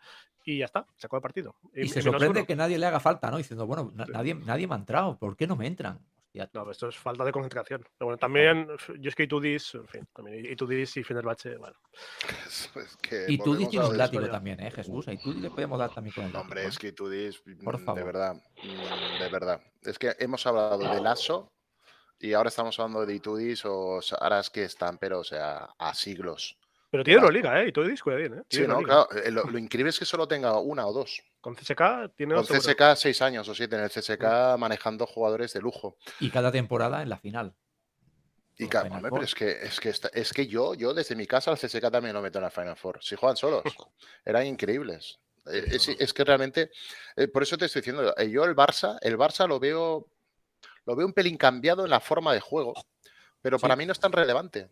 y 0.46 0.60
ya 0.60 0.66
está, 0.66 0.86
se 0.96 1.08
acaba 1.08 1.20
el 1.20 1.24
partido. 1.24 1.56
Y 1.74 1.88
se 1.90 2.02
sorprende 2.02 2.46
que 2.46 2.56
nadie 2.56 2.78
le 2.78 2.86
haga 2.86 3.00
falta, 3.02 3.30
¿no? 3.32 3.38
Diciendo, 3.38 3.66
bueno, 3.68 3.92
na- 3.94 4.06
nadie, 4.06 4.34
nadie 4.36 4.66
me 4.68 4.76
ha 4.76 4.78
entrado, 4.78 5.18
¿por 5.18 5.36
qué 5.36 5.46
no 5.48 5.56
me 5.58 5.68
entran? 5.68 6.00
Hostia, 6.44 6.62
No, 6.64 6.72
esto 6.72 6.88
es 6.90 6.98
falta 6.98 7.24
de 7.26 7.32
concentración. 7.32 7.82
Pero 7.98 8.06
bueno, 8.08 8.18
también, 8.18 8.68
yo 9.00 9.10
es 9.10 9.16
que 9.16 9.24
Itudis, 9.24 9.76
en 9.76 9.88
fin, 9.88 10.08
también 10.14 10.46
Itudis 10.46 10.98
y 10.98 11.04
Fenerbahce, 11.04 11.58
bueno. 11.58 11.76
Es- 12.48 12.72
es 12.76 12.98
que 12.98 13.26
y 13.28 13.38
tú 13.38 13.52
volvemos 13.52 13.70
tiene 13.72 13.86
a 13.86 13.90
un 13.90 13.98
látigo 13.98 14.28
también, 14.30 14.60
¿eh, 14.60 14.72
Jesús? 14.72 15.08
Y 15.08 15.18
tú 15.18 15.34
le 15.34 15.50
podemos 15.50 15.80
dar 15.80 15.94
también 15.94 16.14
con 16.14 16.26
el 16.26 16.32
látigo. 16.32 16.42
hombre, 16.44 16.64
¿eh? 16.64 16.68
es 16.68 16.78
que 16.80 16.92
tú 16.92 17.10
dices, 17.10 17.42
Por 17.64 17.80
mm, 17.80 17.86
favor. 17.86 18.00
de 18.00 18.06
verdad, 18.06 18.34
mm, 18.36 19.20
de 19.24 19.30
verdad. 19.30 19.62
Es 19.84 19.98
que 20.00 20.16
hemos 20.20 20.46
hablado 20.46 20.78
de 20.78 21.02
Lasso 21.02 21.52
y 22.20 22.34
ahora 22.34 22.50
estamos 22.50 22.80
hablando 22.80 23.06
de 23.06 23.14
Itudis 23.16 23.64
o 23.66 24.02
Saras 24.02 24.50
que 24.50 24.64
están, 24.64 24.98
pero 24.98 25.20
o 25.20 25.24
sea, 25.24 25.70
a 25.78 25.94
siglos. 25.94 26.58
Pero 26.90 27.04
tiene 27.04 27.18
Vas- 27.20 27.24
Euroliga, 27.26 27.62
¿eh? 27.62 27.68
Itudis, 27.68 28.02
cuida 28.02 28.16
bien, 28.18 28.34
¿eh? 28.40 28.44
Sí, 28.50 28.66
no, 28.66 28.82
claro. 28.82 29.10
eh, 29.12 29.30
Lo, 29.32 29.44
lo 29.44 29.58
increíble 29.58 29.90
es 29.90 30.00
que 30.00 30.06
solo 30.06 30.28
tenga 30.28 30.58
una 30.60 30.88
o 30.88 30.94
dos. 30.94 31.22
Con 31.42 31.56
CSK 31.56 32.16
tiene 32.16 32.36
Con 32.36 32.46
seguro. 32.46 32.62
CSK 32.62 32.96
seis 32.96 33.22
años 33.22 33.48
o 33.50 33.54
siete 33.56 33.76
en 33.76 33.84
el 33.84 33.90
CSK 33.90 34.58
manejando 34.58 35.06
jugadores 35.06 35.54
de 35.54 35.62
lujo. 35.62 35.98
Y 36.20 36.30
cada 36.30 36.52
temporada 36.52 37.02
en 37.02 37.10
la 37.10 37.18
final. 37.18 37.54
Y 38.60 38.66
Final 38.66 38.84
hombre, 38.92 39.10
Four. 39.10 39.20
pero 39.20 39.24
es 39.26 39.36
que, 39.36 39.50
es, 39.52 39.80
que 39.80 39.90
esta- 39.90 40.10
es 40.14 40.34
que 40.34 40.48
yo, 40.48 40.74
yo 40.74 40.94
desde 40.94 41.16
mi 41.16 41.28
casa 41.28 41.52
al 41.52 41.58
CSK 41.58 41.92
también 41.92 42.16
lo 42.16 42.22
meto 42.22 42.40
en 42.40 42.44
la 42.44 42.50
Final 42.52 42.76
Four. 42.78 43.00
Si 43.04 43.16
juegan 43.16 43.38
solos, 43.38 43.64
eran 44.26 44.46
increíbles. 44.48 45.20
Eh, 45.52 45.78
Es, 46.00 46.14
que 46.14 46.24
realmente, 46.24 46.72
eh, 47.16 47.28
por 47.28 47.44
eso 47.44 47.58
te 47.58 47.66
estoy 47.66 47.82
diciendo, 47.82 48.14
eh, 48.18 48.30
yo 48.30 48.44
el 48.46 48.56
Barça, 48.56 48.98
el 49.02 49.18
Barça 49.18 49.48
lo 49.48 49.60
veo, 49.60 50.08
lo 50.86 50.96
veo 50.96 51.06
un 51.06 51.14
pelín 51.14 51.38
cambiado 51.38 51.84
en 51.86 51.90
la 51.92 52.00
forma 52.00 52.34
de 52.34 52.40
juego, 52.40 52.74
pero 53.42 53.60
para 53.60 53.76
Sí. 53.76 53.78
mí 53.80 53.86
no 53.86 53.92
es 53.92 54.00
tan 54.00 54.12
relevante. 54.12 54.70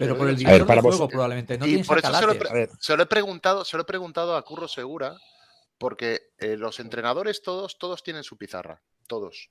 Pero 0.00 0.16
por 0.18 0.28
el 0.28 0.34
ver, 0.34 0.38
director 0.38 0.66
para 0.66 0.80
de 0.82 0.88
juego, 0.88 1.08
probablemente. 1.08 1.58
No 1.58 1.66
y 1.66 1.68
tiene 1.70 1.84
por 1.84 1.98
eso 1.98 2.12
se 2.12 2.26
lo, 2.26 2.34
ver, 2.52 2.70
se 2.80 2.92
he 2.94 3.06
preguntado, 3.06 3.64
se 3.64 3.76
lo 3.76 3.82
he 3.82 3.86
preguntado 3.86 4.34
a 4.36 4.42
Curro 4.44 4.66
Segura, 4.66 5.16
porque 5.78 6.32
eh, 6.38 6.56
los 6.56 6.80
entrenadores 6.80 7.42
todos, 7.42 7.78
todos 7.78 8.02
tienen 8.02 8.22
su 8.24 8.36
pizarra, 8.36 8.82
todos. 9.06 9.50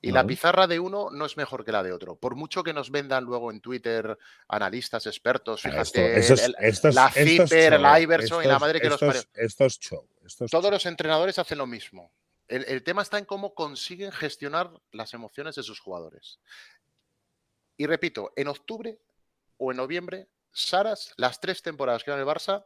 Y 0.00 0.10
la 0.12 0.26
pizarra 0.26 0.66
de 0.66 0.78
uno 0.78 1.08
no 1.10 1.24
es 1.26 1.36
mejor 1.36 1.64
que 1.64 1.72
la 1.72 1.82
de 1.82 1.92
otro. 1.92 2.16
Por 2.16 2.34
mucho 2.36 2.62
que 2.62 2.72
nos 2.72 2.90
vendan 2.90 3.24
luego 3.24 3.50
en 3.50 3.60
Twitter 3.60 4.16
analistas, 4.48 5.06
expertos, 5.06 5.62
fíjate, 5.62 5.82
esto- 5.82 6.00
eso 6.00 6.34
es- 6.34 6.42
el- 6.42 6.56
esto 6.60 6.88
es- 6.88 6.94
la 6.94 7.10
Zipper, 7.10 7.80
show, 7.80 7.96
Iverson 8.02 8.44
y 8.44 8.46
la 8.48 8.58
madre 8.58 8.80
que 8.80 8.88
los 8.88 9.00
esto 9.02 9.10
es- 9.18 9.28
Esto 9.34 9.64
es 9.66 9.78
show. 9.78 10.08
esto 10.24 10.44
es 10.44 10.50
todos 10.50 10.64
show. 10.64 10.70
los 10.72 10.86
entrenadores 10.86 11.38
hacen 11.38 11.58
lo 11.58 11.66
mismo. 11.66 12.12
El, 12.46 12.64
el 12.64 12.82
tema 12.82 13.02
está 13.02 13.18
en 13.18 13.26
cómo 13.26 13.52
consiguen 13.54 14.10
gestionar 14.10 14.70
las 14.92 15.12
emociones 15.12 15.54
de 15.54 15.62
sus 15.62 15.80
jugadores. 15.80 16.40
Y 17.76 17.86
repito, 17.86 18.32
en 18.36 18.48
octubre 18.48 18.98
o 19.58 19.70
en 19.70 19.76
noviembre, 19.76 20.28
Saras, 20.52 21.12
las 21.16 21.40
tres 21.40 21.62
temporadas 21.62 22.02
que 22.02 22.10
va 22.10 22.16
en 22.16 22.22
el 22.22 22.26
Barça, 22.28 22.64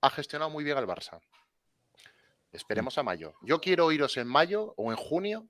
ha 0.00 0.10
gestionado 0.10 0.50
muy 0.50 0.64
bien 0.64 0.78
al 0.78 0.86
Barça. 0.86 1.20
Esperemos 2.52 2.96
a 2.98 3.02
mayo. 3.02 3.34
Yo 3.42 3.60
quiero 3.60 3.90
iros 3.92 4.16
en 4.16 4.26
mayo 4.28 4.72
o 4.76 4.90
en 4.90 4.96
junio 4.96 5.46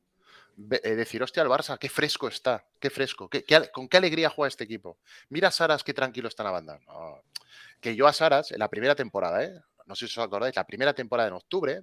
eh, 0.70 0.94
decir, 0.96 1.22
hostia, 1.22 1.42
el 1.42 1.48
Barça, 1.48 1.78
qué 1.78 1.88
fresco 1.88 2.28
está, 2.28 2.66
qué 2.80 2.88
fresco, 2.90 3.28
qué- 3.28 3.44
con 3.72 3.88
qué 3.88 3.98
alegría 3.98 4.30
juega 4.30 4.48
este 4.48 4.64
equipo. 4.64 4.98
Mira 5.28 5.48
a 5.48 5.50
Saras, 5.52 5.84
qué 5.84 5.92
tranquilo 5.94 6.28
está 6.28 6.42
en 6.42 6.46
la 6.46 6.50
banda. 6.52 6.78
No, 6.86 7.22
Que 7.80 7.94
yo 7.94 8.06
a 8.06 8.12
Saras, 8.12 8.50
en 8.52 8.58
la 8.58 8.68
primera 8.68 8.94
temporada, 8.94 9.44
¿eh? 9.44 9.52
no 9.84 9.94
sé 9.94 10.08
si 10.08 10.18
os 10.18 10.24
acordáis, 10.26 10.56
la 10.56 10.64
primera 10.66 10.94
temporada 10.94 11.28
en 11.28 11.34
octubre, 11.34 11.82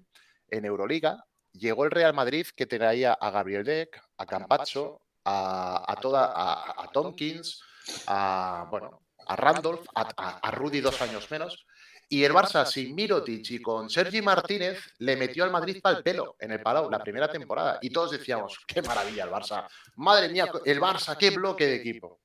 en 0.50 0.66
Euroliga, 0.66 1.24
llegó 1.54 1.86
el 1.86 1.92
Real 1.92 2.14
Madrid 2.14 2.48
que 2.56 2.66
traía 2.66 3.14
a 3.14 3.30
Gabriel 3.30 3.64
Deck, 3.64 4.02
a 4.18 4.26
Campazzo, 4.26 5.02
a, 5.24 5.86
a 5.90 5.96
toda, 5.98 6.26
a, 6.36 6.84
a 6.84 6.88
Tompkins, 6.92 7.62
a, 8.08 8.68
bueno, 8.70 9.02
a 9.28 9.36
Randolph, 9.36 9.86
a, 9.96 10.52
Rudy 10.52 10.82
dos 10.82 11.02
años 11.02 11.30
menos. 11.32 11.66
Y 12.10 12.24
el 12.24 12.34
Barça, 12.34 12.66
sin 12.66 12.94
Mirotic 12.94 13.50
y 13.52 13.62
con 13.62 13.90
Sergi 13.90 14.22
Martínez, 14.22 14.80
le 15.00 15.16
metió 15.16 15.44
al 15.44 15.52
Madrid 15.52 15.82
para 15.82 15.98
el 15.98 16.04
pelo 16.04 16.36
en 16.40 16.52
el 16.52 16.62
Palau 16.62 16.90
la 16.90 17.00
primera 17.00 17.28
temporada. 17.28 17.80
Y 17.82 17.90
todos 17.90 18.12
decíamos, 18.12 18.60
qué 18.68 18.82
maravilla 18.82 19.24
el 19.24 19.32
Barça. 19.32 19.68
Madre 19.96 20.30
mía, 20.30 20.46
el 20.66 20.80
Barça, 20.80 21.18
qué 21.18 21.32
bloque 21.32 21.66
de 21.66 21.76
equipo. 21.76 22.20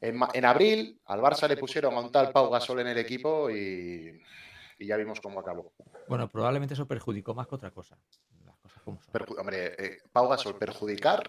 En, 0.00 0.44
abril, 0.44 1.00
al 1.06 1.20
Barça 1.20 1.48
le 1.48 1.56
pusieron 1.56 1.94
a 1.94 2.00
un 2.00 2.10
tal 2.10 2.30
Pau 2.30 2.50
Gasol 2.50 2.80
en 2.80 2.88
el 2.88 2.98
equipo 2.98 3.50
y, 3.50 4.20
y 4.78 4.86
ya 4.86 4.96
vimos 4.96 5.20
cómo 5.20 5.40
acabó. 5.40 5.72
Bueno, 6.08 6.28
probablemente 6.28 6.74
eso 6.74 6.86
perjudicó 6.86 7.34
más 7.34 7.46
que 7.48 7.56
otra 7.56 7.70
cosa. 7.70 7.98
Las 8.44 8.56
cosas 8.58 8.82
como 8.82 9.02
son. 9.02 9.12
Perju- 9.12 9.38
hombre, 9.38 9.74
eh, 9.76 9.98
Pau 10.10 10.28
Gasol, 10.28 10.56
perjudicar. 10.56 11.28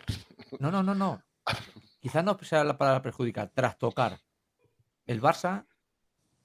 No, 0.59 0.71
no, 0.71 0.83
no, 0.83 0.93
no. 0.95 1.21
Quizás 1.99 2.23
no 2.23 2.37
sea 2.41 2.63
la 2.63 2.77
palabra 2.77 3.01
perjudicar, 3.01 3.51
trastocar. 3.53 4.19
El 5.05 5.21
Barça 5.21 5.65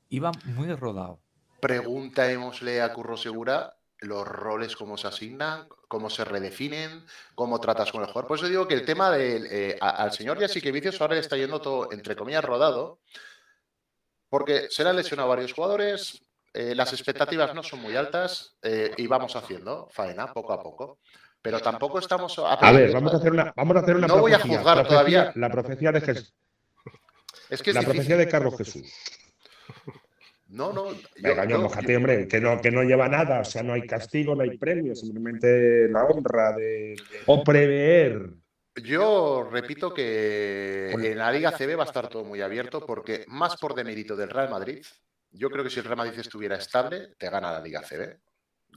iba 0.08 0.32
muy 0.44 0.72
rodado. 0.74 1.20
Preguntémosle 1.60 2.82
a 2.82 2.92
Curro 2.92 3.16
Segura 3.16 3.76
los 4.00 4.26
roles, 4.26 4.76
cómo 4.76 4.96
se 4.96 5.06
asignan, 5.06 5.68
cómo 5.88 6.10
se 6.10 6.24
redefinen, 6.24 7.04
cómo 7.34 7.60
tratas 7.60 7.90
con 7.90 8.02
el 8.02 8.08
jugador. 8.08 8.28
Por 8.28 8.38
eso 8.38 8.48
digo 8.48 8.68
que 8.68 8.74
el 8.74 8.84
tema 8.84 9.10
del 9.10 9.46
eh, 9.50 9.78
al 9.80 10.12
señor 10.12 10.38
Vicios 10.38 11.00
ahora 11.00 11.14
le 11.14 11.20
está 11.20 11.36
yendo 11.36 11.60
todo, 11.60 11.90
entre 11.92 12.16
comillas, 12.16 12.44
rodado, 12.44 13.00
porque 14.28 14.68
se 14.70 14.82
le 14.82 14.90
han 14.90 14.96
lesionado 14.96 15.28
varios 15.28 15.52
jugadores, 15.52 16.22
eh, 16.52 16.74
las 16.74 16.92
expectativas 16.92 17.54
no 17.54 17.62
son 17.62 17.80
muy 17.80 17.96
altas 17.96 18.56
eh, 18.62 18.92
y 18.96 19.06
vamos 19.06 19.34
haciendo 19.34 19.88
faena 19.90 20.32
poco 20.32 20.52
a 20.52 20.62
poco. 20.62 21.00
Pero 21.44 21.60
tampoco 21.60 21.98
estamos. 21.98 22.38
A, 22.38 22.72
ver, 22.72 22.90
vamos 22.90 23.12
a 23.12 23.18
hacer 23.18 23.30
una. 23.30 23.52
Vamos 23.54 23.76
a 23.76 23.80
hacer 23.80 23.96
una 23.96 24.06
no 24.06 24.18
voy 24.18 24.32
a 24.32 24.38
juzgar 24.38 24.88
todavía. 24.88 25.30
La 25.34 25.50
profecía 25.50 25.92
de 25.92 26.00
Jesús. 26.00 26.34
Es 27.50 27.62
que 27.62 27.74
la 27.74 27.82
profecía 27.82 28.16
de 28.16 28.26
Carlos 28.26 28.56
Jesús. 28.56 28.90
No, 30.46 30.72
no. 30.72 30.86
Venga, 31.20 31.44
yo, 31.44 31.60
mojate, 31.60 31.98
hombre, 31.98 32.26
que 32.28 32.40
no, 32.40 32.58
que 32.62 32.70
no 32.70 32.82
lleva 32.82 33.08
nada, 33.08 33.40
o 33.40 33.44
sea, 33.44 33.62
no 33.62 33.74
hay 33.74 33.86
castigo, 33.86 34.34
no 34.34 34.42
hay 34.42 34.56
premio, 34.56 34.94
simplemente 34.96 35.86
la 35.90 36.04
honra 36.04 36.52
de. 36.52 36.96
o 37.26 37.44
prever. 37.44 38.30
Yo 38.76 39.46
repito 39.52 39.92
que 39.92 40.92
en 40.92 41.18
la 41.18 41.30
Liga 41.30 41.52
CB 41.52 41.78
va 41.78 41.82
a 41.82 41.86
estar 41.86 42.08
todo 42.08 42.24
muy 42.24 42.40
abierto 42.40 42.86
porque 42.86 43.26
más 43.28 43.58
por 43.58 43.74
demérito 43.74 44.16
del 44.16 44.30
Real 44.30 44.48
Madrid, 44.48 44.82
yo 45.30 45.50
creo 45.50 45.62
que 45.62 45.68
si 45.68 45.80
el 45.80 45.84
Real 45.84 45.98
Madrid 45.98 46.18
estuviera 46.18 46.56
estable, 46.56 47.14
te 47.18 47.28
gana 47.28 47.52
la 47.52 47.60
Liga 47.60 47.82
CB. 47.82 48.18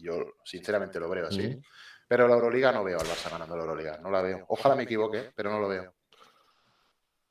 Yo 0.02 0.34
sinceramente 0.44 1.00
lo 1.00 1.10
veo 1.10 1.28
así. 1.28 1.62
Pero 2.08 2.28
la 2.28 2.36
Euroliga 2.36 2.72
no 2.72 2.84
veo 2.84 3.00
al 3.00 3.06
Barça 3.06 3.30
ganando 3.30 3.56
la 3.56 3.64
Euroliga, 3.64 3.98
no 4.02 4.10
la 4.10 4.22
veo. 4.22 4.46
Ojalá 4.48 4.76
me 4.76 4.84
equivoque, 4.84 5.32
pero 5.36 5.52
no 5.52 5.60
lo 5.60 5.68
veo. 5.68 5.97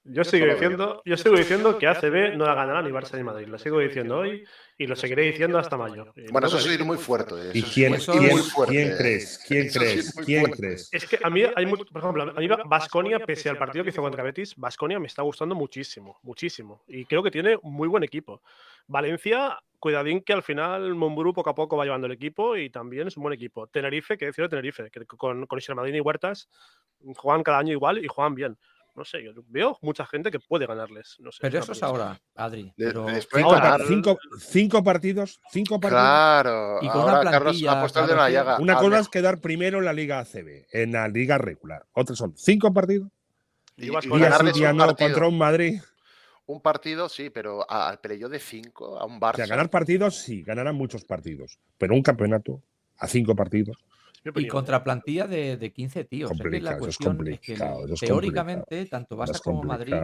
Yo 0.08 0.24
sigo 0.24 0.46
diciendo, 0.46 1.02
yo 1.04 1.16
sigo 1.16 1.36
diciendo 1.36 1.78
que 1.78 1.86
ACB 1.86 2.36
no 2.36 2.44
la 2.44 2.54
ganará 2.54 2.82
ni 2.82 2.90
Barça 2.90 3.16
ni 3.16 3.24
Madrid. 3.24 3.48
Lo 3.48 3.58
sigo 3.58 3.80
diciendo 3.80 4.18
hoy 4.18 4.44
y 4.78 4.86
lo 4.86 4.94
seguiré 4.94 5.22
diciendo 5.22 5.58
hasta 5.58 5.76
mayo. 5.76 6.12
Bueno, 6.30 6.46
eso 6.46 6.58
es 6.58 6.66
ir 6.66 6.84
muy 6.84 6.96
fuerte. 6.96 7.34
¿Y 7.52 7.62
quién, 7.62 7.94
quién, 7.94 8.96
crees? 8.96 9.44
¿Quién 9.46 9.68
crees? 9.68 10.14
¿Quién 10.24 10.44
crees? 10.44 10.88
Es 10.92 11.06
que 11.06 11.18
a 11.22 11.30
mí 11.30 11.42
hay 11.54 11.66
mucho, 11.66 11.84
por 11.86 12.02
ejemplo, 12.02 12.22
a 12.22 12.40
mí 12.40 12.48
Basconia, 12.66 13.18
pese 13.18 13.48
al 13.48 13.58
partido 13.58 13.84
que 13.84 13.90
hizo 13.90 14.02
contra 14.02 14.22
Betis, 14.22 14.54
Basconia 14.56 15.00
me 15.00 15.06
está 15.06 15.22
gustando 15.22 15.54
muchísimo, 15.54 16.18
muchísimo. 16.22 16.82
Y 16.86 17.04
creo 17.04 17.22
que 17.22 17.30
tiene 17.30 17.58
muy 17.62 17.88
buen 17.88 18.04
equipo. 18.04 18.42
Valencia, 18.86 19.58
cuidadín 19.80 20.20
que 20.20 20.32
al 20.32 20.42
final 20.42 20.94
Monburu 20.94 21.32
poco 21.32 21.50
a 21.50 21.54
poco 21.54 21.76
va 21.76 21.84
llevando 21.84 22.06
el 22.06 22.12
equipo 22.12 22.56
y 22.56 22.70
también 22.70 23.08
es 23.08 23.16
un 23.16 23.24
buen 23.24 23.34
equipo. 23.34 23.66
Tenerife, 23.66 24.16
que 24.16 24.26
decirlo 24.26 24.48
Tenerife, 24.48 24.88
que 24.90 25.04
con, 25.04 25.46
con 25.46 25.58
y 25.58 26.00
Huertas 26.00 26.48
juegan 27.16 27.42
cada 27.42 27.58
año 27.58 27.72
igual 27.72 28.04
y 28.04 28.06
juegan 28.06 28.34
bien 28.34 28.56
no 28.96 29.04
sé, 29.04 29.22
yo 29.22 29.32
veo 29.48 29.78
mucha 29.82 30.06
gente 30.06 30.30
que 30.30 30.40
puede 30.40 30.66
ganarles. 30.66 31.16
No 31.18 31.30
sé, 31.30 31.38
pero 31.42 31.58
eso 31.58 31.72
es 31.72 31.82
ahora, 31.82 32.18
Adri. 32.34 32.72
Pero... 32.76 33.06
cinco, 34.40 34.82
partidos, 34.82 35.40
cinco 35.50 35.78
partidos. 35.78 36.02
Claro, 36.02 36.78
y 36.80 36.88
con 36.88 37.02
una 37.02 37.20
plantilla, 37.20 37.72
Carlos, 37.72 37.94
de 37.94 38.14
una, 38.14 38.30
llaga. 38.30 38.58
una 38.58 38.76
cosa 38.76 38.98
es 39.00 39.08
quedar 39.08 39.40
primero 39.40 39.78
en 39.78 39.84
la 39.84 39.92
Liga 39.92 40.20
ACB, 40.20 40.66
en 40.72 40.92
la 40.92 41.08
Liga 41.08 41.38
regular. 41.38 41.86
Otros 41.92 42.18
son 42.18 42.34
cinco 42.36 42.72
partidos. 42.72 43.10
Y, 43.76 43.86
y, 43.86 43.88
y 43.88 44.74
no 44.74 44.96
contra 44.96 45.28
un 45.28 45.36
Madrid. 45.36 45.80
Un 46.46 46.60
partido, 46.60 47.08
sí, 47.08 47.28
pero 47.28 47.68
al 47.68 47.98
yo 48.18 48.28
de 48.28 48.38
cinco, 48.38 48.98
a 48.98 49.04
un 49.04 49.20
Barça. 49.20 49.34
O 49.34 49.36
sea, 49.36 49.46
ganar 49.46 49.68
partidos, 49.68 50.16
sí, 50.16 50.42
ganarán 50.42 50.76
muchos 50.76 51.04
partidos. 51.04 51.58
Pero 51.76 51.94
un 51.94 52.02
campeonato 52.02 52.62
a 52.98 53.08
cinco 53.08 53.34
partidos. 53.34 53.76
Y 54.34 54.48
contra 54.48 54.82
plantilla 54.82 55.26
de, 55.26 55.56
de 55.56 55.72
15 55.72 56.04
tíos. 56.04 56.30
Es 56.32 56.40
que 56.40 56.60
la 56.60 56.78
cuestión 56.78 57.26
es, 57.28 57.40
que 57.40 57.58
teóricamente, 58.00 58.86
tanto 58.86 59.16
Barça 59.16 59.40
como 59.42 59.62
Madrid 59.62 59.94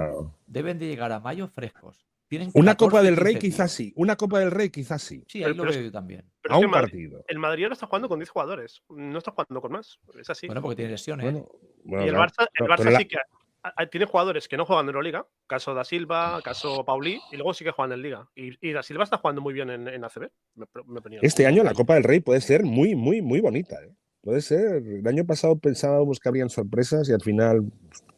deben 0.46 0.78
de 0.78 0.86
llegar 0.86 1.12
a 1.12 1.20
mayo 1.20 1.48
frescos. 1.48 2.06
una 2.54 2.76
Copa 2.76 3.02
del 3.02 3.16
Rey 3.16 3.36
quizás 3.36 3.72
sí. 3.72 3.92
Una 3.96 4.16
Copa 4.16 4.38
del 4.38 4.50
Rey 4.50 4.70
quizás 4.70 5.02
sí. 5.02 5.24
Sí, 5.26 5.42
ahí 5.42 5.54
lo 5.54 5.64
veo 5.64 5.80
yo 5.80 5.92
también. 5.92 6.24
a 6.48 6.58
un 6.58 6.70
partido. 6.70 7.24
El 7.26 7.38
Madrid 7.38 7.64
ahora 7.64 7.74
está 7.74 7.86
jugando 7.86 8.08
con 8.08 8.18
10 8.18 8.30
jugadores. 8.30 8.82
No 8.88 9.18
está 9.18 9.32
jugando 9.32 9.60
con 9.60 9.72
más. 9.72 9.98
Es 10.18 10.30
así. 10.30 10.46
Bueno, 10.46 10.62
porque 10.62 10.76
tiene 10.76 10.92
lesiones. 10.92 11.44
y 11.84 11.94
el 11.94 12.14
Barça, 12.14 12.46
el 12.54 12.66
Barça 12.66 12.98
sí 12.98 13.06
que 13.06 13.18
tiene 13.90 14.06
jugadores 14.06 14.48
que 14.48 14.56
no 14.56 14.64
juegan 14.64 14.86
en 14.86 14.88
Euroliga, 14.88 15.26
caso 15.46 15.74
da 15.74 15.84
Silva, 15.84 16.40
caso 16.42 16.84
Pauli, 16.84 17.20
y 17.30 17.36
luego 17.36 17.54
sí 17.54 17.64
que 17.64 17.70
juegan 17.70 17.92
en 17.92 18.02
Liga. 18.02 18.28
Y, 18.34 18.72
da 18.72 18.82
Silva 18.82 19.04
está 19.04 19.18
jugando 19.18 19.40
muy 19.40 19.54
bien 19.54 19.70
en, 19.70 20.04
ACB. 20.04 20.30
este 21.22 21.46
año 21.46 21.62
la 21.62 21.74
Copa 21.74 21.94
del 21.94 22.04
Rey 22.04 22.20
puede 22.20 22.40
ser 22.40 22.64
muy, 22.64 22.94
muy, 22.94 23.22
muy 23.22 23.40
bonita. 23.40 23.76
¿eh? 23.82 23.94
Puede 24.22 24.40
ser. 24.40 24.82
El 24.86 25.06
año 25.06 25.24
pasado 25.24 25.56
pensábamos 25.56 26.20
que 26.20 26.28
habrían 26.28 26.48
sorpresas 26.48 27.08
y 27.08 27.12
al 27.12 27.20
final 27.20 27.70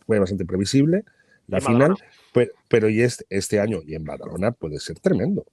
fue 0.07 0.19
bastante 0.19 0.45
previsible. 0.45 1.05
La 1.47 1.61
final, 1.61 1.95
pero, 2.69 2.89
y 2.89 3.03
este, 3.03 3.25
este, 3.29 3.61
año 3.61 3.81
y 3.87 3.95
en 3.95 4.05
Badalona 4.05 4.53
puede 4.53 4.79
ser 4.79 4.99
tremendo. 4.99 5.45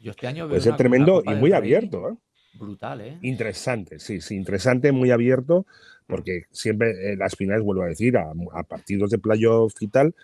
Yo 0.00 0.12
este 0.12 0.26
año 0.26 0.48
puede 0.48 0.62
ser 0.62 0.76
tremendo 0.76 1.22
y 1.26 1.34
muy 1.34 1.52
abierto. 1.52 2.08
¿eh? 2.08 2.14
Brutal, 2.54 3.00
¿eh? 3.02 3.18
Interesante, 3.20 3.98
sí, 3.98 4.20
sí, 4.22 4.34
interesante, 4.34 4.92
muy 4.92 5.10
abierto, 5.10 5.66
porque 6.06 6.44
siempre 6.50 7.16
las 7.16 7.36
finales, 7.36 7.62
vuelvo 7.62 7.82
a 7.82 7.88
decir, 7.88 8.16
a, 8.16 8.32
a 8.52 8.62
partidos 8.62 9.10
de 9.10 9.18
playoff 9.18 9.74
y 9.80 9.88
tal, 9.88 10.14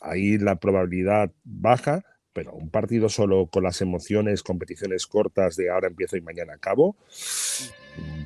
ahí 0.00 0.38
la 0.38 0.56
probabilidad 0.56 1.30
baja, 1.44 2.04
pero 2.32 2.52
un 2.52 2.70
partido 2.70 3.08
solo 3.08 3.46
con 3.46 3.64
las 3.64 3.80
emociones, 3.80 4.42
competiciones 4.42 5.06
cortas 5.06 5.56
de 5.56 5.70
ahora 5.70 5.88
empiezo 5.88 6.16
y 6.16 6.20
mañana 6.20 6.54
acabo, 6.54 6.96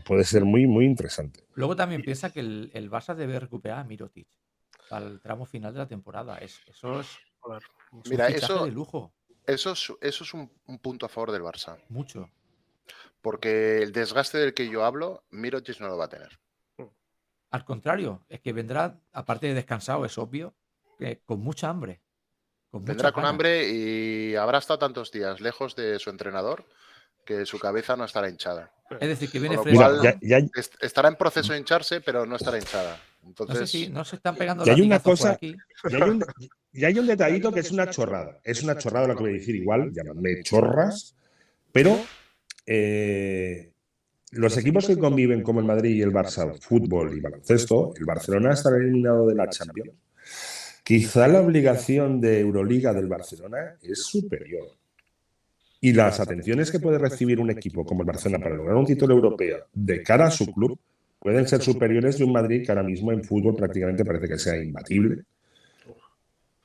puede 0.04 0.24
ser 0.24 0.44
muy, 0.44 0.66
muy 0.66 0.84
interesante. 0.84 1.44
Luego 1.54 1.76
también 1.76 2.02
piensa 2.02 2.30
que 2.30 2.40
el, 2.40 2.70
el 2.74 2.90
Barça 2.90 3.14
debe 3.14 3.40
recuperar 3.40 3.78
a 3.78 3.84
Mirotic 3.84 4.26
al 4.92 5.20
tramo 5.20 5.46
final 5.46 5.72
de 5.72 5.78
la 5.78 5.88
temporada. 5.88 6.38
eso 6.38 7.00
es, 7.00 7.08
Mira, 8.08 8.28
eso, 8.28 8.64
de 8.64 8.70
lujo. 8.70 9.12
Eso 9.46 9.72
es, 9.72 9.92
eso 10.00 10.24
es 10.24 10.34
un, 10.34 10.48
punto 10.80 11.06
a 11.06 11.08
favor 11.08 11.32
del 11.32 11.42
Barça. 11.42 11.78
Mucho. 11.88 12.30
Porque 13.20 13.78
el 13.78 13.92
desgaste 13.92 14.38
del 14.38 14.54
que 14.54 14.68
yo 14.68 14.84
hablo, 14.84 15.24
Mirotic 15.30 15.80
no 15.80 15.88
lo 15.88 15.96
va 15.96 16.06
a 16.06 16.08
tener. 16.08 16.38
Al 17.50 17.64
contrario, 17.64 18.24
es 18.28 18.40
que 18.40 18.52
vendrá, 18.52 18.98
aparte 19.12 19.46
de 19.46 19.54
descansado, 19.54 20.04
es 20.04 20.16
obvio, 20.16 20.54
con 21.26 21.40
mucha 21.40 21.68
hambre. 21.68 22.01
Vendrá 22.72 23.12
con 23.12 23.24
hambre 23.24 23.68
y 23.70 24.34
habrá 24.34 24.58
estado 24.58 24.78
tantos 24.78 25.12
días 25.12 25.40
lejos 25.40 25.76
de 25.76 25.98
su 25.98 26.10
entrenador 26.10 26.66
que 27.24 27.46
su 27.46 27.58
cabeza 27.58 27.96
no 27.96 28.04
estará 28.04 28.28
hinchada. 28.28 28.70
Es 29.00 29.08
decir, 29.08 29.30
que 29.30 29.38
viene 29.38 29.58
fresco. 29.58 29.84
Estará 30.80 31.08
en 31.08 31.16
proceso 31.16 31.52
de 31.52 31.58
hincharse, 31.58 32.00
pero 32.00 32.26
no 32.26 32.36
estará 32.36 32.58
hinchada. 32.58 33.00
Entonces, 33.24 33.60
no 33.60 33.66
sé 33.66 33.72
si 33.72 33.88
no 33.88 34.04
se 34.04 34.16
están 34.16 34.34
pegando 34.34 34.66
y 34.66 34.70
hay 34.70 34.80
una 34.80 34.98
cosa, 34.98 35.38
y 35.40 35.54
hay, 35.84 36.02
un, 36.02 36.24
y 36.72 36.84
hay 36.84 36.98
un 36.98 37.06
detallito 37.06 37.52
que 37.52 37.60
es 37.60 37.70
una 37.70 37.88
chorrada. 37.88 38.40
Es 38.42 38.62
una 38.62 38.76
chorrada 38.76 39.06
lo 39.06 39.14
que 39.14 39.22
voy 39.22 39.30
a 39.30 39.34
decir 39.34 39.54
igual, 39.54 39.92
llamadme 39.92 40.42
chorras, 40.42 41.14
pero 41.70 41.96
eh, 42.66 43.72
los 44.32 44.56
equipos 44.56 44.86
que 44.86 44.98
conviven 44.98 45.42
como 45.42 45.60
el 45.60 45.66
Madrid 45.66 45.94
y 45.94 46.02
el 46.02 46.12
Barça, 46.12 46.60
fútbol 46.60 47.16
y 47.16 47.20
baloncesto, 47.20 47.92
el 47.96 48.04
Barcelona 48.04 48.54
estará 48.54 48.76
eliminado 48.76 49.26
de 49.26 49.34
la 49.34 49.48
Champions. 49.48 49.92
Quizá 50.82 51.28
la 51.28 51.40
obligación 51.40 52.20
de 52.20 52.40
Euroliga 52.40 52.92
del 52.92 53.06
Barcelona 53.06 53.76
es 53.82 54.02
superior 54.02 54.68
y 55.80 55.92
las 55.92 56.20
atenciones 56.20 56.70
que 56.70 56.80
puede 56.80 56.98
recibir 56.98 57.40
un 57.40 57.50
equipo 57.50 57.84
como 57.84 58.02
el 58.02 58.06
Barcelona 58.06 58.42
para 58.42 58.56
lograr 58.56 58.76
un 58.76 58.86
título 58.86 59.14
europeo 59.14 59.66
de 59.72 60.02
cara 60.02 60.26
a 60.26 60.30
su 60.30 60.46
club 60.52 60.78
pueden 61.18 61.46
ser 61.46 61.62
superiores 61.62 62.18
de 62.18 62.24
un 62.24 62.32
Madrid 62.32 62.64
que 62.64 62.72
ahora 62.72 62.82
mismo 62.82 63.12
en 63.12 63.22
fútbol 63.22 63.54
prácticamente 63.54 64.04
parece 64.04 64.28
que 64.28 64.38
sea 64.38 64.56
imbatible. 64.56 65.22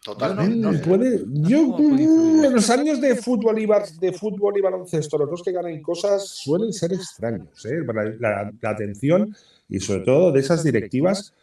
Totalmente. 0.04 0.88
puede, 0.88 1.22
yo 1.28 1.78
en 1.80 2.54
los 2.54 2.70
años 2.70 3.02
de 3.02 3.16
fútbol 3.16 3.60
y 3.60 3.68
de 4.00 4.14
fútbol 4.14 4.58
y 4.58 4.62
baloncesto, 4.62 5.18
los 5.18 5.30
dos 5.30 5.44
que 5.44 5.52
ganan 5.52 5.82
cosas 5.82 6.28
suelen 6.28 6.72
ser 6.72 6.94
extraños. 6.94 7.66
¿eh? 7.66 7.82
La, 8.20 8.52
atención 8.64 9.36
y 9.68 9.80
sobre 9.80 10.06
todo 10.06 10.32
de 10.32 10.40
esas 10.40 10.64
directivas 10.64 11.34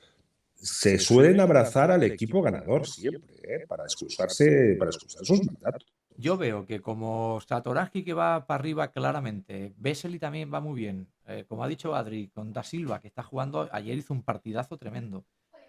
se 0.65 0.99
suelen 0.99 1.41
abrazar 1.41 1.91
al 1.91 2.03
equipo 2.05 2.41
ganador 2.41 2.87
siempre 2.87 3.35
¿eh? 3.43 3.67
para 3.69 3.85
excusarse, 3.85 4.77
para 4.79 4.91
excusar 4.91 5.25
sus 5.25 5.45
mandatos. 5.45 5.87
Yo 6.17 6.39
veo 6.39 6.65
que 6.65 6.81
como 6.81 7.41
Satoransky 7.41 8.03
que 8.03 8.15
va 8.15 8.47
para 8.47 8.61
arriba 8.61 8.89
claramente, 8.89 9.75
Vesely 9.77 10.19
también 10.19 10.53
va 10.53 10.61
muy 10.61 10.81
bien, 10.81 11.09
eh, 11.27 11.45
como 11.47 11.65
ha 11.65 11.69
dicho 11.69 11.95
Adri, 11.95 12.29
con 12.29 12.53
Da 12.53 12.63
Silva 12.63 13.01
que 13.01 13.09
está 13.09 13.23
jugando, 13.23 13.69
ayer 13.73 13.99
hizo 13.99 14.15
un 14.15 14.23
partidazo 14.23 14.79
tremendo. 14.79 15.25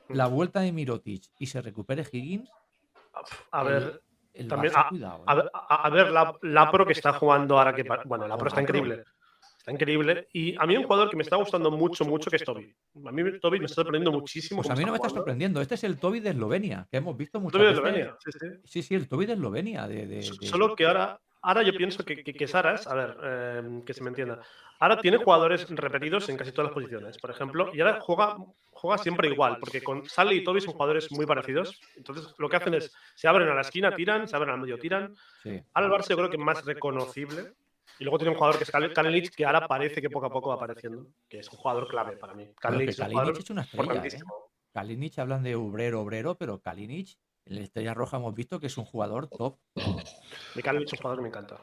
La 0.07 0.27
vuelta 0.27 0.61
de 0.61 0.71
Mirotic 0.71 1.23
y 1.39 1.47
se 1.47 1.61
recupere 1.61 2.05
Higgins. 2.09 2.49
A 3.51 3.63
ver, 3.63 4.01
también, 4.47 4.73
a, 4.75 4.89
¿eh? 4.93 5.49
a, 5.53 5.89
ver, 5.89 6.11
la, 6.11 6.37
la, 6.41 6.71
pro 6.71 6.85
que 6.85 6.93
está 6.93 7.13
jugando 7.13 7.57
ahora 7.57 7.73
que 7.73 7.85
bueno, 8.05 8.27
la 8.27 8.37
pro 8.37 8.47
está 8.47 8.61
increíble. 8.61 9.03
Está 9.65 9.71
increíble. 9.71 10.27
Y 10.31 10.55
a 10.59 10.67
mí 10.67 10.77
un 10.77 10.83
jugador 10.83 11.09
que 11.09 11.17
me 11.17 11.23
está 11.23 11.37
gustando 11.37 11.71
mucho, 11.71 12.05
mucho, 12.05 12.29
que 12.29 12.35
es 12.35 12.43
Toby. 12.43 12.71
A 13.03 13.11
mí 13.11 13.39
Toby 13.39 13.57
me 13.57 13.65
está 13.65 13.81
sorprendiendo 13.81 14.11
muchísimo. 14.11 14.61
Pues 14.61 14.69
a 14.69 14.75
mí 14.75 14.85
no 14.85 14.91
me 14.91 14.97
está 14.97 15.09
sorprendiendo. 15.09 15.59
Este 15.59 15.73
es 15.73 15.83
el 15.83 15.97
Toby 15.97 16.19
de 16.19 16.29
Eslovenia, 16.29 16.87
que 16.91 16.97
hemos 16.97 17.17
visto 17.17 17.39
mucho. 17.39 17.57
Toby 17.57 17.65
de 17.65 17.71
Eslovenia, 17.71 18.15
sí, 18.23 18.31
sí. 18.31 18.47
Sí, 18.63 18.83
sí, 18.83 18.93
el 18.93 19.07
Toby 19.07 19.25
de 19.25 19.33
Eslovenia. 19.33 19.87
De, 19.87 20.21
Solo 20.21 20.75
que 20.75 20.85
ahora, 20.85 21.19
ahora 21.41 21.63
yo 21.63 21.73
pienso 21.73 22.05
que, 22.05 22.23
que, 22.23 22.47
Saras, 22.47 22.85
a 22.85 22.93
ver, 22.93 23.17
em, 23.23 23.81
que 23.81 23.95
se 23.95 24.03
me 24.03 24.09
entienda, 24.09 24.39
ahora 24.79 25.01
tiene 25.01 25.17
jugadores 25.17 25.67
repetidos 25.67 26.29
en 26.29 26.37
casi 26.37 26.51
todas 26.51 26.69
las 26.69 26.75
posiciones, 26.75 27.17
por 27.17 27.31
ejemplo, 27.31 27.71
y 27.73 27.81
ahora 27.81 27.99
juega, 28.01 28.37
juega 28.69 28.99
siempre 28.99 29.29
igual, 29.29 29.57
porque 29.59 29.81
con 29.81 30.07
Sally 30.07 30.37
y 30.37 30.43
Toby 30.43 30.61
son 30.61 30.73
jugadores 30.73 31.11
muy 31.11 31.25
parecidos. 31.25 31.81
Entonces, 31.97 32.35
lo 32.37 32.47
que 32.49 32.57
hacen 32.57 32.75
es, 32.75 32.93
se 33.15 33.27
abren 33.27 33.49
a 33.49 33.55
la 33.55 33.61
esquina, 33.61 33.95
tiran, 33.95 34.27
se 34.27 34.35
abren 34.35 34.51
al 34.51 34.59
medio, 34.59 34.77
tiran. 34.77 35.15
Ahora 35.73 35.87
el 35.87 35.91
Barça 35.91 36.09
yo 36.09 36.17
creo 36.17 36.29
que 36.29 36.37
más 36.37 36.63
reconocible 36.63 37.55
Y 37.99 38.03
luego 38.03 38.17
tiene 38.17 38.31
un 38.31 38.37
jugador 38.37 38.57
que 38.57 38.63
es 38.65 38.71
Kal- 38.71 38.93
Kalinic, 38.93 39.33
que 39.33 39.45
ahora 39.45 39.67
parece 39.67 40.01
que 40.01 40.09
poco 40.09 40.25
a 40.25 40.29
poco 40.31 40.49
va 40.49 40.55
apareciendo, 40.55 41.07
que 41.29 41.39
es 41.39 41.49
un 41.49 41.57
jugador 41.57 41.87
clave 41.87 42.17
para 42.17 42.33
mí. 42.33 42.51
Kalinic 42.59 42.89
es 42.89 42.99
un 42.99 43.03
Kalinic 43.03 43.19
jugador 43.21 43.41
es 43.41 43.49
una 43.49 43.61
estrella, 43.61 44.05
¿eh? 44.05 44.19
Kalinic 44.73 45.19
hablan 45.19 45.43
de 45.43 45.55
obrero, 45.55 46.01
obrero, 46.01 46.37
pero 46.37 46.59
Kalinic 46.59 47.17
en 47.45 47.55
la 47.55 47.61
Estrella 47.61 47.93
Roja 47.93 48.17
hemos 48.17 48.33
visto 48.35 48.59
que 48.59 48.67
es 48.67 48.77
un 48.77 48.85
jugador 48.85 49.29
top. 49.29 49.57
Mi 50.55 50.61
Kalinic 50.61 50.87
es 50.87 50.93
un 50.93 50.97
jugador 50.97 51.17
que 51.19 51.21
me 51.23 51.29
encanta. 51.29 51.61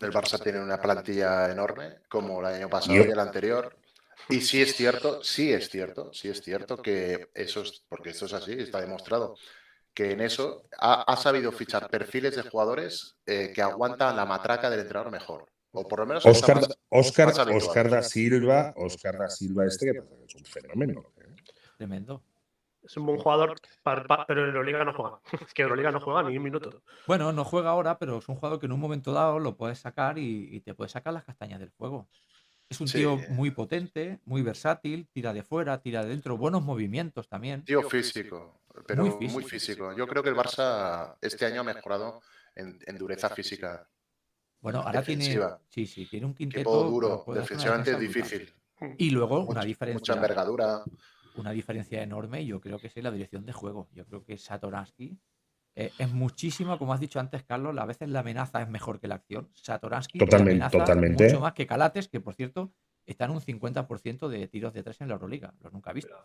El 0.00 0.12
Barça 0.12 0.40
tiene 0.42 0.60
una 0.60 0.80
plantilla 0.80 1.50
enorme, 1.50 2.00
como 2.08 2.40
el 2.40 2.46
año 2.46 2.68
pasado 2.68 2.98
Yo- 2.98 3.06
y 3.06 3.10
el 3.10 3.18
anterior. 3.18 3.76
Y 4.28 4.40
sí 4.40 4.62
es 4.62 4.74
cierto, 4.74 5.22
sí 5.22 5.52
es 5.52 5.68
cierto, 5.68 6.12
sí 6.12 6.28
es 6.28 6.40
cierto 6.42 6.76
que 6.76 7.30
eso 7.34 7.62
es, 7.62 7.84
porque 7.88 8.10
esto 8.10 8.26
es 8.26 8.32
así, 8.32 8.52
está 8.52 8.80
demostrado, 8.80 9.34
que 9.94 10.10
en 10.12 10.20
eso 10.20 10.64
ha, 10.78 11.02
ha 11.02 11.16
sabido 11.16 11.52
fichar 11.52 11.88
perfiles 11.88 12.34
de 12.36 12.42
jugadores 12.42 13.16
eh, 13.26 13.52
que 13.54 13.62
aguantan 13.62 14.16
la 14.16 14.26
matraca 14.26 14.68
del 14.68 14.80
entrenador 14.80 15.12
mejor. 15.12 15.46
O 15.72 15.86
por 15.88 16.00
lo 16.00 16.06
menos 16.06 16.24
Oscar, 16.26 16.56
más- 16.56 16.78
Oscar, 16.88 17.26
más 17.28 17.38
habitual. 17.38 17.62
Oscar 17.68 17.90
da 17.90 18.02
Silva, 18.02 18.74
Oscar 18.76 19.18
da 19.18 19.28
Silva 19.28 19.64
este 19.66 19.92
que 19.92 19.98
es 20.28 20.34
un 20.34 20.44
fenómeno. 20.44 21.12
¿eh? 21.18 21.34
Tremendo. 21.76 22.22
Es 22.82 22.96
un 22.98 23.06
buen 23.06 23.18
jugador, 23.18 23.56
pero 23.82 24.42
en 24.42 24.48
Euroliga 24.48 24.84
no 24.84 24.92
juega. 24.92 25.18
Es 25.48 25.54
que 25.54 25.62
Euroliga 25.62 25.90
no 25.90 26.00
juega 26.00 26.22
ni 26.22 26.36
un 26.36 26.42
minuto. 26.44 26.82
Bueno, 27.06 27.32
no 27.32 27.44
juega 27.44 27.70
ahora, 27.70 27.98
pero 27.98 28.18
es 28.18 28.28
un 28.28 28.34
jugador 28.36 28.60
que 28.60 28.66
en 28.66 28.72
un 28.72 28.80
momento 28.80 29.12
dado 29.12 29.38
lo 29.38 29.56
puedes 29.56 29.78
sacar 29.78 30.18
y, 30.18 30.48
y 30.54 30.60
te 30.60 30.74
puede 30.74 30.90
sacar 30.90 31.14
las 31.14 31.24
castañas 31.24 31.60
del 31.60 31.70
fuego. 31.70 32.08
Es 32.68 32.80
un 32.80 32.88
Sí. 32.88 32.98
tío 32.98 33.18
muy 33.30 33.50
potente, 33.52 34.20
muy 34.26 34.42
versátil, 34.42 35.08
tira 35.12 35.32
de 35.32 35.42
fuera, 35.42 35.80
tira 35.80 36.02
de 36.02 36.10
dentro, 36.10 36.36
buenos 36.36 36.62
movimientos 36.62 37.26
también. 37.28 37.64
Tío 37.64 37.82
físico, 37.88 38.60
pero 38.86 39.04
Muy 39.04 39.28
muy 39.28 39.44
físico. 39.44 39.92
Yo 39.96 40.06
creo 40.06 40.22
que 40.22 40.28
el 40.30 40.36
Barça 40.36 41.16
este 41.20 41.46
año 41.46 41.60
ha 41.60 41.64
mejorado 41.64 42.20
en, 42.54 42.78
en 42.86 42.98
dureza 42.98 43.28
física. 43.30 43.88
Bueno, 44.60 44.80
ahora 44.80 45.02
tiene, 45.02 45.24
defensiva. 45.24 45.60
sí, 45.68 45.86
sí, 45.86 46.06
tiene 46.06 46.26
un 46.26 46.34
quinteto. 46.34 46.84
Duro, 46.90 47.24
defensivamente 47.34 47.92
es 47.92 47.98
difícil. 48.00 48.52
Y 48.98 49.10
luego 49.10 49.40
Mucha- 49.40 49.50
una 49.50 49.60
Mucha 49.60 49.66
diferencia, 49.66 50.14
envergadura. 50.14 50.82
una 51.34 51.50
diferencia 51.52 52.02
enorme, 52.02 52.42
y 52.42 52.46
yo 52.46 52.60
creo 52.60 52.78
que 52.78 52.86
es 52.88 52.96
la 52.96 53.10
dirección 53.10 53.44
de 53.44 53.52
juego. 53.52 53.88
Yo 53.92 54.04
creo 54.06 54.24
que 54.24 54.36
Satoransky 54.38 55.18
eh, 55.76 55.92
es 55.98 56.10
muchísimo, 56.12 56.78
como 56.78 56.92
has 56.94 57.00
dicho 57.00 57.18
antes, 57.20 57.42
Carlos, 57.44 57.76
a 57.78 57.84
veces 57.84 58.08
la 58.08 58.20
amenaza 58.20 58.62
es 58.62 58.68
mejor 58.68 59.00
que 59.00 59.08
la 59.08 59.16
acción. 59.16 59.50
Satoransky 59.54 60.18
te 60.18 60.24
Totalmente, 60.24 61.24
mucho 61.24 61.40
más 61.40 61.52
que 61.52 61.66
Calates, 61.66 62.08
que 62.08 62.20
por 62.20 62.34
cierto 62.34 62.72
está 63.06 63.24
en 63.26 63.32
un 63.32 63.40
50% 63.40 64.28
de 64.28 64.48
tiros 64.48 64.72
de 64.72 64.82
tres 64.82 65.00
en 65.00 65.08
la 65.08 65.14
Euroliga. 65.14 65.52
Lo 65.60 65.70
nunca 65.70 65.90
he 65.90 65.94
visto. 65.94 66.16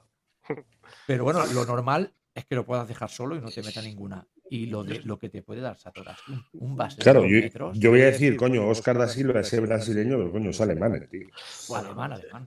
Pero 1.08 1.24
bueno, 1.24 1.44
lo 1.54 1.66
normal 1.66 2.14
es 2.34 2.46
que 2.46 2.56
lo 2.56 2.66
puedas 2.66 2.88
dejar 2.88 3.10
solo 3.10 3.36
y 3.36 3.42
no 3.42 3.50
te 3.50 3.62
meta 3.64 3.82
ninguna. 3.82 4.26
Y 4.50 4.66
lo, 4.68 4.84
de, 4.84 5.02
lo 5.04 5.20
que 5.20 5.30
te 5.30 5.42
puede 5.44 5.62
dar 5.62 5.78
Satoransky, 5.78 6.32
un, 6.32 6.46
un 6.54 6.76
base 6.76 7.02
Claro, 7.02 7.22
yo, 7.26 7.40
metros, 7.42 7.78
yo 7.78 7.92
voy 7.92 8.02
a 8.02 8.06
decir, 8.06 8.36
coño, 8.36 8.68
Oscar 8.68 8.98
da 8.98 9.08
Silva, 9.08 9.42
ese 9.42 9.60
brasileño, 9.60 10.18
pero 10.18 10.32
coño, 10.32 10.50
es 10.50 10.60
alemán, 10.62 10.96
el 10.96 11.08
tío. 11.08 11.28
alemán, 11.76 12.14
alemán. 12.14 12.46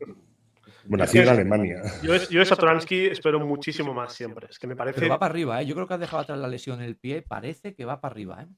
Bueno, 0.85 1.05
nació 1.05 1.21
en 1.23 1.27
Es 1.29 1.33
Alemania. 1.33 1.83
Yo, 2.03 2.15
es- 2.15 2.29
yo 2.29 2.41
de 2.41 2.45
Satoransky 2.47 3.07
espero 3.07 3.39
muchísimo 3.39 3.95
más 3.95 4.13
siempre. 4.15 4.49
Es 4.51 4.59
que 4.59 4.67
me 4.67 4.75
parece. 4.75 4.99
Pero 5.01 5.11
va 5.13 5.19
para 5.21 5.31
arriba, 5.33 5.63
¿eh? 5.63 5.67
Yo 5.67 5.75
creo 5.77 5.87
que 5.87 5.95
has 5.95 6.01
dejado 6.01 6.23
atrás 6.23 6.39
la 6.39 6.49
lesión 6.49 6.81
en 6.81 6.87
el 6.87 6.97
pie. 6.97 7.23
Parece 7.23 7.75
que 7.75 7.85
va 7.85 8.01
para 8.01 8.13
arriba, 8.13 8.43
¿eh? 8.43 8.49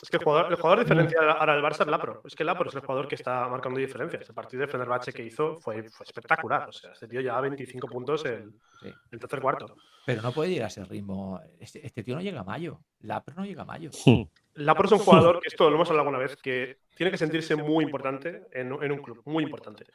Es 0.00 0.08
que 0.10 0.18
el 0.18 0.22
jugador, 0.24 0.52
el 0.52 0.56
jugador 0.56 0.80
diferencia 0.80 1.18
ahora 1.20 1.54
del 1.54 1.64
Barça 1.64 1.80
es 1.80 1.86
Lapro. 1.88 2.22
Es 2.24 2.34
que 2.36 2.44
Lapro 2.44 2.68
es 2.68 2.74
el 2.76 2.82
jugador 2.82 3.08
que 3.08 3.14
está 3.16 3.48
marcando 3.48 3.80
diferencias. 3.80 4.28
El 4.28 4.34
partido 4.34 4.60
de 4.60 4.68
Fenerbahce 4.68 5.12
que 5.12 5.24
hizo 5.24 5.58
fue, 5.60 5.82
fue 5.90 6.04
espectacular. 6.04 6.68
O 6.68 6.72
sea, 6.72 6.92
este 6.92 7.08
tío 7.08 7.20
lleva 7.20 7.40
25 7.40 7.88
puntos 7.88 8.24
el, 8.26 8.52
Sí. 8.80 8.88
el 9.10 9.18
tercer 9.18 9.40
cuarto. 9.40 9.76
Pero 10.06 10.22
no 10.22 10.32
puede 10.32 10.50
llegar 10.50 10.64
a 10.64 10.68
ese 10.68 10.84
ritmo. 10.84 11.40
Este, 11.58 11.86
este 11.86 12.02
tío 12.02 12.14
no 12.14 12.20
llega 12.20 12.40
a 12.40 12.44
mayo. 12.44 12.80
Lapro 13.00 13.34
no 13.34 13.44
llega 13.44 13.62
a 13.62 13.64
mayo. 13.64 13.90
Lapro 14.54 14.86
es 14.86 14.92
un 14.92 14.98
jugador, 14.98 15.40
que 15.40 15.48
esto 15.48 15.68
lo 15.68 15.76
hemos 15.76 15.88
hablado 15.88 16.08
alguna 16.08 16.22
vez, 16.22 16.36
que 16.36 16.78
tiene 16.94 17.10
que 17.10 17.18
sentirse 17.18 17.56
muy 17.56 17.84
importante 17.84 18.42
en, 18.52 18.72
en 18.82 18.92
un 18.92 18.98
club. 18.98 19.22
Muy 19.24 19.44
importante. 19.44 19.86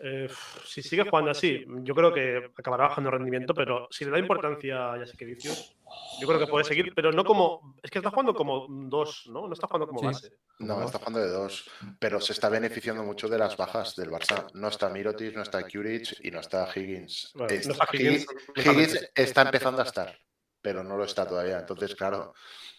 Eh, 0.00 0.28
si 0.64 0.82
sigue 0.82 1.08
jugando 1.08 1.30
así, 1.30 1.64
yo 1.82 1.94
creo 1.94 2.12
que 2.12 2.50
acabará 2.56 2.88
bajando 2.88 3.10
el 3.10 3.16
rendimiento, 3.18 3.54
pero 3.54 3.86
si 3.90 4.04
le 4.04 4.10
da 4.10 4.18
importancia 4.18 4.92
a 4.92 4.98
Jasikevicius, 4.98 5.76
yo 6.20 6.26
creo 6.26 6.38
que 6.40 6.46
puede 6.46 6.64
seguir, 6.64 6.92
pero 6.94 7.12
no 7.12 7.24
como. 7.24 7.76
Es 7.82 7.90
que 7.90 7.98
está 7.98 8.10
jugando 8.10 8.34
como 8.34 8.66
dos, 8.68 9.24
¿no? 9.28 9.46
No 9.46 9.52
está 9.52 9.66
jugando 9.66 9.86
como 9.86 10.00
Sí. 10.00 10.06
base. 10.06 10.32
No, 10.58 10.82
está 10.84 10.98
jugando 10.98 11.20
de 11.20 11.28
dos, 11.30 11.68
pero 11.98 12.20
se 12.20 12.32
está 12.32 12.48
beneficiando 12.48 13.02
mucho 13.04 13.28
de 13.28 13.38
las 13.38 13.56
bajas 13.56 13.94
del 13.96 14.10
Barça. 14.10 14.46
No 14.54 14.68
está 14.68 14.88
Mirotic, 14.88 15.34
no 15.34 15.42
está 15.42 15.62
Kuric 15.68 16.18
y 16.24 16.30
no 16.30 16.40
está 16.40 16.68
Higgins. 16.74 17.32
Bueno, 17.34 17.52
Es- 17.54 17.66
no 17.66 17.72
está 17.72 17.86
Higgins, 17.92 18.26
Higgins, 18.56 18.66
Higgins 18.66 19.10
está 19.14 19.42
empezando 19.42 19.80
a 19.82 19.84
estar, 19.84 20.18
pero 20.62 20.82
no 20.84 20.96
lo 20.96 21.04
está 21.04 21.26
todavía. 21.26 21.58
Entonces, 21.58 21.94
claro, 21.94 22.34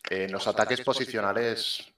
en 0.09 0.31
los 0.31 0.47
ataques 0.47 0.81
posicionales, 0.81 1.93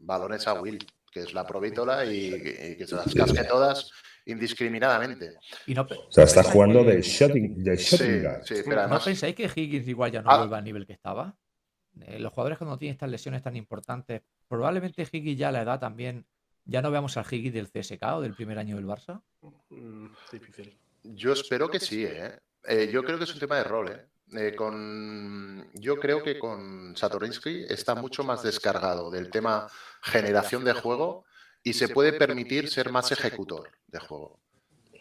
balones 0.00 0.46
a 0.46 0.54
Will, 0.54 0.78
que 1.10 1.20
es 1.20 1.34
la 1.34 1.46
provítola 1.46 2.04
y, 2.04 2.34
y 2.34 2.76
que 2.76 2.86
se 2.86 2.94
las 2.96 3.12
casque 3.14 3.44
todas 3.44 3.90
indiscriminadamente. 4.26 5.34
Y 5.66 5.74
no, 5.74 5.82
O 5.82 6.12
sea, 6.12 6.24
está 6.24 6.42
jugando 6.42 6.84
de 6.84 7.00
shooting, 7.02 7.62
de 7.62 7.76
Sí, 7.76 7.96
shooting 7.96 8.22
guard. 8.22 8.42
sí, 8.44 8.54
pero 8.66 8.88
¿No 8.88 9.00
pensáis 9.00 9.34
que 9.34 9.50
Higgins 9.54 9.88
igual 9.88 10.10
ya 10.12 10.22
no 10.22 10.30
Ah. 10.30 10.38
vuelva 10.38 10.58
al 10.58 10.64
nivel 10.64 10.86
que 10.86 10.92
estaba? 10.92 11.36
Eh, 12.02 12.18
los 12.18 12.32
jugadores 12.32 12.58
cuando 12.58 12.78
tienen 12.78 12.92
estas 12.94 13.10
lesiones 13.10 13.42
tan 13.42 13.56
importantes, 13.56 14.22
probablemente 14.48 15.06
Higgins 15.10 15.38
ya 15.38 15.48
a 15.48 15.52
la 15.52 15.62
edad 15.62 15.80
también, 15.80 16.24
ya 16.64 16.82
no 16.82 16.90
veamos 16.90 17.16
al 17.16 17.24
Higgins 17.30 17.54
del 17.54 17.68
CSK 17.68 18.02
o 18.16 18.20
del 18.20 18.34
primer 18.34 18.58
año 18.58 18.76
del 18.76 18.86
Barça. 18.86 19.20
Mm, 19.70 20.06
difícil. 20.32 20.76
Yo 21.02 21.32
espero 21.32 21.68
que 21.70 21.80
sí, 21.80 22.04
¿eh? 22.04 22.38
Eh, 22.64 22.90
yo 22.92 23.02
creo 23.02 23.16
que 23.18 23.24
es 23.24 23.32
un 23.32 23.40
tema 23.40 23.56
de 23.56 23.64
rol, 23.64 23.90
¿eh? 23.90 24.06
Eh, 24.32 24.54
con, 24.54 25.68
yo 25.74 25.98
creo 25.98 26.22
que 26.22 26.38
con 26.38 26.96
Satorinsky 26.96 27.64
está 27.68 27.96
mucho 27.96 28.22
más 28.22 28.44
descargado 28.44 29.10
del 29.10 29.28
tema 29.28 29.66
generación 30.02 30.62
de 30.64 30.72
juego 30.72 31.24
y 31.62 31.72
se 31.74 31.88
puede 31.88 32.12
permitir 32.12 32.68
ser 32.68 32.90
más 32.90 33.12
ejecutor 33.12 33.70
de 33.86 33.98
juego. 34.00 34.40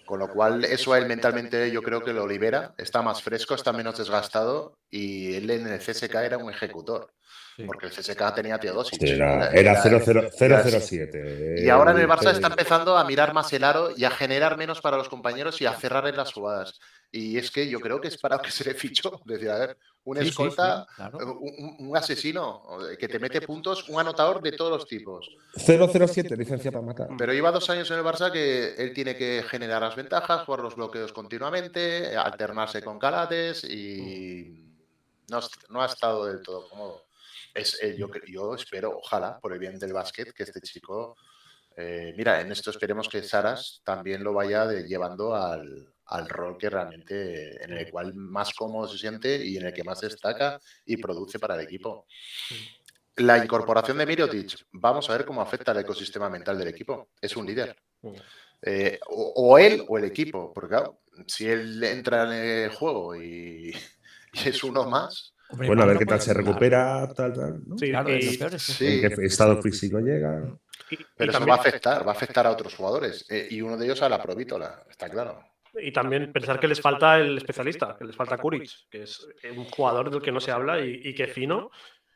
Con 0.06 0.20
lo 0.20 0.28
cual, 0.28 0.66
eso 0.66 0.94
a 0.94 0.98
él 0.98 1.06
mentalmente 1.06 1.70
yo 1.70 1.84
creo 1.84 2.04
que 2.04 2.14
lo 2.14 2.28
libera, 2.28 2.74
está 2.80 3.04
más 3.04 3.22
fresco, 3.22 3.54
está 3.54 3.72
menos 3.72 3.98
desgastado 3.98 4.80
y 4.90 5.36
él 5.36 5.50
en 5.52 5.68
el 5.68 5.80
CSK 5.80 6.16
era 6.16 6.38
un 6.38 6.50
ejecutor, 6.50 7.12
Sí. 7.56 7.64
porque 7.66 7.88
el 7.88 7.92
CSK 7.92 8.34
tenía 8.34 8.58
Teodosic. 8.58 9.02
Era, 9.04 9.50
era 9.52 9.84
0-0 9.84 10.32
007. 10.32 11.56
Y 11.64 11.70
ahora 11.70 11.92
en 11.92 12.00
el 12.00 12.08
Barça 12.08 12.30
Eh, 12.30 12.32
está 12.32 12.48
empezando 12.48 12.98
a 12.98 13.04
mirar 13.04 13.34
más 13.34 13.52
el 13.54 13.64
aro 13.64 13.90
y 13.96 14.06
a 14.06 14.10
generar 14.12 14.58
menos 14.58 14.82
para 14.82 14.98
los 14.98 15.10
compañeros 15.10 15.62
y 15.62 15.66
a 15.66 15.74
cerrar 15.74 16.08
en 16.08 16.16
las 16.18 16.34
jugadas. 16.34 16.80
Y 17.12 17.38
es 17.40 17.50
que 17.50 17.68
yo 17.68 17.80
creo 17.80 18.00
que 18.00 18.08
es 18.10 18.18
para 18.18 18.36
lo 18.38 18.42
que 18.44 18.52
se 18.52 18.64
le 18.64 18.76
fichó. 18.76 19.20
Decir, 19.26 19.50
a 19.50 19.58
ver, 19.58 19.78
un 20.04 20.18
Sí, 20.18 20.24
sí, 20.26 20.30
escolta, 20.30 20.86
sí, 20.88 20.94
claro. 20.96 21.18
un, 21.18 21.54
un- 21.80 21.88
un 21.90 21.98
asesino 21.98 22.64
que 23.00 23.08
te 23.08 23.18
mete 23.20 23.42
puntos, 23.42 23.90
un 23.90 24.00
anotador 24.00 24.42
de 24.44 24.52
todos 24.52 24.72
los 24.72 24.86
tipos. 24.88 25.28
007, 25.56 26.38
licencia 26.38 26.72
para 26.72 26.86
matar. 26.86 27.08
Pero 27.18 27.34
lleva 27.34 27.52
dos 27.52 27.68
años 27.72 27.90
en 27.90 27.98
el 27.98 28.04
Barça 28.04 28.32
que 28.32 28.76
él 28.78 28.94
tiene 28.94 29.16
que 29.16 29.44
generar 29.50 29.82
las 29.82 29.96
ventajas, 29.96 30.46
jugar 30.46 30.60
los 30.62 30.76
bloqueos 30.76 31.12
continuamente, 31.12 32.16
alternarse 32.16 32.84
con 32.84 33.00
Calates 33.00 33.64
y 33.64 34.68
no, 35.30 35.40
no 35.70 35.82
ha 35.82 35.88
estado 35.88 36.26
del 36.26 36.44
todo 36.44 36.70
cómodo. 36.70 37.06
Es, 37.56 37.82
eh, 37.82 37.96
yo, 37.98 38.08
yo 38.28 38.54
espero, 38.54 38.98
ojalá, 39.00 39.40
por 39.40 39.52
el 39.54 39.58
bien 39.60 39.80
del 39.80 39.94
básquet, 39.94 40.32
que 40.32 40.44
este 40.44 40.62
chico, 40.62 41.16
eh, 41.76 42.14
mira, 42.16 42.40
en 42.42 42.52
esto 42.52 42.70
esperemos 42.70 43.10
que 43.10 43.24
Saras 43.24 43.82
también 43.84 44.24
lo 44.24 44.34
vaya 44.34 44.68
de- 44.68 44.84
llevando 44.88 45.34
al, 45.36 45.92
al 46.10 46.28
rol 46.30 46.58
que 46.58 46.70
realmente, 46.70 47.64
en 47.64 47.72
el 47.78 47.90
cual 47.92 48.14
más 48.16 48.54
cómodo 48.54 48.88
se 48.88 48.98
siente 48.98 49.44
y 49.46 49.58
en 49.58 49.68
el 49.68 49.74
que 49.74 49.84
más 49.84 50.02
destaca 50.02 50.60
y 50.86 50.98
produce 50.98 51.40
para 51.40 51.56
el 51.56 51.62
equipo. 51.62 52.06
La 53.18 53.38
incorporación 53.44 53.98
de 53.98 54.06
Mirotic, 54.06 54.66
vamos 54.72 55.10
a 55.10 55.14
ver 55.14 55.26
cómo 55.26 55.42
afecta 55.42 55.72
al 55.72 55.80
ecosistema 55.80 56.30
mental 56.30 56.58
del 56.58 56.70
equipo. 56.70 57.10
Es 57.22 57.36
un 57.36 57.46
líder. 57.46 57.76
Eh, 58.62 59.00
o, 59.08 59.34
o 59.36 59.58
él 59.58 59.84
o 59.88 59.98
el 59.98 60.06
equipo, 60.06 60.54
porque 60.54 60.70
claro, 60.70 61.02
si 61.28 61.48
él 61.48 61.84
entra 61.84 62.24
en 62.24 62.32
el 62.66 62.70
juego 62.72 63.16
y, 63.16 63.72
y 64.34 64.50
es 64.50 64.64
uno 64.64 64.86
más, 64.90 65.34
Bueno, 65.52 65.84
a 65.84 65.86
ver 65.86 65.98
qué 65.98 66.06
tal 66.06 66.22
se 66.22 66.34
recupera, 66.34 67.08
tal, 67.14 67.34
tal. 67.34 67.62
¿no? 67.68 67.78
Sí, 67.78 67.90
Claro, 67.90 68.16
y- 68.16 68.20
eso. 68.20 68.58
sí. 68.58 69.02
¿En 69.04 69.16
qué 69.16 69.26
estado 69.26 69.62
físico 69.62 70.00
llega? 70.00 70.56
y 70.92 70.98
pero 71.16 71.30
eso 71.32 71.40
también- 71.40 71.52
va 71.52 71.58
a 71.58 71.62
afectar, 71.62 72.08
va 72.08 72.12
a 72.12 72.16
afectar 72.16 72.48
a 72.48 72.52
otros 72.52 72.74
jugadores. 72.74 73.26
eh, 73.30 73.48
y 73.52 73.62
uno 73.62 73.78
de 73.78 73.86
ellos 73.86 74.02
a 74.02 74.10
la 74.10 74.22
Provítola, 74.22 74.84
está 74.90 75.10
claro. 75.10 75.40
Y 75.74 75.92
también 75.92 76.32
pensar 76.32 76.60
que 76.60 76.68
les 76.68 76.82
falta 76.82 77.20
el 77.20 77.38
especialista, 77.38 77.96
que 77.98 78.06
les 78.06 78.16
falta 78.16 78.38
Kuric, 78.38 78.70
que 78.90 79.04
es 79.04 79.28
un 79.56 79.66
jugador 79.66 80.10
del 80.10 80.22
que 80.22 80.32
no 80.32 80.40
se 80.40 80.52
habla 80.52 80.80
y, 80.80 81.02
y 81.04 81.14
que 81.14 81.28
fino. 81.28 81.70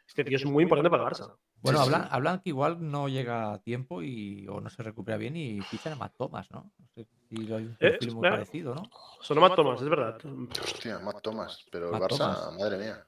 Este 0.07 0.23
tío 0.23 0.37
es 0.37 0.45
muy 0.45 0.63
importante 0.63 0.89
para 0.89 1.03
el 1.03 1.09
Barça. 1.09 1.35
Bueno, 1.61 1.79
Sí, 1.79 1.85
sí. 1.85 1.93
hablan, 1.93 2.09
hablan 2.11 2.39
que 2.39 2.49
igual 2.49 2.91
no 2.91 3.07
llega 3.07 3.53
a 3.53 3.59
tiempo 3.61 4.01
y, 4.03 4.45
o 4.49 4.59
no 4.59 4.69
se 4.69 4.83
recupera 4.83 5.17
bien 5.17 5.37
y 5.37 5.61
fichan 5.61 5.93
a 5.93 5.95
Matt 5.95 6.13
Thomas, 6.17 6.51
¿no? 6.51 6.71
No 6.77 6.87
sé 6.93 7.07
si 7.29 7.37
lo 7.37 7.55
hay 7.55 7.63
un 7.65 7.71
Eh, 7.79 7.91
perfil 7.91 8.11
muy 8.15 8.29
parecido, 8.29 8.75
¿no? 8.75 8.83
Sonó 9.21 9.39
Matt 9.41 9.55
Thomas, 9.55 9.81
es 9.81 9.87
verdad. 9.89 10.17
Hostia, 10.61 10.99
Matt 10.99 11.21
Thomas, 11.21 11.63
pero 11.71 11.95
el 11.95 12.01
Barça, 12.01 12.07
Thomas. 12.17 12.57
madre 12.59 12.77
mía. 12.77 13.07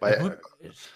Vaya, 0.00 0.20
muy- 0.20 0.32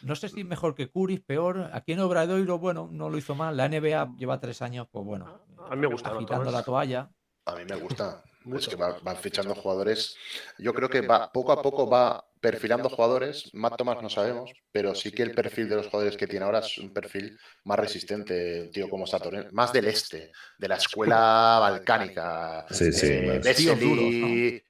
no 0.03 0.17
sé 0.17 0.29
si 0.29 0.43
mejor 0.45 0.75
que 0.75 0.89
Curis, 0.91 1.21
peor. 1.21 1.71
Aquí 1.73 1.93
en 1.93 2.01
Obradoiro, 2.01 2.59
bueno, 2.59 2.89
no 2.91 3.11
lo 3.11 3.19
hizo 3.19 3.35
mal. 3.35 3.57
La 3.57 3.67
NBA 3.69 4.17
lleva 4.17 4.41
tres 4.41 4.63
años, 4.63 4.89
pues 4.91 5.05
bueno, 5.05 5.27
A 5.71 5.75
mí 5.75 5.83
me 5.83 5.87
gusta, 5.87 6.13
la 6.51 6.63
toalla. 6.63 7.11
A 7.49 7.57
mí 7.57 7.65
me 7.69 7.77
gusta. 7.77 8.23
Es 8.57 8.67
que 8.69 8.77
va- 8.77 8.99
van 9.03 9.17
fichando 9.17 9.55
jugadores. 9.55 10.17
Yo 10.59 10.73
creo 10.73 10.89
que 10.89 11.03
va 11.03 11.31
poco 11.31 11.53
a 11.53 11.61
poco 11.61 11.89
va 11.89 12.25
perfilando 12.41 12.89
jugadores. 12.89 13.51
Más 13.53 13.77
Tomás 13.77 14.01
no 14.03 14.09
sabemos, 14.09 14.51
pero 14.73 14.95
sí 14.95 15.11
que 15.13 15.23
el 15.23 15.33
perfil 15.33 15.69
de 15.69 15.77
los 15.77 15.87
jugadores 15.89 16.17
que 16.17 16.27
tiene 16.27 16.45
ahora 16.47 16.61
es 16.61 16.79
un 16.79 16.93
perfil 16.93 17.39
más 17.65 17.79
resistente, 17.79 18.63
un 18.63 18.71
tío 18.71 18.89
como 18.89 19.07
Satorén, 19.07 19.49
más 19.53 19.73
del 19.73 19.87
este, 19.89 20.33
de 20.57 20.69
la 20.69 20.77
escuela 20.77 21.59
balcánica. 21.61 22.65
Sí, 22.71 22.93
sí. 22.93 23.07
Eh, 23.07 23.41
Vesely- 23.45 24.63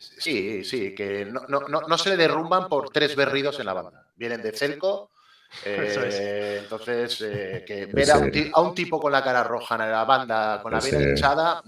Sí, 0.00 0.64
sí, 0.64 0.94
que 0.94 1.24
no, 1.24 1.40
no, 1.48 1.60
no, 1.60 1.80
no 1.82 1.98
se 1.98 2.10
le 2.10 2.16
derrumban 2.16 2.68
por 2.68 2.90
tres 2.90 3.16
berridos 3.16 3.58
en 3.58 3.66
la 3.66 3.72
banda. 3.72 4.06
Vienen 4.16 4.42
de 4.42 4.52
Celco. 4.52 5.10
Eh, 5.64 6.58
entonces, 6.62 7.20
eh, 7.22 7.64
que 7.66 7.86
ver 7.92 8.10
a 8.12 8.18
un, 8.18 8.30
a 8.52 8.60
un 8.60 8.74
tipo 8.74 9.00
con 9.00 9.10
la 9.10 9.24
cara 9.24 9.42
roja 9.42 9.76
en 9.76 9.90
la 9.90 10.04
banda, 10.04 10.60
con 10.62 10.72
la 10.72 10.80
Sí. 10.80 10.90
vena 10.92 11.08
hinchada, 11.10 11.62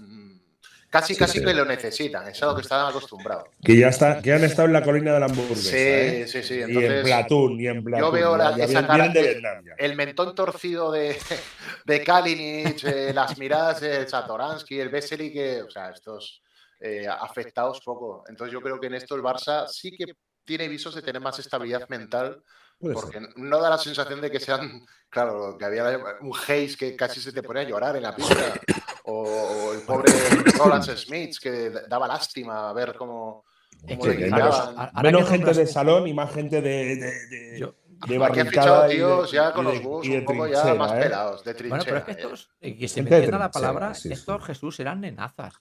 casi 0.91 1.13
Sí, 1.15 1.19
casi 1.19 1.39
sí. 1.39 1.45
que 1.45 1.53
lo 1.55 1.65
necesitan, 1.65 2.27
es 2.27 2.43
a 2.43 2.45
lo 2.47 2.55
que 2.55 2.61
están 2.61 2.85
acostumbrados. 2.87 3.45
Que 3.63 3.75
ya 3.75 3.87
está, 3.87 4.21
que 4.21 4.31
han 4.33 4.43
estado 4.43 4.67
en 4.67 4.73
la 4.73 4.83
colina 4.83 5.13
de 5.13 5.19
la 5.21 5.25
hamburguesa. 5.25 5.61
Sí, 5.71 5.75
¿eh? 5.77 6.25
sí, 6.27 6.43
sí. 6.43 6.53
y 6.55 6.61
en 6.61 6.69
Entonces, 6.69 7.03
Platoon, 7.05 7.59
y 7.59 7.67
en 7.67 7.83
Platoon. 7.83 8.13
veo 8.13 8.37
la- 8.37 8.55
ya- 8.57 8.65
esa 8.65 8.85
cara- 8.85 9.07
de 9.07 9.21
Vietnam 9.21 9.63
el 9.79 9.95
mentón 9.95 10.35
torcido 10.35 10.91
de, 10.91 11.17
de 11.85 12.03
Kalinic, 12.03 12.83
eh, 12.83 13.11
las 13.13 13.37
miradas 13.39 13.81
de 13.81 14.07
Satoransky, 14.07 14.79
el 14.79 14.89
Vesely, 14.89 15.33
que, 15.33 15.63
o 15.63 15.69
sea, 15.71 15.89
estos 15.89 16.43
eh, 16.79 17.07
afectados 17.07 17.79
poco. 17.81 18.23
Entonces 18.27 18.51
yo 18.53 18.61
creo 18.61 18.79
que 18.79 18.87
en 18.87 18.95
esto 18.95 19.15
el 19.15 19.21
Barça 19.23 19.67
sí 19.67 19.91
que 19.95 20.13
tiene 20.43 20.67
visos 20.67 20.93
de 20.95 21.01
tener 21.01 21.21
más 21.21 21.39
estabilidad 21.39 21.87
mental, 21.89 22.43
porque 22.79 23.19
ser. 23.19 23.29
no 23.37 23.59
da 23.61 23.69
la 23.69 23.77
sensación 23.77 24.19
de 24.19 24.31
que 24.31 24.39
sean, 24.39 24.83
claro, 25.09 25.55
que 25.57 25.65
había 25.65 25.85
un 26.21 26.33
Hayes 26.47 26.75
que 26.75 26.95
casi 26.95 27.21
se 27.21 27.31
te 27.31 27.43
ponía 27.43 27.61
a 27.61 27.65
llorar 27.65 27.95
en 27.95 28.03
la 28.03 28.15
pista, 28.15 28.35
o, 29.11 29.69
o 29.69 29.73
el 29.73 29.81
pobre 29.81 30.11
Roland 30.57 30.83
Smith 30.95 31.37
que 31.41 31.69
daba 31.87 32.07
lástima 32.07 32.71
ver 32.73 32.95
cómo, 32.95 33.43
Es 33.87 33.97
cómo 33.97 34.03
que, 34.11 34.17
le 34.19 34.31
menos- 34.31 34.39
gritaban. 34.55 34.79
a- 34.79 34.83
ahora 34.85 35.01
Menos 35.03 35.29
gente 35.29 35.53
de 35.53 35.67
salón 35.67 36.07
y 36.07 36.13
más 36.13 36.31
gente 36.33 36.61
de, 36.61 36.95
de, 36.95 37.27
de, 37.27 37.59
Yo- 37.59 37.75
de 38.07 38.17
barricada 38.17 38.87
tíos 38.87 39.31
ya 39.31 39.53
con 39.53 39.65
los 39.65 39.73
de 39.73 39.79
un 40.17 40.25
poco 40.25 40.47
ya 40.47 40.73
más 40.73 40.91
¿eh? 40.93 40.99
pelados, 41.03 41.43
de 41.43 41.53
trinchera. 41.53 41.69
Bueno, 41.69 41.83
pero 41.85 41.97
es 41.97 42.03
que 42.05 42.11
estos, 42.23 42.49
eh, 42.61 42.77
que 42.77 42.87
se 42.87 43.03
me 43.03 43.27
la 43.27 43.51
palabra, 43.51 43.93
sí, 43.93 44.07
sí. 44.09 44.13
estos 44.13 44.43
Jesús 44.45 44.79
eran 44.79 45.01
nenazas. 45.01 45.53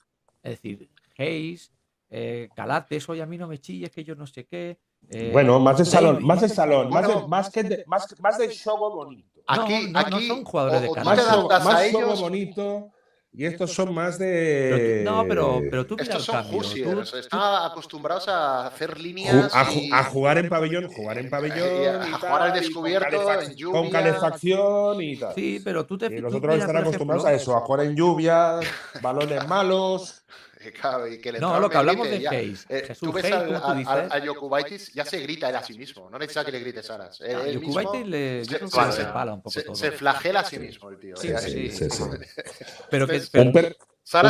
Es 0.43 0.53
decir, 0.53 0.89
Hayes, 1.19 1.71
eh, 2.09 2.49
Calates, 2.57 3.07
oye, 3.11 3.21
a 3.23 3.27
mí 3.27 3.37
no 3.37 3.47
me 3.47 3.59
chilles, 3.59 3.91
que 3.91 4.03
yo 4.05 4.15
no 4.15 4.27
sé 4.27 4.47
qué. 4.47 4.79
eh, 5.11 5.31
Bueno, 5.33 5.61
más 5.61 5.77
de 5.79 5.85
salón, 5.85 6.25
más 6.25 6.41
de 6.41 6.49
salón, 6.49 6.89
más, 6.89 7.07
de, 7.07 7.27
más, 7.29 7.51
que 7.51 7.63
de, 7.63 7.85
más, 7.87 8.15
más 8.21 8.39
de 8.39 8.49
show 8.51 8.79
bonito. 8.79 9.41
Aquí, 9.47 9.87
no, 9.89 9.93
no 9.93 9.99
aquí 9.99 10.27
son 10.29 10.45
jugadores 10.45 10.81
de 10.81 10.89
o- 10.89 10.93
o 10.93 10.95
tú 10.95 11.01
canasta. 11.03 11.25
te 11.25 11.37
Más, 11.49 11.61
a 11.61 11.65
más 11.65 11.91
show 11.91 12.17
bonito 12.17 12.91
y 13.33 13.45
estos 13.45 13.73
son 13.73 13.95
más 13.95 14.19
de. 14.19 15.03
no, 15.05 15.25
pero, 15.29 15.61
pero 15.71 15.87
tú 15.87 15.97
estos 15.99 16.25
son 16.25 16.45
Hoosiers, 16.53 17.15
están 17.15 17.71
acostumbrados 17.71 18.27
a 18.29 18.67
hacer 18.67 18.97
Ju- 18.97 19.03
líneas 19.03 19.55
a, 19.55 19.65
ju- 19.67 19.83
y- 19.83 19.91
a 19.93 20.03
jugar 20.05 20.39
en 20.39 20.49
pabellón, 20.49 20.89
jugar 20.89 21.19
en 21.19 21.31
pabellón. 21.31 21.59
y 21.83 21.87
a 21.87 22.09
y 22.09 22.13
jugar 22.13 22.43
al 22.43 22.53
tal, 22.53 22.61
descubierto, 22.61 23.17
con, 23.17 23.27
calefac- 23.27 23.45
en 23.51 23.55
lluvia. 23.57 23.81
con 23.81 23.91
calefacción 23.91 25.03
y 25.03 25.17
tal. 25.17 25.35
Sí, 25.35 25.61
pero 25.65 25.87
tú 25.87 25.97
te 25.97 26.07
y 26.07 26.19
los 26.19 26.35
otros 26.35 26.57
están 26.59 26.77
acostumbrados 26.77 27.25
ejemplo, 27.25 27.39
a 27.39 27.43
eso, 27.43 27.57
a 27.57 27.61
jugar 27.61 27.87
en 27.87 27.95
lluvia, 27.97 28.61
balones 29.01 29.47
malos. 29.47 30.23
Claro, 30.81 31.07
y 31.09 31.19
que 31.21 31.31
el 31.31 31.41
No, 31.41 31.59
lo 31.59 31.71
que 31.71 31.77
hablamos 31.79 32.07
grite, 32.07 32.19
de 32.19 32.25
ya. 32.25 32.31
Hayes. 32.31 32.67
Eh, 32.69 32.85
Jesús 32.87 33.09
tú 33.09 33.13
ves 33.13 33.25
Hayes, 33.25 33.37
al- 33.37 33.63
tú 33.63 33.75
dices. 33.75 34.13
a 34.13 34.27
Jokubaitis, 34.27 34.93
ya 34.93 35.05
se 35.05 35.21
grita 35.21 35.49
él 35.49 35.57
a 35.57 35.63
sí 35.63 35.79
mismo. 35.79 36.11
No 36.11 36.19
necesita 36.19 36.45
que 36.45 36.53
le 36.53 36.61
grites 36.61 36.91
Aras. 36.91 37.21
Él, 37.21 37.61
mismo 37.61 37.93
le- 38.05 38.45
se- 38.45 38.59
separa 38.93 39.33
un 39.35 39.41
poco 39.41 39.51
se- 39.51 39.63
todo. 39.63 39.75
se 39.75 39.91
flagela 39.93 40.41
a 40.41 40.45
sí 40.45 40.59
mismo 40.59 40.91
el 40.91 40.99
tío. 40.99 41.17
Sí, 41.17 41.29
Eh, 41.29 41.39
sí, 41.39 41.71
sí, 41.71 41.91
sí. 41.91 42.03
Pero 42.91 43.07
que, 43.07 43.23
pero- 43.33 43.45
un, 43.45 43.53
per- 43.53 43.77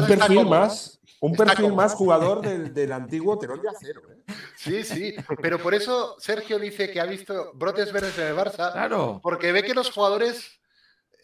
perfil 0.06 0.46
más, 0.46 1.00
un 1.20 1.32
perfil 1.34 1.72
más 1.72 1.94
jugador 1.94 2.42
del, 2.42 2.72
del 2.74 2.92
antiguo 2.92 3.38
Terón 3.38 3.60
de 3.62 3.68
Acero. 3.70 4.02
¿eh? 4.10 4.32
Sí, 4.56 4.84
sí. 4.84 5.14
Pero 5.42 5.58
por 5.58 5.74
eso 5.74 6.16
Sergio 6.18 6.58
dice 6.58 6.90
que 6.90 7.00
ha 7.00 7.06
visto 7.06 7.52
brotes 7.54 7.92
verdes 7.92 8.16
en 8.18 8.26
el 8.28 8.36
Barça. 8.36 8.72
claro, 8.72 9.20
Porque 9.22 9.52
ve 9.52 9.62
que 9.62 9.74
los 9.74 9.90
jugadores 9.90 10.59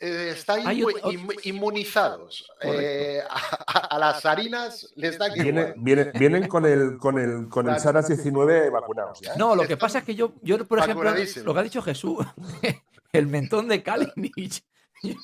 eh, 0.01 0.30
están 0.36 0.61
inmu- 0.62 1.01
inmu- 1.03 1.40
inmunizados. 1.44 2.51
Eh, 2.61 3.22
a, 3.28 3.99
las 3.99 4.24
harinas 4.26 4.92
les 4.97 5.18
da 5.18 5.32
que 5.32 5.42
Viene- 5.42 5.61
igual. 5.61 5.74
viene- 5.78 6.11
vienen 6.18 6.49
con 6.49 6.64
el, 6.66 6.99
con 6.99 7.18
el, 7.18 7.49
con 7.49 7.68
el. 7.68 7.78
Saras 7.80 8.09
19 8.09 8.70
vacunados. 8.70 9.20
¿ya? 9.20 9.34
no, 9.36 9.55
lo 9.55 9.66
que 9.66 9.76
pasa 9.76 9.99
es 9.99 10.05
que 10.05 10.14
yo, 10.14 10.34
yo 10.42 10.64
por 10.66 10.78
ejemplo, 10.78 11.11
lo 11.44 11.55
que 11.55 11.61
ha 11.61 11.62
dicho 11.62 11.82
Jesús, 11.82 12.26
el 13.12 13.26
mentón 13.26 13.68
de 13.68 13.82
Kalinic. 13.82 14.64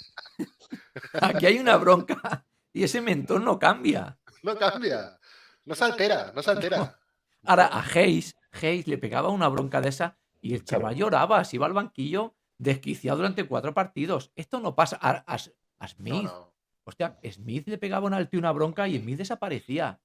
Aquí 1.20 1.46
hay 1.46 1.58
una 1.58 1.76
bronca 1.76 2.44
y 2.72 2.84
ese 2.84 3.00
mentón 3.00 3.44
no 3.44 3.58
cambia. 3.58 4.18
No 4.42 4.56
cambia. 4.56 5.18
No 5.64 5.74
se 5.74 5.84
altera, 5.84 6.32
no 6.34 6.42
se 6.42 6.50
altera. 6.50 6.98
Ahora 7.44 7.66
a 7.66 7.82
Hayes, 7.82 8.34
Hayes 8.52 8.86
le 8.86 8.98
pegaba 8.98 9.28
una 9.28 9.48
bronca 9.48 9.80
de 9.80 9.88
esa 9.90 10.16
y 10.40 10.54
el 10.54 10.64
chaval 10.64 10.94
lloraba, 10.96 11.44
se 11.44 11.56
iba 11.56 11.66
al 11.66 11.72
banquillo 11.72 12.34
desquiciado 12.62 13.18
durante 13.18 13.44
cuatro 13.44 13.74
partidos. 13.74 14.32
Esto 14.36 14.60
no 14.60 14.74
pasa. 14.74 14.98
A, 15.00 15.24
a- 15.26 15.38
a 15.78 15.88
Smith, 15.88 16.12
No, 16.14 16.22
no. 16.22 16.52
hostia, 16.84 17.18
Smith 17.30 17.66
le 17.68 17.76
pegaba 17.78 18.06
una, 18.06 18.16
al 18.16 18.28
tío 18.28 18.38
una 18.38 18.52
bronca 18.52 18.86
y 18.88 18.98
Smith 18.98 19.18
desaparecía. 19.18 20.00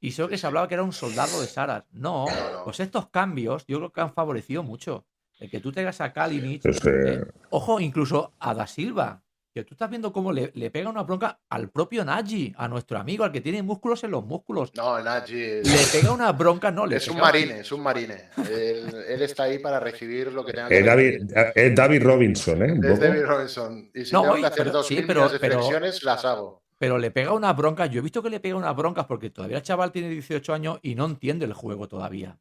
Y 0.00 0.12
solo 0.12 0.28
que 0.28 0.38
se 0.38 0.46
hablaba 0.46 0.68
que 0.68 0.74
era 0.74 0.82
un 0.84 0.92
soldado 0.92 1.40
de 1.40 1.46
Saras. 1.48 1.84
No, 1.90 2.26
No, 2.26 2.52
no. 2.58 2.64
pues 2.64 2.78
estos 2.80 3.08
cambios 3.08 3.64
yo 3.66 3.78
creo 3.78 3.92
que 3.92 4.00
han 4.00 4.12
favorecido 4.12 4.62
mucho. 4.62 5.04
El 5.40 5.50
que 5.50 5.60
tú 5.60 5.72
tengas 5.72 6.00
a 6.00 6.12
Kalinic, 6.12 6.62
eh, 6.86 7.24
ojo, 7.50 7.80
incluso 7.80 8.32
a 8.38 8.54
Da 8.54 8.66
Silva, 8.66 9.22
que 9.56 9.64
tú 9.64 9.72
estás 9.72 9.88
viendo 9.88 10.12
cómo 10.12 10.34
le, 10.34 10.50
le 10.54 10.70
pega 10.70 10.90
una 10.90 11.02
bronca 11.02 11.38
al 11.48 11.70
propio 11.70 12.04
Nagy, 12.04 12.52
a 12.58 12.68
nuestro 12.68 12.98
amigo, 12.98 13.24
al 13.24 13.32
que 13.32 13.40
tiene 13.40 13.62
músculos 13.62 14.04
en 14.04 14.10
los 14.10 14.22
músculos. 14.22 14.70
No, 14.74 14.98
es, 14.98 15.30
Le 15.30 15.98
pega 15.98 16.12
una 16.12 16.30
bronca, 16.32 16.70
no, 16.70 16.84
le 16.84 16.96
es 16.96 17.08
un 17.08 17.16
marine, 17.16 17.60
es 17.60 17.72
un 17.72 17.80
marine. 17.80 18.28
Él, 18.50 18.94
él 19.08 19.22
está 19.22 19.44
ahí 19.44 19.58
para 19.58 19.80
recibir 19.80 20.30
lo 20.30 20.44
que 20.44 20.52
tenga 20.52 20.68
que 20.68 20.78
eh, 20.80 20.82
David, 20.82 21.32
es 21.54 21.74
David 21.74 22.02
Robinson, 22.02 22.62
¿eh? 22.62 22.80
Es. 22.92 23.00
David 23.00 23.22
Robinson. 23.24 23.90
Y 23.94 24.04
si 24.04 24.12
No, 24.12 24.20
tengo 24.20 24.34
oye, 24.34 24.42
que 24.42 24.46
hacer 24.48 24.58
pero- 24.66 24.72
dos 24.72 24.86
sí, 24.86 25.02
pero- 25.06 25.28
de 25.30 25.38
pero- 25.38 25.54
flexiones, 25.60 26.02
las 26.02 26.24
hago. 26.26 26.62
Pero 26.78 26.98
le 26.98 27.10
pega 27.10 27.32
una 27.32 27.54
bronca. 27.54 27.86
Yo 27.86 28.00
he 28.00 28.02
visto 28.02 28.22
que 28.22 28.28
le 28.28 28.40
pega 28.40 28.56
unas 28.56 28.76
broncas 28.76 29.06
porque 29.06 29.30
todavía 29.30 29.56
el 29.56 29.62
chaval 29.62 29.90
tiene 29.90 30.10
18 30.10 30.52
años 30.52 30.78
y 30.82 30.94
no 30.96 31.06
entiende 31.06 31.46
el 31.46 31.54
juego 31.54 31.88
todavía. 31.88 32.36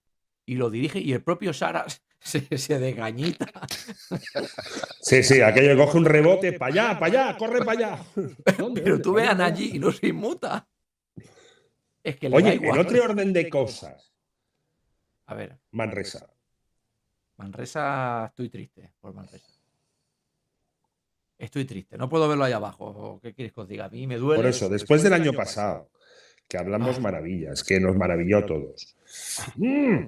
Y 0.45 0.55
lo 0.55 0.69
dirige 0.69 0.99
y 0.99 1.13
el 1.13 1.23
propio 1.23 1.53
Saras 1.53 2.03
se, 2.19 2.57
se 2.57 2.79
desgañita. 2.79 3.51
Sí, 5.01 5.23
sí, 5.23 5.41
aquello 5.41 5.77
coge 5.77 5.97
un 5.97 6.05
rebote, 6.05 6.53
para 6.53 6.71
allá, 6.71 6.99
para 6.99 7.21
allá, 7.21 7.37
corre 7.37 7.65
para 7.65 7.71
allá. 7.71 8.05
¿Dónde, 8.57 8.81
Pero 8.81 9.01
tú 9.01 9.13
ves 9.13 9.25
a 9.27 9.29
¿Dónde? 9.29 9.43
Nagy 9.43 9.75
y 9.75 9.79
no 9.79 9.91
se 9.91 10.07
inmuta. 10.07 10.67
Es 12.03 12.17
que 12.17 12.27
Oye, 12.27 12.53
en 12.53 12.77
otro 12.77 13.03
orden 13.03 13.33
de 13.33 13.49
cosas, 13.49 14.13
A 15.25 15.33
ver, 15.33 15.57
Manresa. 15.71 16.29
Manresa, 17.37 18.27
estoy 18.27 18.49
triste 18.49 18.93
por 19.01 19.13
Manresa. 19.13 19.51
Estoy 21.37 21.65
triste, 21.65 21.97
no 21.97 22.07
puedo 22.07 22.29
verlo 22.29 22.45
ahí 22.45 22.53
abajo. 22.53 23.19
¿Qué 23.21 23.33
quieres 23.33 23.51
que 23.51 23.61
os 23.61 23.67
diga? 23.67 23.85
A 23.85 23.89
mí 23.89 24.07
me 24.07 24.17
duele. 24.17 24.41
Por 24.41 24.49
eso, 24.49 24.69
después 24.69 25.03
del 25.03 25.13
año 25.13 25.33
pasado, 25.33 25.89
que 26.47 26.57
hablamos 26.57 26.99
maravillas, 26.99 27.63
que 27.63 27.79
nos 27.79 27.95
maravilló 27.95 28.37
a 28.37 28.45
todos. 28.45 28.95
Mm, 29.55 30.05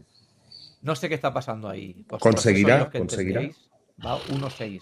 No 0.88 0.96
sé 0.96 1.10
qué 1.10 1.16
está 1.16 1.34
pasando 1.34 1.68
ahí. 1.68 1.94
Vosotros 2.08 2.22
Conseguirá, 2.22 2.70
sois 2.76 2.80
los 2.86 2.92
que 2.94 3.00
conseguirá. 3.00 3.42
Va 4.06 4.18
1-6. 4.20 4.82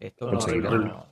Esto 0.00 0.24
no, 0.26 0.30
Conseguirá. 0.38 0.70
no- 0.70 1.06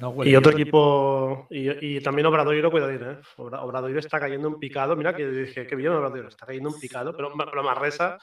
no 0.00 0.08
huele 0.08 0.30
Y 0.30 0.36
otro 0.36 0.52
equipo, 0.52 1.46
y, 1.50 1.96
y 1.96 2.00
también 2.00 2.24
Obradoiro, 2.26 2.70
cuidadito, 2.70 3.10
¿eh? 3.10 3.18
Obra- 3.36 3.62
Obradoiro 3.62 4.00
está 4.00 4.18
cayendo 4.18 4.48
en 4.48 4.58
picado. 4.58 4.96
Mira 4.96 5.14
que 5.14 5.26
dije, 5.28 5.66
qué 5.66 5.76
bien 5.76 5.92
Obradoiro, 5.92 6.28
está 6.28 6.46
cayendo 6.46 6.70
en 6.70 6.80
picado, 6.80 7.14
pero, 7.14 7.30
pero 7.36 7.62
Manresa. 7.62 8.18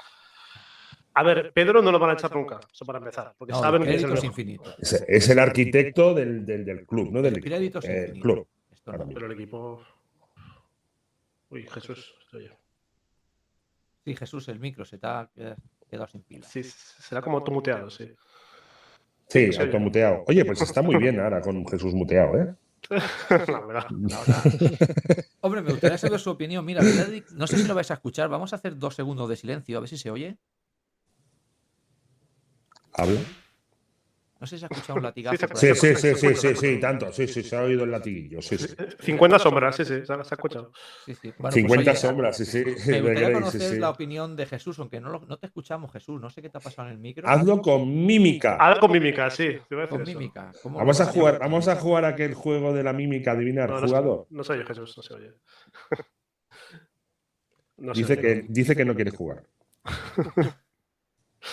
A 1.13 1.23
ver, 1.23 1.51
Pedro 1.53 1.81
no 1.83 1.91
lo 1.91 1.99
van 1.99 2.09
a 2.09 2.13
echar 2.13 2.33
nunca, 2.35 2.59
eso 2.73 2.83
para 2.85 2.97
empezar, 2.99 3.35
porque 3.37 3.51
No, 3.53 3.59
saben 3.61 3.83
que 3.83 3.95
es 3.95 4.03
el 4.03 4.13
es 4.13 4.23
infinito. 4.23 4.73
Es, 4.79 4.93
es 4.93 5.29
el 5.29 5.37
arquitecto 5.39 6.13
del, 6.15 6.43
del- 6.45 6.65
del 6.65 6.85
club, 6.87 7.11
¿no? 7.11 7.21
Del 7.21 7.35
El 7.35 7.43
crédito 7.43 7.79
eh, 7.83 8.13
club. 8.19 8.47
Esto. 8.71 8.93
Pero 9.13 9.25
el 9.27 9.31
equipo. 9.33 9.83
Uy, 11.49 11.67
Jesús, 11.69 12.15
estoy 12.23 12.45
yo. 12.47 12.60
Sí, 14.03 14.15
Jesús, 14.15 14.47
el 14.47 14.59
micro 14.59 14.83
se 14.85 14.97
te 14.97 15.07
ha 15.07 15.29
qued- 15.35 15.55
quedado 15.89 16.07
sin 16.07 16.21
pila. 16.23 16.47
Sí, 16.47 16.63
será 16.63 17.21
como 17.21 17.37
automuteado, 17.37 17.89
sí. 17.89 18.11
Sí, 19.27 19.51
Sí. 19.53 19.59
automuteado. 19.59 20.23
Oye, 20.27 20.43
pues 20.43 20.61
está 20.61 20.81
muy 20.81 20.97
bien 20.97 21.19
ahora 21.19 21.41
con 21.41 21.65
Jesús 21.67 21.93
muteado, 21.93 22.35
¿eh? 22.37 22.55
La 23.47 23.59
verdad. 23.61 23.87
Hombre, 25.41 25.61
me 25.61 25.71
gustaría 25.71 25.97
saber 25.97 26.19
su 26.19 26.29
opinión. 26.31 26.65
Mira, 26.65 26.83
no 27.33 27.47
sé 27.47 27.57
si 27.57 27.67
lo 27.67 27.75
vais 27.75 27.89
a 27.91 27.95
escuchar. 27.95 28.29
Vamos 28.29 28.53
a 28.53 28.57
hacer 28.57 28.77
dos 28.77 28.95
segundos 28.95 29.29
de 29.29 29.35
silencio, 29.35 29.77
a 29.77 29.81
ver 29.81 29.89
si 29.89 29.97
se 29.97 30.11
oye. 30.11 30.37
Habla. 32.93 33.21
No 34.41 34.47
sé 34.47 34.57
si 34.57 34.65
has 34.65 34.71
escuchado 34.71 34.97
un 34.97 35.03
latigazo. 35.03 35.37
Sí, 35.53 35.67
Sí, 35.75 35.75
sí, 35.75 35.95
sí, 35.95 36.15
sí, 36.15 36.35
sí, 36.35 36.55
sí, 36.55 36.79
tanto. 36.79 37.13
Sí, 37.13 37.27
sí, 37.27 37.43
se 37.43 37.55
ha 37.55 37.61
oído 37.61 37.83
el 37.83 37.91
latiguillo. 37.91 38.41
Sí, 38.41 38.57
sí. 38.57 38.69
50 39.01 39.37
sombras, 39.37 39.75
sí, 39.75 39.85
sí, 39.85 40.03
se 40.03 40.11
ha, 40.13 40.23
se 40.23 40.33
ha 40.33 40.35
escuchado. 40.35 40.71
Sí, 41.05 41.13
sí. 41.13 41.27
Bueno, 41.37 41.41
pues, 41.41 41.53
50 41.53 41.91
oye, 41.91 41.99
sombras, 41.99 42.37
sí, 42.37 42.45
sí. 42.45 42.63
Me 42.87 43.01
gustaría 43.01 43.27
sí, 43.27 43.33
conocer 43.33 43.61
sí. 43.61 43.77
la 43.79 43.89
opinión 43.91 44.35
de 44.35 44.45
Jesús, 44.47 44.79
aunque 44.79 44.99
no, 44.99 45.09
lo- 45.11 45.19
no 45.27 45.37
te 45.37 45.45
escuchamos, 45.45 45.91
Jesús. 45.93 46.19
No 46.19 46.29
sé 46.31 46.41
qué 46.41 46.49
te 46.49 46.57
ha 46.57 46.61
pasado 46.61 46.87
en 46.87 46.95
el 46.95 46.99
micro. 46.99 47.29
Hazlo 47.29 47.61
con 47.61 47.87
mímica. 48.05 48.55
Ahora 48.55 48.79
con 48.79 48.91
mímica, 48.91 49.29
sí. 49.29 49.57
con 49.87 50.01
mímica. 50.01 50.51
¿Cómo 50.63 50.79
Vamos 50.79 50.99
a 50.99 51.05
jugar, 51.05 51.37
vamos 51.37 51.67
a 51.67 51.75
jugar 51.75 52.05
aquel 52.05 52.33
juego 52.33 52.73
de 52.73 52.81
la 52.83 52.93
mímica, 52.93 53.33
adivinar, 53.33 53.69
No, 53.69 53.79
no, 53.79 53.87
jugador. 53.87 54.27
No 54.31 54.43
se 54.43 54.53
oye, 54.53 54.65
Jesús, 54.65 54.97
no 54.97 55.03
se 55.03 55.13
oye. 55.13 55.33
No 57.77 57.95
se 57.95 58.01
Dice 58.01 58.13
oye. 58.13 58.21
que, 58.21 58.45
dice 58.47 58.75
que 58.75 58.85
no 58.85 58.93
quiere 58.95 59.09
jugar. 59.11 59.43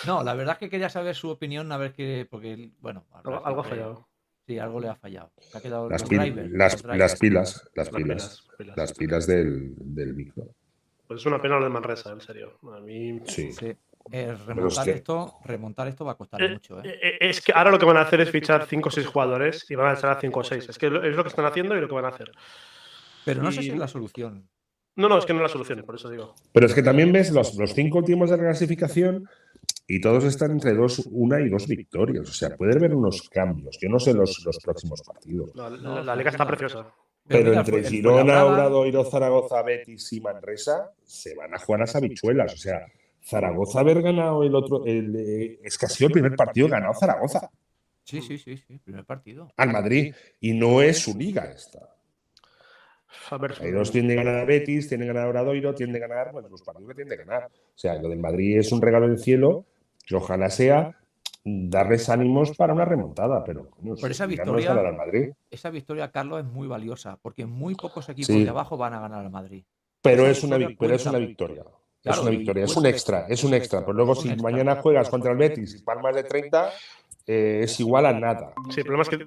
No, 0.05 0.23
la 0.23 0.33
verdad 0.33 0.53
es 0.53 0.59
que 0.59 0.69
quería 0.69 0.89
saber 0.89 1.15
su 1.15 1.29
opinión, 1.29 1.71
a 1.71 1.77
ver 1.77 1.93
qué. 1.93 2.27
Porque, 2.29 2.71
bueno, 2.79 3.05
Algo, 3.13 3.45
algo 3.45 3.61
ha 3.61 3.63
fallado. 3.63 4.07
Sí, 4.47 4.57
algo 4.57 4.79
le 4.79 4.89
ha 4.89 4.95
fallado. 4.95 5.31
Se 5.39 5.57
ha 5.57 5.61
quedado 5.61 5.89
Las, 5.89 6.01
los 6.01 6.09
pil- 6.11 6.19
drivers, 6.21 6.51
las, 6.51 6.73
los 6.73 6.81
drivers. 6.83 6.99
las 6.99 7.19
pilas, 7.19 7.69
las 7.75 7.75
Las 7.75 7.89
pilas, 8.01 8.47
las 8.75 8.93
pilas 8.93 9.27
del, 9.27 9.73
del 9.77 10.13
micro. 10.15 10.47
Pues 11.07 11.21
es 11.21 11.25
una 11.25 11.41
pena 11.41 11.57
lo 11.57 11.63
de 11.63 11.69
Manresa, 11.69 12.11
en 12.11 12.21
serio. 12.21 12.57
A 12.73 12.79
mí. 12.79 13.19
Sí. 13.25 13.51
Sí. 13.51 13.75
Eh, 14.11 14.35
remontar, 14.47 14.85
que- 14.85 14.91
esto, 14.91 15.35
remontar 15.45 15.87
esto 15.87 16.03
va 16.05 16.13
a 16.13 16.15
costar 16.17 16.41
Eh, 16.41 16.49
mucho, 16.53 16.81
¿eh? 16.83 17.17
Es 17.19 17.41
que 17.41 17.51
ahora 17.53 17.69
lo 17.69 17.77
que 17.77 17.85
van 17.85 17.97
a 17.97 18.01
hacer 18.01 18.21
es 18.21 18.31
fichar 18.31 18.65
5 18.65 18.89
o 18.89 18.91
6 18.91 19.05
jugadores 19.05 19.69
y 19.69 19.75
van 19.75 19.87
a 19.87 19.93
echar 19.97 20.11
a 20.17 20.19
5 20.19 20.39
o 20.39 20.43
6. 20.43 20.69
Es 20.69 20.77
que 20.79 20.89
lo- 20.89 21.03
es 21.03 21.15
lo 21.15 21.23
que 21.23 21.29
están 21.29 21.45
haciendo 21.45 21.75
y 21.77 21.81
lo 21.81 21.87
que 21.87 21.93
van 21.95 22.05
a 22.05 22.09
hacer. 22.09 22.31
Pero 23.25 23.43
no 23.43 23.51
sé 23.51 23.61
si 23.61 23.69
es 23.69 23.77
la 23.77 23.87
solución. 23.87 24.49
No, 24.95 25.07
no, 25.07 25.17
es 25.19 25.25
que 25.25 25.33
no 25.33 25.39
es 25.39 25.43
la 25.43 25.49
solución, 25.49 25.83
por 25.85 25.95
eso 25.95 26.09
digo. 26.09 26.33
Pero 26.51 26.65
es 26.65 26.73
que 26.73 26.81
también 26.81 27.11
ves 27.11 27.31
los, 27.31 27.55
los 27.55 27.73
cinco 27.73 27.99
últimos 27.99 28.29
de 28.31 28.37
la 28.37 28.43
clasificación 28.43 29.29
y 29.89 29.99
todos 29.99 30.23
están 30.23 30.51
entre 30.51 30.73
dos, 30.75 30.99
una 31.11 31.41
y 31.41 31.49
dos 31.49 31.67
victorias. 31.67 32.29
O 32.29 32.33
sea, 32.33 32.55
puede 32.55 32.77
haber 32.77 32.93
unos 32.95 33.27
cambios. 33.29 33.77
Yo 33.81 33.89
no 33.89 33.99
sé 33.99 34.13
los, 34.13 34.41
los 34.45 34.57
próximos 34.59 35.01
partidos. 35.01 35.49
La, 35.55 35.69
No, 35.69 35.95
la- 35.95 36.03
la 36.03 36.15
liga 36.15 36.29
está 36.29 36.45
preciosa. 36.47 36.87
Pero 37.27 37.53
entre 37.53 37.83
Girona, 37.83 38.45
Obradoiro, 38.45 39.03
Zaragoza, 39.03 39.61
Betis 39.61 40.13
y 40.13 40.21
Manresa 40.21 40.91
se 41.03 41.35
van 41.35 41.53
a 41.53 41.59
jugar 41.59 41.81
las 41.81 41.95
habichuelas. 41.95 42.53
O 42.53 42.57
sea, 42.57 42.85
Zaragoza 43.23 43.81
haber 43.81 44.01
ganado 44.01 44.41
el 44.43 44.55
otro. 44.55 44.83
El, 44.85 45.15
eh, 45.15 45.59
es 45.63 45.77
que 45.77 45.85
ha 45.85 45.89
sido 45.89 46.07
el 46.07 46.13
primer 46.13 46.35
partido 46.35 46.67
ganado 46.67 46.93
Zaragoza 46.93 47.49
Sí, 48.03 48.21
sí, 48.21 48.39
sí, 48.39 48.57
sí. 48.57 48.79
Primer 48.83 49.05
partido. 49.05 49.51
al 49.57 49.71
Madrid. 49.71 50.15
Y 50.39 50.53
no 50.53 50.81
es 50.81 50.97
su 50.99 51.15
liga 51.15 51.43
esta. 51.51 51.79
A 53.31 53.37
ver, 53.37 53.53
Ahí 53.61 53.71
dos 53.71 53.91
tienen 53.91 54.09
que 54.09 54.15
ganar 54.23 54.39
a 54.41 54.45
Betis, 54.45 54.87
tienen 54.87 55.07
que 55.07 55.13
ganar 55.13 55.27
a 55.27 55.29
Obradoiro, 55.29 55.73
tienen 55.75 55.93
que 55.93 55.99
ganar 55.99 56.31
bueno, 56.31 56.47
los 56.49 56.61
partidos 56.63 56.89
que 56.89 56.95
tienen 56.95 57.15
que 57.17 57.23
ganar. 57.25 57.45
O 57.47 57.77
sea, 57.77 57.95
lo 58.01 58.09
del 58.09 58.19
Madrid 58.19 58.57
es 58.57 58.71
un 58.71 58.81
regalo 58.81 59.07
del 59.07 59.19
cielo, 59.19 59.65
que 60.09 60.15
ojalá 60.15 60.49
sea 60.49 60.95
darles 61.45 62.09
ánimos 62.09 62.55
para 62.57 62.73
una 62.73 62.83
remontada, 62.83 63.43
pero 63.43 63.69
Por 64.01 64.09
esa 64.11 64.25
no 64.25 64.29
victoria- 64.29 64.73
Madrid. 64.91 65.29
Esa 65.51 65.69
victoria, 65.69 66.11
Carlos, 66.11 66.39
es 66.39 66.45
muy 66.45 66.67
valiosa, 66.67 67.17
porque 67.21 67.45
muy 67.45 67.75
pocos 67.75 68.09
equipos 68.09 68.27
Sí. 68.35 68.43
de 68.43 68.49
abajo 68.49 68.75
van 68.75 68.95
a 68.95 68.99
ganar 68.99 69.23
al 69.23 69.29
Madrid. 69.31 69.63
Pero 70.01 70.25
es 70.25 70.43
una, 70.43 70.57
pero 70.77 70.95
es 70.95 71.05
una 71.05 71.19
victoria. 71.19 71.63
es 72.03 72.17
una 72.17 72.31
victoria, 72.31 72.63
es 72.65 72.75
un 72.75 72.85
extra, 72.87 73.25
es 73.27 73.43
un 73.43 73.53
extra. 73.53 73.85
Pues 73.85 73.95
luego 73.95 74.15
si 74.15 74.35
mañana 74.37 74.77
juegas 74.77 75.09
contra 75.09 75.31
el 75.31 75.37
Betis 75.37 75.75
y 75.75 75.83
palmas 75.83 76.15
de 76.15 76.23
30, 76.23 76.69
eh, 77.27 77.61
es 77.63 77.79
igual 77.79 78.05
a 78.07 78.13
nada. 78.13 78.53
Sí, 78.69 78.79
el 78.79 78.85
problema 78.85 79.03
es 79.03 79.09
que 79.09 79.17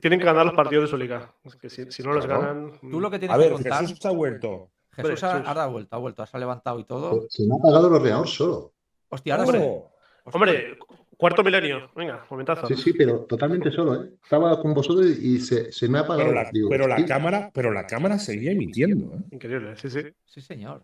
tienen 0.00 0.18
que 0.18 0.24
ganar 0.24 0.44
los 0.46 0.54
partidos 0.54 0.84
de 0.84 0.88
su 0.90 0.96
liga. 0.96 1.30
Es 1.44 1.54
que 1.56 1.68
si, 1.70 1.90
si 1.92 2.02
no 2.02 2.12
los 2.12 2.24
Claro. 2.26 2.40
ganan. 2.40 2.72
Tú 2.80 3.00
lo 3.00 3.10
que 3.10 3.18
tienes 3.18 3.34
A 3.34 3.38
ver, 3.38 3.48
que 3.48 3.52
contar, 3.54 3.82
Jesús 3.82 4.04
ha 4.06 4.10
vuelto. 4.10 4.70
Jesús 4.92 5.22
ha, 5.24 5.36
ha 5.38 5.66
vuelto, 5.68 5.94
ha 5.96 5.98
vuelto, 5.98 6.26
se 6.26 6.36
ha 6.36 6.40
levantado 6.40 6.78
y 6.80 6.84
todo. 6.84 7.26
Se 7.28 7.46
me 7.46 7.54
ha 7.54 7.58
apagado 7.58 7.88
el 7.88 7.94
ordenador 7.94 8.28
solo. 8.28 8.72
Hostia, 9.10 9.34
ahora 9.36 9.46
se-. 9.46 9.84
Hombre, 10.24 10.78
cuarto 11.16 11.42
milenio. 11.42 11.90
Venga, 11.96 12.24
momentazo. 12.30 12.66
Sí, 12.68 12.76
sí, 12.76 12.92
pero 12.92 13.20
totalmente 13.20 13.70
solo, 13.70 14.04
¿eh? 14.04 14.10
Estaba 14.22 14.60
con 14.60 14.72
vosotros 14.74 15.06
y 15.18 15.40
se, 15.40 15.72
se 15.72 15.88
me 15.88 15.98
ha 15.98 16.02
apagado. 16.02 16.28
pero 16.30 16.42
la, 16.42 16.50
Digo, 16.50 16.68
pero 16.70 16.86
la 16.86 16.96
sí, 16.96 17.04
cámara, 17.06 17.50
pero 17.52 17.72
la 17.72 17.86
cámara 17.86 18.18
seguía 18.18 18.52
emitiendo. 18.52 19.14
¿eh? 19.16 19.18
Increíble, 19.32 19.76
sí, 19.76 19.90
sí. 19.90 20.00
Sí, 20.24 20.40
señor. 20.40 20.82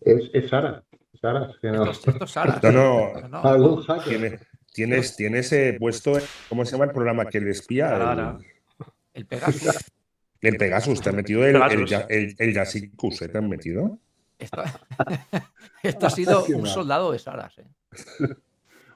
Es, 0.00 0.30
es 0.32 0.48
Sara. 0.50 0.82
Sara, 1.20 1.50
que 1.60 1.68
no- 1.68 1.90
Esto, 1.90 2.10
esto 2.10 2.24
es 2.24 2.30
Sara. 2.30 2.60
No, 2.62 3.12
no, 3.28 3.28
No. 3.28 4.02
Tiene- 4.04 4.38
Tienes, 4.72 5.14
tienes 5.14 5.52
eh, 5.52 5.76
puesto, 5.78 6.14
¿cómo 6.48 6.64
se 6.64 6.72
llama 6.72 6.86
el 6.86 6.90
programa 6.90 7.26
que 7.26 7.40
le 7.40 7.50
espía? 7.52 7.90
Ahora. 7.94 8.36
El, 9.14 9.20
El 9.20 9.26
Pegasus. 9.26 9.92
el 10.40 10.56
Pegasus, 10.56 11.00
te 11.00 11.10
han 11.10 11.14
metido 11.16 11.44
el, 11.46 11.54
el, 11.54 11.86
el, 12.08 12.34
el 12.36 12.56
¿eh? 12.56 13.28
¿te 13.30 13.38
han 13.38 13.48
metido? 13.48 14.00
Esto, 14.36 14.62
esto 15.84 16.06
ha 16.06 16.10
sido 16.10 16.44
un 16.46 16.66
soldado 16.66 17.12
de 17.12 17.20
Saras. 17.20 17.56
¿eh? 17.58 17.64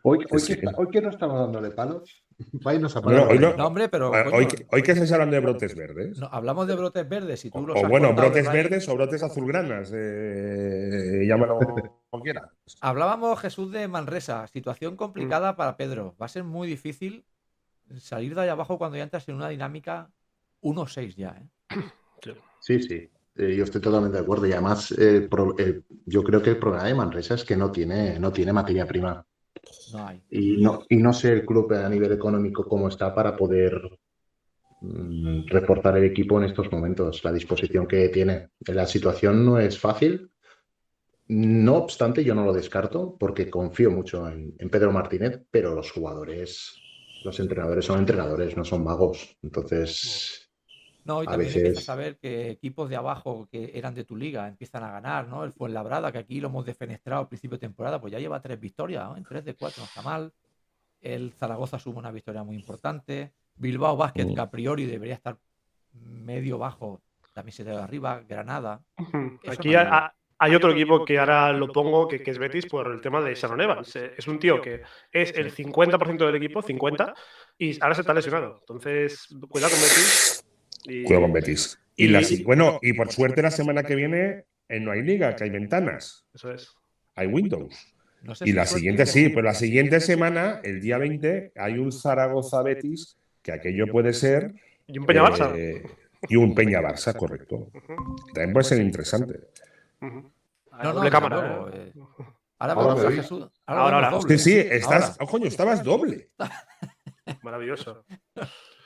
Hoy, 0.02 0.18
hoy, 0.30 0.42
que, 0.46 0.52
está- 0.52 0.70
hoy 0.76 0.86
que 0.90 1.00
no 1.02 1.10
estamos 1.10 1.38
dándole 1.40 1.70
palos, 1.72 2.24
No, 2.62 2.86
apagamos. 2.86 3.28
hoy 3.30 3.38
no. 3.40 3.56
No, 3.56 3.66
hombre, 3.66 3.88
pero. 3.88 4.14
Ah, 4.14 4.24
coño, 4.24 4.36
Hoy, 4.36 4.46
que- 4.46 4.66
hoy 4.70 4.82
que 4.82 4.92
estáis 4.92 5.10
hablando 5.12 5.34
de 5.34 5.40
brotes 5.40 5.74
verdes. 5.74 6.18
no, 6.18 6.28
hablamos 6.30 6.68
de 6.68 6.76
brotes 6.76 7.08
verdes 7.08 7.44
y 7.44 7.50
tú 7.50 7.66
los 7.66 7.76
o 7.76 7.84
has 7.84 7.90
bueno, 7.90 8.14
brotes 8.14 8.34
¿verdad? 8.46 8.52
verdes 8.52 8.88
o 8.88 8.94
brotes 8.94 9.22
azulgranas. 9.24 9.90
Eh, 9.94 11.24
llámalo 11.26 11.58
como 12.10 12.22
quieras. 12.22 12.44
Hablábamos, 12.80 13.40
Jesús, 13.40 13.72
de 13.72 13.88
Manresa. 13.88 14.46
Situación 14.46 14.94
Mm. 14.94 14.96
complicada 14.96 15.56
para 15.56 15.76
Pedro. 15.76 16.14
Va 16.20 16.26
a 16.26 16.28
ser 16.28 16.44
muy 16.44 16.68
difícil 16.68 17.24
salir 17.98 18.34
de 18.36 18.42
ahí 18.42 18.48
abajo 18.48 18.78
cuando 18.78 18.96
ya 18.98 19.02
entras 19.02 19.28
en 19.28 19.34
una 19.34 19.48
dinámica 19.48 20.10
1-6 20.62 21.16
ya. 21.16 21.30
¿eh? 21.70 22.34
Sí, 22.60 22.80
sí. 22.82 23.10
Eh, 23.38 23.54
yo 23.56 23.64
estoy 23.64 23.80
totalmente 23.80 24.16
de 24.18 24.22
acuerdo. 24.22 24.46
Y 24.46 24.52
además, 24.52 24.90
eh, 24.98 25.26
pro- 25.30 25.54
eh, 25.58 25.82
yo 26.06 26.22
creo 26.24 26.42
que 26.42 26.50
el 26.50 26.58
problema 26.58 26.84
de 26.86 26.94
Manresa 26.94 27.34
es 27.34 27.44
que 27.44 27.56
no 27.56 27.70
tiene, 27.70 28.18
no 28.18 28.32
tiene 28.32 28.52
materia 28.52 28.84
prima. 28.86 29.24
No. 29.92 30.20
Y 30.30 30.56
no, 30.62 30.82
y 30.88 30.96
no 30.96 31.12
sé 31.12 31.32
el 31.32 31.46
club 31.46 31.72
a 31.72 31.88
nivel 31.88 32.12
económico 32.12 32.64
cómo 32.64 32.88
está 32.88 33.14
para 33.14 33.36
poder 33.36 33.80
mm, 34.80 35.46
reforzar 35.46 35.96
el 35.98 36.04
equipo 36.04 36.38
en 36.38 36.44
estos 36.46 36.70
momentos, 36.70 37.22
la 37.24 37.32
disposición 37.32 37.86
que 37.86 38.08
tiene. 38.08 38.50
La 38.66 38.86
situación 38.86 39.44
no 39.44 39.58
es 39.58 39.78
fácil. 39.78 40.30
No 41.28 41.76
obstante, 41.76 42.24
yo 42.24 42.34
no 42.34 42.44
lo 42.44 42.52
descarto 42.52 43.16
porque 43.18 43.50
confío 43.50 43.90
mucho 43.90 44.26
en, 44.28 44.54
en 44.58 44.70
Pedro 44.70 44.92
Martínez, 44.92 45.42
pero 45.50 45.74
los 45.74 45.92
jugadores, 45.92 46.74
los 47.24 47.38
entrenadores 47.38 47.84
son 47.84 47.98
entrenadores, 48.00 48.56
no 48.56 48.64
son 48.64 48.82
magos. 48.82 49.36
Entonces, 49.42 50.47
No, 51.08 51.22
y 51.22 51.26
A 51.26 51.30
también 51.30 51.48
veces- 51.48 51.62
empiezas 51.64 51.88
a 51.88 51.94
ver 51.96 52.18
que 52.18 52.50
equipos 52.50 52.88
de 52.90 52.96
abajo 52.96 53.48
que 53.50 53.72
eran 53.74 53.94
de 53.94 54.04
tu 54.04 54.14
liga 54.14 54.46
empiezan 54.46 54.84
a 54.84 54.90
ganar, 54.92 55.26
¿no? 55.26 55.42
El 55.42 55.52
Fuenlabrada, 55.52 56.12
que 56.12 56.18
aquí 56.18 56.38
lo 56.40 56.48
hemos 56.48 56.66
defenestrado 56.66 57.22
al 57.22 57.28
principio 57.28 57.56
de 57.56 57.60
temporada, 57.66 57.98
pues 58.00 58.12
ya 58.12 58.18
lleva 58.18 58.40
tres 58.42 58.60
victorias, 58.60 59.08
¿no? 59.08 59.16
En 59.16 59.24
tres 59.24 59.42
de 59.44 59.54
cuatro, 59.54 59.80
no 59.82 59.86
está 59.86 60.02
mal. 60.02 60.32
El 61.00 61.32
Zaragoza 61.32 61.78
suma 61.78 62.00
una 62.00 62.10
victoria 62.10 62.42
muy 62.44 62.56
importante. 62.56 63.32
Bilbao 63.56 63.96
Basket, 63.96 64.26
Mm. 64.26 64.34
que 64.34 64.40
a 64.40 64.50
priori 64.50 64.84
debería 64.84 65.14
estar 65.14 65.36
medio 65.94 66.58
bajo, 66.58 67.00
también 67.32 67.54
se 67.54 67.64
te 67.64 67.70
da 67.70 67.84
arriba. 67.84 68.22
Granada. 68.28 68.82
Aquí 69.48 69.70
no 69.70 70.10
hay 70.40 70.54
otro 70.54 70.70
equipo 70.72 71.04
que 71.04 71.18
ahora 71.18 71.52
lo 71.52 71.68
pongo, 71.72 72.06
que, 72.06 72.22
que 72.22 72.30
es 72.32 72.38
Betis, 72.38 72.66
por 72.66 72.86
el 72.92 73.00
tema 73.00 73.20
de 73.22 73.34
Sharon 73.34 73.60
Evans. 73.60 73.96
Es 73.96 74.28
un 74.28 74.38
tío 74.38 74.60
que 74.60 74.82
es 75.10 75.32
el 75.36 75.50
50% 75.52 76.26
del 76.26 76.36
equipo, 76.36 76.60
50, 76.62 77.14
y 77.56 77.80
ahora 77.82 77.94
se 77.94 78.02
está 78.02 78.12
lesionado. 78.14 78.58
Entonces, 78.60 79.26
cuidado 79.48 79.72
con 79.72 79.80
Betis. 79.80 80.44
Y- 80.84 81.04
con 81.04 81.32
Betis. 81.32 81.78
Y, 81.96 82.04
Y- 82.04 82.08
la 82.08 82.22
si- 82.22 82.42
bueno, 82.44 82.78
y 82.82 82.92
por 82.92 83.10
suerte 83.12 83.42
la 83.42 83.50
semana 83.50 83.82
que 83.82 83.94
viene 83.96 84.44
eh, 84.68 84.80
no 84.80 84.90
hay 84.92 85.02
liga, 85.02 85.34
que 85.34 85.44
hay 85.44 85.50
ventanas, 85.50 86.26
Eso 86.34 86.52
es. 86.52 86.70
hay 87.14 87.26
Windows. 87.26 87.94
No 88.22 88.34
sé 88.34 88.44
Y 88.44 88.48
si 88.48 88.52
la 88.52 88.66
siguiente 88.66 89.06
sí, 89.06 89.28
pero 89.28 89.42
la 89.42 89.54
siguiente 89.54 90.00
semana, 90.00 90.60
el 90.64 90.80
día 90.80 90.98
20, 90.98 91.52
hay 91.56 91.78
un 91.78 91.92
Zaragoza 91.92 92.62
Betis, 92.62 93.16
que 93.42 93.52
aquello 93.52 93.86
puede 93.86 94.12
ser. 94.12 94.54
Y 94.86 94.98
un 94.98 95.06
Peña 95.06 95.22
Barça. 95.22 95.52
eh, 95.56 95.82
y 96.28 96.36
un 96.36 96.54
Peña 96.54 96.80
Barça, 96.80 97.14
correcto. 97.16 97.70
También 98.34 98.52
puede 98.52 98.64
ser 98.64 98.80
interesante. 98.80 99.40
No, 100.00 100.32
no, 100.82 100.94
desde 100.94 101.10
cámara. 101.10 101.66
¿eh? 101.72 101.92
eh. 101.96 102.00
Ahora 102.58 102.72
Ahora 102.74 103.02
me 103.02 103.08
a. 103.08 103.10
Jesús. 103.12 103.48
Ahora, 103.66 103.96
ahora. 103.96 104.10
doble. 104.10 104.38
Sí, 104.38 104.50
sí, 104.52 104.58
estás. 104.58 105.10
Ahora. 105.10 105.16
oh, 105.20 105.26
coño, 105.28 105.46
estabas 105.46 105.82
doble. 105.84 106.28
Maravilloso. 107.42 108.04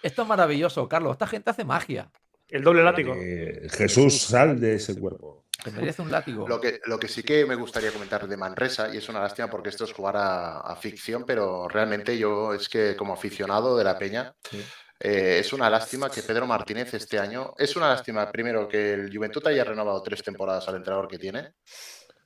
Esto 0.02 0.22
es 0.22 0.28
maravilloso, 0.28 0.88
Carlos. 0.88 1.12
Esta 1.12 1.26
gente 1.26 1.50
hace 1.50 1.64
magia. 1.64 2.10
El 2.48 2.62
doble 2.62 2.82
látigo. 2.82 3.14
Eh, 3.16 3.68
Jesús, 3.70 4.20
sal 4.20 4.60
de 4.60 4.74
ese 4.74 4.98
cuerpo. 4.98 5.44
Se 5.62 5.70
merece 5.70 6.02
un 6.02 6.10
látigo. 6.10 6.46
Lo 6.48 6.60
que, 6.60 6.80
lo 6.86 6.98
que 6.98 7.06
sí 7.08 7.22
que 7.22 7.46
me 7.46 7.54
gustaría 7.54 7.92
comentar 7.92 8.26
de 8.26 8.36
Manresa, 8.36 8.92
y 8.92 8.98
es 8.98 9.08
una 9.08 9.20
lástima 9.20 9.48
porque 9.48 9.68
esto 9.68 9.84
es 9.84 9.92
jugar 9.92 10.16
a, 10.16 10.58
a 10.60 10.76
ficción, 10.76 11.24
pero 11.24 11.68
realmente 11.68 12.18
yo 12.18 12.52
es 12.52 12.68
que 12.68 12.96
como 12.96 13.12
aficionado 13.14 13.76
de 13.76 13.84
la 13.84 13.96
Peña, 13.96 14.34
Sí. 14.50 14.60
eh, 14.98 15.38
es 15.38 15.52
una 15.52 15.70
lástima 15.70 16.10
que 16.10 16.22
Pedro 16.24 16.46
Martínez 16.48 16.92
este 16.94 17.18
año, 17.20 17.54
es 17.56 17.76
una 17.76 17.88
lástima 17.90 18.30
primero 18.32 18.66
que 18.66 18.92
el 18.94 19.16
Juventud 19.16 19.46
haya 19.46 19.62
renovado 19.62 20.02
tres 20.02 20.22
temporadas 20.24 20.66
al 20.68 20.76
entrenador 20.76 21.06
que 21.06 21.18
tiene, 21.18 21.54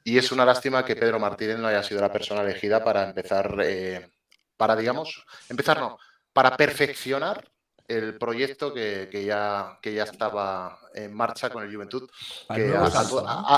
y 0.02 0.16
es 0.16 0.32
una 0.32 0.44
lástima 0.46 0.82
que 0.84 0.96
Pedro 0.96 1.18
Martínez 1.18 1.58
no 1.58 1.68
haya 1.68 1.82
sido 1.82 2.00
la 2.00 2.10
persona 2.12 2.40
elegida 2.40 2.82
para 2.82 3.04
empezar, 3.10 3.54
eh, 3.62 4.08
para 4.56 4.74
digamos, 4.76 5.26
empezar 5.50 5.78
no, 5.78 5.98
para 6.32 6.56
perfeccionar 6.56 7.46
el 7.88 8.18
proyecto 8.18 8.72
que, 8.74 9.08
que 9.10 9.24
ya, 9.24 9.78
que 9.82 9.94
ya 9.94 10.04
estaba 10.04 10.78
en 10.94 11.14
marcha 11.14 11.50
con 11.50 11.62
el 11.64 11.72
Juventud. 11.74 12.08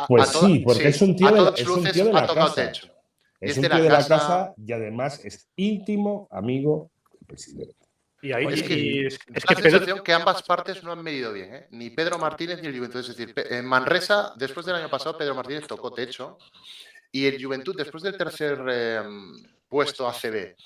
Pues 0.08 0.28
sí, 0.30 0.62
porque 0.64 0.88
es 0.88 1.02
un 1.02 1.16
tío 1.16 1.30
de- 1.52 1.60
es 1.62 1.68
un 1.68 1.84
tío 1.90 2.04
de 2.06 2.12
la 2.12 2.26
casa. 2.26 2.54
techo. 2.54 2.86
Es 3.40 3.52
es 3.52 3.56
un 3.58 3.62
de 3.62 3.68
tío 3.68 3.78
la 3.78 3.82
de 3.84 3.88
la 3.90 3.96
casa- 3.98 4.18
casa 4.18 4.52
y 4.56 4.72
además 4.72 5.24
es 5.24 5.48
íntimo 5.56 6.26
amigo 6.30 6.90
presidente. 7.26 7.74
Y 8.20 8.32
ahí 8.32 8.46
Oye, 8.46 8.56
es 8.56 8.62
que, 8.64 8.74
y- 8.74 9.06
es, 9.06 9.18
la 9.28 9.34
que 9.54 9.62
Pedro- 9.62 9.70
sensación 9.70 10.00
que 10.02 10.12
ambas 10.12 10.42
partes 10.42 10.82
no 10.82 10.90
han 10.90 11.02
medido 11.04 11.32
bien, 11.32 11.54
¿eh? 11.54 11.66
ni 11.70 11.90
Pedro 11.90 12.18
Martínez 12.18 12.60
ni 12.60 12.66
el 12.66 12.76
Juventud. 12.76 12.98
Es 13.00 13.08
decir, 13.16 13.32
en 13.36 13.64
Manresa, 13.64 14.32
después 14.36 14.66
del 14.66 14.74
año 14.74 14.90
pasado, 14.90 15.16
Pedro 15.16 15.36
Martínez 15.36 15.66
tocó 15.68 15.92
techo 15.92 16.36
y 17.12 17.26
el 17.26 17.42
Juventud, 17.42 17.76
después 17.76 18.02
del 18.02 18.16
tercer 18.18 18.58
eh, 18.68 19.02
puesto 19.68 20.08
ACB, 20.08 20.56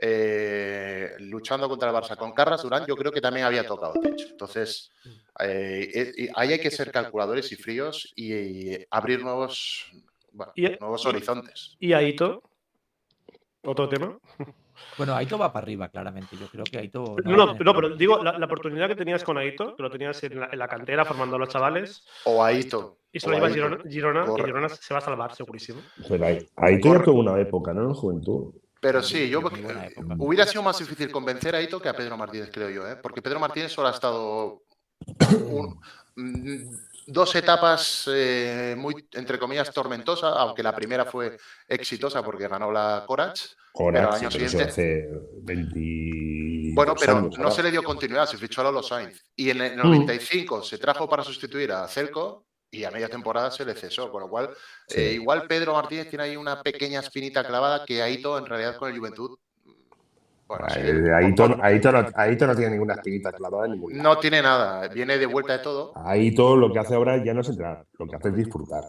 eh, 0.00 1.10
luchando 1.18 1.68
contra 1.68 1.90
el 1.90 1.94
Barça 1.96 2.16
con 2.16 2.32
Carras 2.32 2.62
Durán, 2.62 2.86
yo 2.86 2.96
creo 2.96 3.10
que 3.12 3.20
también 3.20 3.46
había 3.46 3.66
tocado 3.66 3.94
techo. 4.00 4.26
Entonces, 4.30 4.90
eh, 5.40 5.90
eh, 6.16 6.28
ahí 6.34 6.52
hay 6.52 6.60
que 6.60 6.70
ser 6.70 6.90
calculadores 6.92 7.50
y 7.52 7.56
fríos 7.56 8.12
y, 8.14 8.32
y 8.34 8.86
abrir 8.90 9.22
nuevos, 9.22 9.90
bueno, 10.32 10.52
Y- 10.54 10.68
nuevos 10.80 11.04
horizontes. 11.06 11.76
y 11.80 11.92
Aito, 11.92 12.42
otro 13.64 13.88
tema. 13.88 14.18
Bueno, 14.96 15.14
Aito 15.16 15.36
va 15.36 15.52
para 15.52 15.64
arriba, 15.64 15.88
claramente. 15.88 16.36
Yo 16.36 16.46
creo 16.46 16.62
que 16.62 16.78
Aito. 16.78 17.16
No, 17.24 17.36
no, 17.36 17.54
no, 17.54 17.74
pero 17.74 17.96
digo, 17.96 18.22
la, 18.22 18.38
la 18.38 18.46
oportunidad 18.46 18.86
que 18.86 18.94
tenías 18.94 19.24
con 19.24 19.36
Aito, 19.36 19.74
que 19.74 19.82
lo 19.82 19.90
tenías 19.90 20.22
en 20.22 20.38
la, 20.38 20.48
en 20.52 20.58
la 20.58 20.68
cantera 20.68 21.04
formando 21.04 21.34
a 21.34 21.38
los 21.40 21.48
chavales, 21.48 22.06
O 22.24 22.44
Aito. 22.44 22.98
y 23.10 23.18
se 23.18 23.26
lo 23.28 23.32
o 23.32 23.34
lleva 23.34 23.46
a 23.48 23.50
Aito. 23.50 23.68
Girona, 23.68 23.90
Girona, 23.90 24.24
y. 24.24 24.44
Girona 24.44 24.68
se 24.68 24.94
va 24.94 24.98
a 24.98 25.02
salvar, 25.02 25.34
segurísimo. 25.34 25.80
Pero 26.08 26.24
ahí, 26.24 26.38
ahí 26.54 26.80
todavía 26.80 27.04
tuvo 27.04 27.18
una 27.18 27.40
época, 27.40 27.74
¿no? 27.74 27.82
En 27.82 27.88
la 27.88 27.94
juventud. 27.94 28.54
Pero 28.80 29.02
sí, 29.02 29.28
yo 29.28 29.40
hubiera 30.18 30.46
sido 30.46 30.62
más 30.62 30.78
difícil 30.78 31.10
convencer 31.10 31.54
a 31.54 31.60
Ito 31.62 31.80
que 31.80 31.88
a 31.88 31.94
Pedro 31.96 32.16
Martínez, 32.16 32.50
creo 32.52 32.70
yo, 32.70 32.88
¿eh? 32.88 32.96
porque 32.96 33.22
Pedro 33.22 33.40
Martínez 33.40 33.72
solo 33.72 33.88
ha 33.88 33.92
estado 33.92 34.62
un- 35.46 35.80
mm, 36.16 36.76
dos 37.06 37.34
etapas 37.34 38.08
eh, 38.12 38.74
muy, 38.78 39.08
entre 39.14 39.38
comillas, 39.38 39.72
tormentosas, 39.72 40.32
aunque 40.36 40.62
la 40.62 40.74
primera 40.74 41.04
fue 41.06 41.36
exitosa 41.66 42.22
porque 42.22 42.46
ganó 42.48 42.70
la 42.70 43.04
Corach. 43.06 43.40
Ahora, 43.74 44.00
Pero 44.00 44.12
al 44.12 44.18
sí, 44.18 44.24
año 44.26 44.32
pero 44.32 44.44
eso 44.44 44.58
siguiente- 44.58 44.72
hace 44.72 45.08
20. 45.42 46.74
Bueno, 46.74 46.94
pero 46.98 47.16
años, 47.18 47.38
no 47.38 47.50
se 47.50 47.62
le 47.62 47.70
dio 47.70 47.82
continuidad, 47.82 48.26
se 48.26 48.36
fichó 48.36 48.60
a 48.60 48.64
Lolo 48.64 48.82
Sainz. 48.82 49.24
Y 49.36 49.50
en 49.50 49.60
el 49.62 49.76
Mm. 49.76 49.80
95 49.82 50.62
se 50.62 50.78
trajo 50.78 51.08
para 51.08 51.22
sustituir 51.22 51.70
a 51.72 51.86
Celco 51.88 52.46
y 52.70 52.84
a 52.84 52.90
media 52.90 53.08
temporada 53.08 53.50
se 53.50 53.64
le 53.64 53.74
cesó, 53.74 54.10
con 54.10 54.22
lo 54.22 54.28
cual 54.28 54.50
Sí. 54.86 55.00
eh, 55.00 55.12
igual 55.14 55.46
Pedro 55.46 55.72
Martínez 55.74 56.08
tiene 56.08 56.24
ahí 56.24 56.36
una 56.36 56.62
pequeña 56.62 57.00
espinita 57.00 57.44
clavada 57.44 57.84
que 57.84 58.02
Aito 58.02 58.36
en 58.38 58.46
realidad 58.46 58.76
con 58.76 58.90
el 58.90 58.98
Juventud 58.98 59.38
bueno, 60.46 60.64
sí, 60.70 60.80
Aito, 60.80 61.58
Aito 61.62 61.92
no, 61.92 62.08
Aito 62.14 62.46
no 62.46 62.56
tiene 62.56 62.70
ninguna 62.70 62.94
espinita 62.94 63.30
clavada 63.32 63.66
en 63.66 63.72
ningún 63.72 63.92
lado. 63.98 64.02
no 64.02 64.18
tiene 64.18 64.40
nada, 64.40 64.88
viene 64.88 65.18
de 65.18 65.26
vuelta 65.26 65.58
de 65.58 65.62
todo. 65.62 65.92
Ahí 65.94 66.34
todo 66.34 66.56
lo 66.56 66.72
que 66.72 66.78
hace 66.78 66.94
ahora 66.94 67.22
ya 67.22 67.34
no 67.34 67.42
es 67.42 67.50
entrar, 67.50 67.84
lo 67.98 68.06
que 68.06 68.16
hace 68.16 68.28
es 68.28 68.34
disfrutar. 68.36 68.84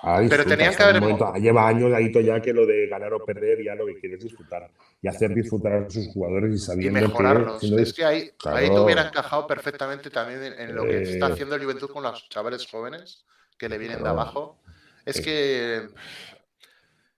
Ahora 0.00 0.26
Pero 0.28 0.44
tenían 0.44 0.74
que 0.76 0.82
haber- 0.82 1.00
momento- 1.00 1.32
lleva 1.34 1.66
años 1.66 1.92
Aito 1.92 2.20
ya 2.20 2.40
que 2.40 2.52
lo 2.52 2.64
de 2.66 2.86
ganar 2.86 3.12
o 3.14 3.24
perder 3.24 3.62
ya 3.64 3.74
lo 3.74 3.84
que 3.86 3.98
quiere 3.98 4.14
es 4.16 4.22
disfrutar 4.22 4.70
y 5.02 5.08
hacer 5.08 5.34
disfrutar 5.34 5.72
a 5.72 5.90
sus 5.90 6.08
jugadores 6.12 6.52
y 6.52 6.54
y 6.54 6.58
sabiendo 6.58 7.00
mejorarlos. 7.00 7.60
que 7.60 7.66
si 7.66 7.72
no 7.74 7.78
Es 7.80 7.92
que 7.92 8.04
ahí, 8.04 8.30
Claro. 8.38 8.56
ahí 8.58 8.68
te 8.70 8.78
hubiera 8.78 9.02
encajado 9.08 9.46
perfectamente 9.46 10.08
también 10.10 10.42
en, 10.56 10.74
lo 10.74 10.84
que 10.84 10.98
Eh. 10.98 11.02
está 11.02 11.26
haciendo 11.26 11.56
el 11.56 11.62
Juventud 11.64 11.90
con 11.90 12.02
los 12.04 12.28
chavales 12.28 12.66
jóvenes 12.70 13.24
que 13.58 13.68
le 13.68 13.76
vienen 13.78 14.00
de 14.02 14.08
abajo. 14.08 14.60
Es 15.04 15.18
Eh. 15.18 15.22
que 15.22 15.88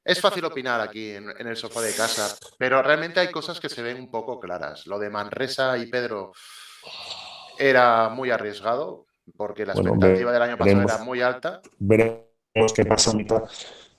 es 0.03 0.19
fácil 0.21 0.45
opinar 0.47 0.81
aquí 0.81 1.11
en, 1.11 1.29
en 1.39 1.47
el 1.49 1.57
sofá 1.57 1.83
de 1.83 1.95
casa, 1.95 2.35
pero 2.57 2.83
realmente 2.83 3.21
hay 3.21 3.31
cosas 3.31 3.61
que 3.61 3.69
se 3.69 3.83
ven 3.83 3.99
un 3.99 4.11
poco 4.11 4.41
claras. 4.41 4.87
Lo 4.87 4.99
de 4.99 5.11
Manresa 5.11 5.77
y 5.77 5.87
Pedro 5.87 6.33
era 7.59 8.09
muy 8.09 8.31
arriesgado 8.31 9.05
porque 9.37 9.67
la 9.67 9.75
Bueno, 9.75 9.91
expectativa 9.91 10.33
del 10.33 10.43
año 10.43 10.57
pasado 10.57 10.77
veremos. 10.79 10.95
era 10.95 11.05
muy 11.05 11.21
alta. 11.21 11.61
veremos 11.79 12.21
qué 12.75 12.85
pasa 12.85 13.11
ahorita. 13.11 13.45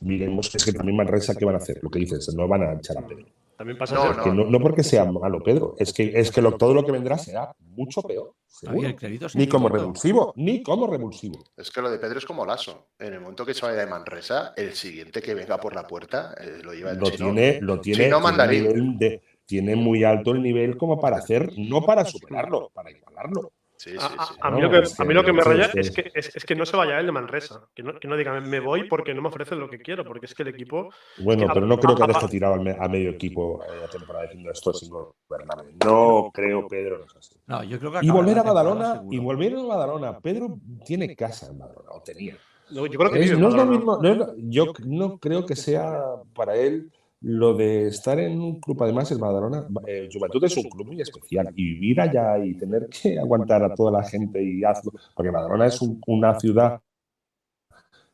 Miremos 0.01 0.49
que 0.49 0.57
es 0.57 0.65
que 0.65 0.73
también 0.73 0.97
Manresa 0.97 1.35
qué 1.35 1.45
van 1.45 1.55
a 1.55 1.57
hacer, 1.59 1.79
lo 1.81 1.89
que 1.89 1.99
dices, 1.99 2.33
no 2.35 2.47
van 2.47 2.63
a 2.63 2.73
echar 2.73 2.97
a 2.97 3.05
Pedro. 3.07 3.25
También 3.55 3.77
pasa 3.77 3.93
No, 3.93 4.13
no. 4.13 4.23
Que 4.23 4.29
no, 4.31 4.45
no 4.45 4.59
porque 4.59 4.81
sea 4.83 5.05
malo 5.05 5.43
Pedro, 5.43 5.75
es 5.77 5.93
que, 5.93 6.11
es 6.19 6.31
que 6.31 6.41
lo- 6.41 6.57
todo 6.57 6.73
lo 6.73 6.83
que 6.83 6.91
vendrá 6.91 7.17
será 7.19 7.55
mucho 7.59 8.01
peor. 8.01 8.33
seguro. 8.47 8.89
Ni 9.35 9.47
como 9.47 9.69
revulsivo, 9.69 10.33
ni 10.35 10.63
como 10.63 10.87
revulsivo. 10.87 11.43
Es 11.55 11.69
que 11.69 11.81
lo 11.81 11.91
de 11.91 11.99
Pedro 11.99 12.17
es 12.17 12.25
como 12.25 12.43
Lasso. 12.45 12.87
En 12.97 13.13
el 13.13 13.19
momento 13.21 13.45
que 13.45 13.53
se 13.53 13.63
vaya 13.65 13.79
de 13.79 13.85
Manresa, 13.87 14.53
el 14.57 14.73
siguiente 14.73 15.21
que 15.21 15.35
venga 15.35 15.59
por 15.59 15.75
la 15.75 15.85
puerta 15.87 16.33
eh, 16.39 16.59
lo 16.63 16.73
lleva 16.73 16.91
el 16.91 16.97
Lo 16.97 17.05
chino. 17.11 17.25
tiene, 17.33 17.59
lo 17.61 17.79
tiene, 17.79 18.03
Chino 18.05 18.17
tiene 18.17 18.23
mandarín. 18.23 18.63
nivel 18.63 18.97
de- 18.97 19.21
tiene 19.45 19.75
muy 19.75 20.03
alto 20.03 20.31
el 20.31 20.41
nivel 20.41 20.77
como 20.77 20.99
para 20.99 21.17
hacer, 21.17 21.51
no 21.57 21.81
para 21.83 22.05
superarlo, 22.05 22.71
para 22.73 22.89
igualarlo. 22.91 23.51
Sí, 23.81 23.89
sí, 23.89 23.97
A, 23.99 24.05
a- 24.21 24.25
sí. 24.27 24.33
a 24.39 24.51
mí 24.51 24.61
No, 24.61 24.67
lo 24.67 24.71
que, 24.73 24.79
es 24.85 24.99
a 24.99 25.03
mí 25.03 25.13
lo 25.15 25.23
que 25.23 25.33
me 25.33 25.41
raya 25.41 25.71
sí, 25.71 25.79
es 25.79 25.89
que, 25.89 26.11
es, 26.13 26.35
es 26.35 26.45
que 26.45 26.53
no 26.53 26.67
se 26.67 26.77
vaya 26.77 26.99
el 26.99 27.07
de 27.07 27.11
Manresa. 27.11 27.67
Que 27.73 27.81
no, 27.81 27.99
que 27.99 28.07
no 28.07 28.15
diga, 28.15 28.39
me 28.39 28.59
voy 28.59 28.87
porque 28.87 29.11
no 29.15 29.23
me 29.23 29.29
ofrecen 29.29 29.59
lo 29.59 29.67
que 29.71 29.79
quiero. 29.79 30.05
Porque 30.05 30.27
es 30.27 30.35
que 30.35 30.43
el 30.43 30.49
equipo. 30.49 30.91
Bueno, 31.17 31.47
pero 31.51 31.65
no 31.65 31.79
creo 31.79 31.95
que 31.95 32.03
a- 32.03 32.07
deje 32.07 32.25
a- 32.25 32.29
tirado 32.29 32.53
a 32.53 32.87
medio 32.87 33.09
equipo 33.09 33.63
eh, 33.63 33.67
la 33.81 33.87
temporada 33.87 34.25
diciendo 34.25 34.51
esto 34.51 34.71
sin 34.71 34.89
gobernar. 34.91 35.65
No 35.83 36.29
creo, 36.31 36.67
Pedro, 36.67 36.99
no 36.99 37.05
es 37.05 37.15
así. 37.15 37.35
No, 37.47 37.63
yo 37.63 37.79
creo 37.79 37.91
que 37.91 38.05
Y 38.05 38.09
volver 38.11 38.37
a 38.37 38.43
Badalona, 38.43 39.01
y 39.09 39.17
volver 39.17 39.55
a 39.55 39.63
Badalona. 39.63 40.19
Pedro 40.19 40.59
tiene 40.85 41.15
casa 41.15 41.47
en 41.47 41.57
Badalona, 41.57 41.89
o 41.91 42.01
tenía. 42.03 42.37
no, 42.69 42.85
Yo 42.85 42.99
creo 42.99 43.11
que 43.11 43.19
Es- 43.23 43.35
no 43.37 43.47
es 43.47 43.53
lo 43.55 43.65
mismo, 43.65 43.97
no 43.99 44.09
es 44.09 44.17
lo- 44.17 44.33
yo 44.37 44.73
no 44.85 45.17
creo 45.17 45.43
que 45.45 45.55
sea 45.55 46.01
para 46.35 46.55
él 46.55 46.91
lo 47.21 47.53
de 47.53 47.87
estar 47.87 48.19
en 48.19 48.39
un 48.41 48.59
club, 48.59 48.81
además 48.83 49.11
el 49.11 49.19
Badalona, 49.19 49.67
eh, 49.85 50.09
Juventud 50.11 50.43
es 50.43 50.57
un 50.57 50.69
club 50.69 50.87
muy 50.87 51.01
especial 51.01 51.49
y 51.55 51.73
vivir 51.75 52.01
allá 52.01 52.37
y 52.43 52.55
tener 52.55 52.87
que 52.89 53.19
aguantar 53.19 53.63
a 53.63 53.75
toda 53.75 53.91
la 53.91 54.03
gente 54.03 54.41
y 54.43 54.63
hazlo, 54.63 54.91
porque 55.15 55.29
Badalona 55.29 55.67
es 55.67 55.79
un- 55.81 56.01
una 56.07 56.39
ciudad, 56.39 56.81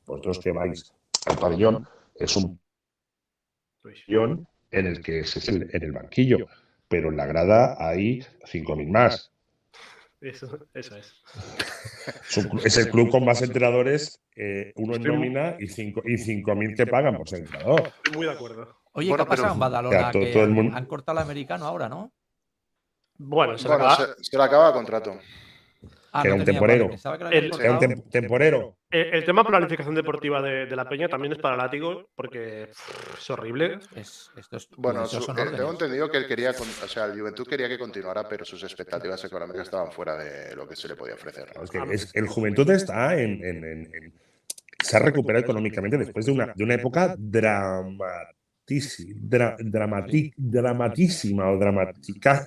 vosotros 0.06 0.40
que 0.40 0.52
vais 0.52 0.94
al 1.26 1.38
pabellón, 1.38 1.88
es 2.16 2.36
un 2.36 2.60
pabellón 3.82 4.48
en 4.72 4.88
el 4.88 5.02
que 5.02 5.20
es 5.20 5.48
el, 5.48 5.70
en 5.74 5.84
el 5.84 5.92
banquillo, 5.94 6.48
pero 6.90 7.10
en 7.10 7.18
la 7.18 7.26
grada 7.26 7.76
hay 7.80 8.22
5.000 8.46 8.90
más. 8.90 9.32
Eso, 10.20 10.68
eso 10.74 10.96
es. 10.98 11.14
Es, 12.30 12.38
un 12.38 12.60
es 12.60 12.78
el 12.78 12.90
club 12.90 13.10
con 13.10 13.24
más 13.24 13.42
entrenadores, 13.42 14.20
eh, 14.36 14.74
uno 14.76 14.96
en 14.96 15.04
nómina 15.04 15.56
y 15.60 15.68
5 15.68 16.02
y 16.06 16.18
5.000 16.18 16.76
que 16.76 16.88
pagan 16.88 17.16
por 17.18 17.30
ser 17.30 17.40
entrenador. 17.40 17.84
Estoy 17.98 18.14
muy 18.18 18.26
de 18.26 18.32
acuerdo. 18.32 18.77
Oye, 18.98 19.10
Bueno, 19.10 19.26
¿qué 19.26 19.28
ha 19.28 19.36
pasado 19.36 19.54
en 19.54 19.60
Badalona? 19.60 20.02
Ya, 20.02 20.12
todo- 20.12 20.24
que 20.24 20.32
todo 20.32 20.44
el 20.44 20.50
han- 20.50 20.56
mundo- 20.56 20.76
han 20.78 20.86
cortado 20.88 21.20
al 21.20 21.24
americano 21.24 21.66
ahora, 21.66 21.88
¿no? 21.88 22.12
Bueno, 23.20 23.56
se 23.58 23.68
Bueno, 23.68 23.86
acaba- 23.88 24.16
se, 24.16 24.24
se 24.24 24.38
le 24.38 24.44
acaba 24.44 24.68
el 24.70 24.74
contrato. 24.74 25.20
Ah, 26.12 26.22
Que 26.24 26.30
era 26.30 26.36
un 26.38 26.46
temporero. 26.46 26.90
que 26.90 26.96
El- 27.38 27.52
Era 27.62 27.72
un 27.74 27.80
tem- 27.80 28.10
temporero. 28.10 28.76
el, 28.90 29.14
el 29.14 29.24
tema 29.26 29.44
planificación 29.44 29.94
deportiva 29.94 30.42
de, 30.42 30.66
de 30.66 30.76
la 30.76 30.90
Peña 30.90 31.08
también 31.10 31.34
es 31.34 31.38
para 31.38 31.56
látigo 31.56 32.10
porque 32.16 32.70
pff, 32.72 33.20
es 33.20 33.30
horrible. 33.30 33.78
Es- 33.96 34.32
esto 34.36 34.58
es- 34.58 34.68
Bueno, 34.78 35.06
su- 35.06 35.32
eh, 35.32 35.46
tengo 35.56 35.70
entendido 35.70 36.10
que 36.10 36.18
él 36.18 36.28
quería, 36.28 36.54
con- 36.54 36.68
o 36.68 36.88
sea, 36.88 37.06
el 37.06 37.20
Juventud 37.20 37.46
quería 37.48 37.68
que 37.70 37.78
continuara, 37.78 38.28
pero 38.28 38.46
sus 38.46 38.64
expectativas 38.64 39.24
económicas 39.26 39.62
estaban 39.64 39.92
fuera 39.92 40.16
de 40.16 40.56
lo 40.56 40.68
que 40.68 40.76
se 40.76 40.88
le 40.88 40.96
podía 40.96 41.14
ofrecer. 41.14 41.50
Es 41.62 41.70
que 41.70 41.78
es- 41.92 42.16
el 42.16 42.28
Juventud 42.28 42.68
está 42.72 43.14
en, 43.14 43.44
en- 43.46 43.64
en- 43.64 43.94
en- 43.94 44.14
Se 44.84 44.98
ha 44.98 45.00
recuperado 45.02 45.44
económicamente 45.44 45.98
después 45.98 46.26
de 46.26 46.32
una, 46.32 46.54
de 46.56 46.64
una 46.64 46.74
época 46.76 47.16
dramatísima. 47.18 48.37
Dra- 48.68 49.58
dramati- 49.60 50.34
dramatísima 50.38 51.50
o 51.50 51.58
dramática. 51.58 52.46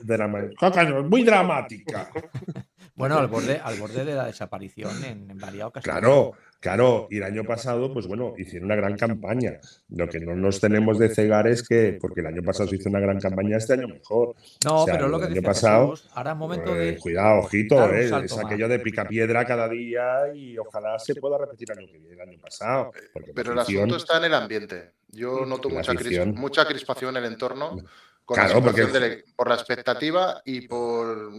muy 1.09 1.25
dramática. 1.25 2.11
Bueno, 2.97 3.17
al 3.17 3.29
borde, 3.29 3.59
al 3.63 3.79
borde 3.79 4.05
de 4.05 4.15
la 4.15 4.27
desaparición 4.27 4.93
en, 5.05 5.31
en 5.31 5.39
varias 5.39 5.69
ocasiones. 5.69 6.01
Claro, 6.03 6.33
claro. 6.61 7.07
Y 7.11 7.17
el 7.17 7.23
año 7.23 7.45
pasado, 7.45 7.91
pues 7.95 8.07
bueno, 8.07 8.35
hicieron 8.37 8.67
una 8.67 8.77
gran 8.77 8.95
campaña. 8.99 9.55
Lo 9.89 10.07
que 10.07 10.21
no 10.21 10.35
nos 10.37 10.61
tenemos 10.61 10.99
de 10.99 11.09
cegar 11.09 11.47
es 11.47 11.67
que, 11.67 11.97
porque 11.99 12.21
el 12.21 12.27
año 12.27 12.43
pasado 12.43 12.69
se 12.69 12.77
hizo 12.77 12.91
una 12.91 13.01
gran 13.01 13.19
campaña, 13.19 13.57
este 13.57 13.73
año 13.75 13.89
mejor. 13.89 14.35
No, 14.67 14.83
O 14.83 14.85
sea, 14.85 14.95
pero 14.97 15.09
lo 15.09 15.19
que 15.19 15.27
el 15.27 15.31
año 15.31 15.35
decía 15.37 15.49
pasado, 15.49 15.91
Jesús, 15.93 16.11
ahora 16.13 16.33
es 16.33 16.37
momento 16.37 16.75
Eh, 16.77 16.79
de. 16.79 16.97
cuidado, 16.99 17.39
ojito, 17.39 17.91
eh, 17.95 18.05
es 18.05 18.11
más. 18.11 18.39
aquello 18.45 18.69
de 18.69 18.79
picapiedra 18.81 19.47
cada 19.47 19.67
día 19.67 20.35
y 20.35 20.59
ojalá 20.59 20.99
se 20.99 21.15
pueda 21.15 21.39
repetir 21.39 21.71
el 21.73 21.79
año 21.79 21.87
que 21.91 21.99
viene, 21.99 22.15
el 22.23 22.29
año 22.29 22.39
pasado. 22.39 22.93
Pero 23.35 23.53
el 23.55 23.59
asunto 23.61 23.97
está 23.97 24.19
en 24.19 24.25
el 24.25 24.35
ambiente. 24.35 24.91
Yo 25.13 25.45
noto 25.45 25.69
La 25.69 25.77
mucha, 25.77 25.93
cris- 25.95 26.25
mucha 26.35 26.65
crispación 26.67 27.17
en 27.17 27.25
el 27.25 27.33
entorno 27.33 27.77
con 28.25 28.37
Claro, 28.37 28.55
la 28.61 28.61
porque- 28.65 28.85
del- 28.87 29.25
por 29.37 29.49
la 29.49 29.55
expectativa 29.57 30.41
y 30.45 30.67
por... 30.69 31.33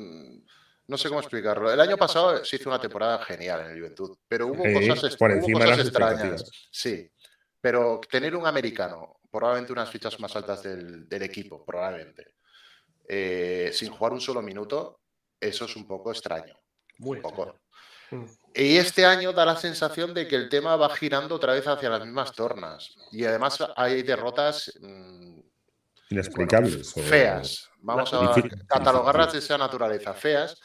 No 0.87 0.97
sé 0.97 1.07
cómo 1.07 1.21
explicarlo. 1.21 1.71
El 1.71 1.79
año 1.79 1.95
pasado 1.95 2.43
se 2.43 2.57
hizo 2.57 2.67
una 2.69 2.81
temporada 2.81 3.23
genial 3.23 3.61
en 3.61 3.71
el 3.71 3.77
Juventud, 3.79 4.17
pero 4.27 4.47
hubo 4.47 4.65
Sí, 4.65 4.89
cosas, 4.89 5.15
por 5.15 5.31
hubo 5.31 5.45
de 5.59 5.65
cosas 5.65 5.79
extrañas. 5.79 6.51
Sí, 6.69 7.09
pero 7.61 8.01
tener 8.09 8.35
un 8.35 8.45
americano, 8.45 9.21
probablemente 9.31 9.71
unas 9.71 9.89
fichas 9.89 10.19
más 10.19 10.35
altas 10.35 10.63
del, 10.63 11.07
del 11.07 11.21
equipo, 11.23 11.63
probablemente, 11.63 12.35
eh, 13.07 13.69
sin 13.73 13.89
jugar 13.91 14.11
un 14.11 14.19
solo 14.19 14.41
minuto, 14.41 14.99
eso 15.39 15.63
es 15.63 15.75
un 15.77 15.87
poco 15.87 16.11
extraño. 16.11 16.59
Muy 16.97 17.17
Un 17.17 17.21
poco. 17.23 17.60
Y 18.53 18.77
este 18.77 19.05
año 19.05 19.31
da 19.33 19.45
la 19.45 19.55
sensación 19.55 20.13
de 20.13 20.27
que 20.27 20.35
el 20.35 20.49
tema 20.49 20.75
va 20.75 20.93
girando 20.95 21.35
otra 21.35 21.53
vez 21.53 21.65
hacia 21.67 21.89
las 21.89 22.01
mismas 22.05 22.33
tornas. 22.33 22.95
Y 23.11 23.23
además 23.25 23.57
hay 23.77 24.03
derrotas 24.03 24.71
mm, 24.81 25.39
inexplicables. 26.09 26.97
o- 26.97 27.01
feas. 27.01 27.69
Vamos 27.79 28.13
a 28.13 28.33
catalogarlas 28.67 29.33
de 29.33 29.39
esa 29.39 29.57
naturaleza, 29.57 30.13
feas. 30.13 30.59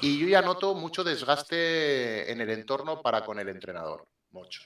Y 0.00 0.18
yo 0.20 0.26
ya 0.28 0.40
noto 0.40 0.74
mucho 0.74 1.04
desgaste 1.04 2.30
en 2.32 2.40
el 2.40 2.48
entorno 2.50 3.02
para 3.02 3.24
con 3.24 3.38
el 3.38 3.48
entrenador. 3.48 4.06
Mucho. 4.30 4.62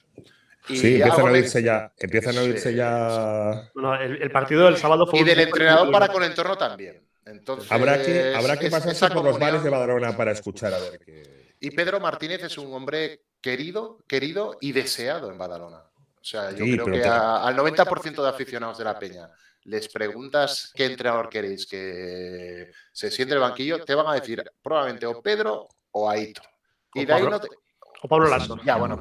Y 0.69 0.77
Sí, 0.77 0.95
empiezan 1.01 1.27
a 1.27 1.31
oírse 1.31 1.63
ya. 1.63 1.93
Empiezan 1.97 2.37
a 2.37 2.41
oírse 2.41 2.69
Sí, 2.71 2.75
ya. 2.75 3.69
No, 3.75 3.95
el, 3.95 4.21
el 4.21 4.31
partido 4.31 4.65
del 4.65 4.77
sábado 4.77 5.05
fue 5.07 5.19
Y 5.19 5.23
del 5.23 5.39
entrenador 5.41 5.91
para 5.91 6.07
con 6.09 6.23
el 6.23 6.29
entorno 6.29 6.57
también. 6.57 7.01
Entonces, 7.25 7.69
Habrá 7.71 8.01
que, 8.01 8.33
habrá 8.35 8.57
que 8.57 8.67
es- 8.67 8.71
pasarse 8.71 9.09
por 9.09 9.23
los 9.25 9.37
bares 9.39 9.63
de 9.63 9.69
Badalona 9.69 10.15
para 10.15 10.31
escuchar 10.31 10.73
a 10.73 10.79
ver 10.79 10.99
qué. 10.99 11.46
Y 11.59 11.71
Pedro 11.71 11.99
Martínez 11.99 12.43
es 12.43 12.57
un 12.57 12.73
hombre 12.73 13.23
querido, 13.41 13.99
querido 14.07 14.57
y 14.61 14.71
deseado 14.71 15.31
en 15.31 15.37
Badalona. 15.37 15.77
O 15.77 16.23
sea, 16.29 16.51
yo 16.51 16.65
Sí, 16.65 16.73
creo 16.73 16.85
que 16.85 16.99
te- 16.99 17.07
a- 17.07 17.43
al 17.43 17.55
90% 17.55 18.21
de 18.23 18.29
aficionados 18.29 18.77
de 18.77 18.83
la 18.83 18.99
Peña 18.99 19.29
les 19.63 19.87
preguntas 19.89 20.71
qué 20.75 20.85
entrenador 20.85 21.29
queréis 21.29 21.65
que 21.67 22.71
se 22.91 23.11
siente 23.11 23.33
en 23.33 23.41
el 23.41 23.47
banquillo, 23.49 23.83
te 23.83 23.95
van 23.95 24.07
a 24.07 24.13
decir 24.13 24.43
probablemente 24.61 25.05
o 25.05 25.21
Pedro 25.21 25.67
o 25.91 26.09
Aito. 26.09 26.41
Y 26.93 27.03
O 27.03 27.05
de 27.05 27.13
ahí 27.13 27.21
Pablo. 27.21 27.29
no 27.31 27.39
te- 27.39 27.47
O 28.03 28.07
Pablo 28.07 28.29
Lasso. 28.29 28.57
Ya, 28.63 28.75
bueno, 28.77 28.99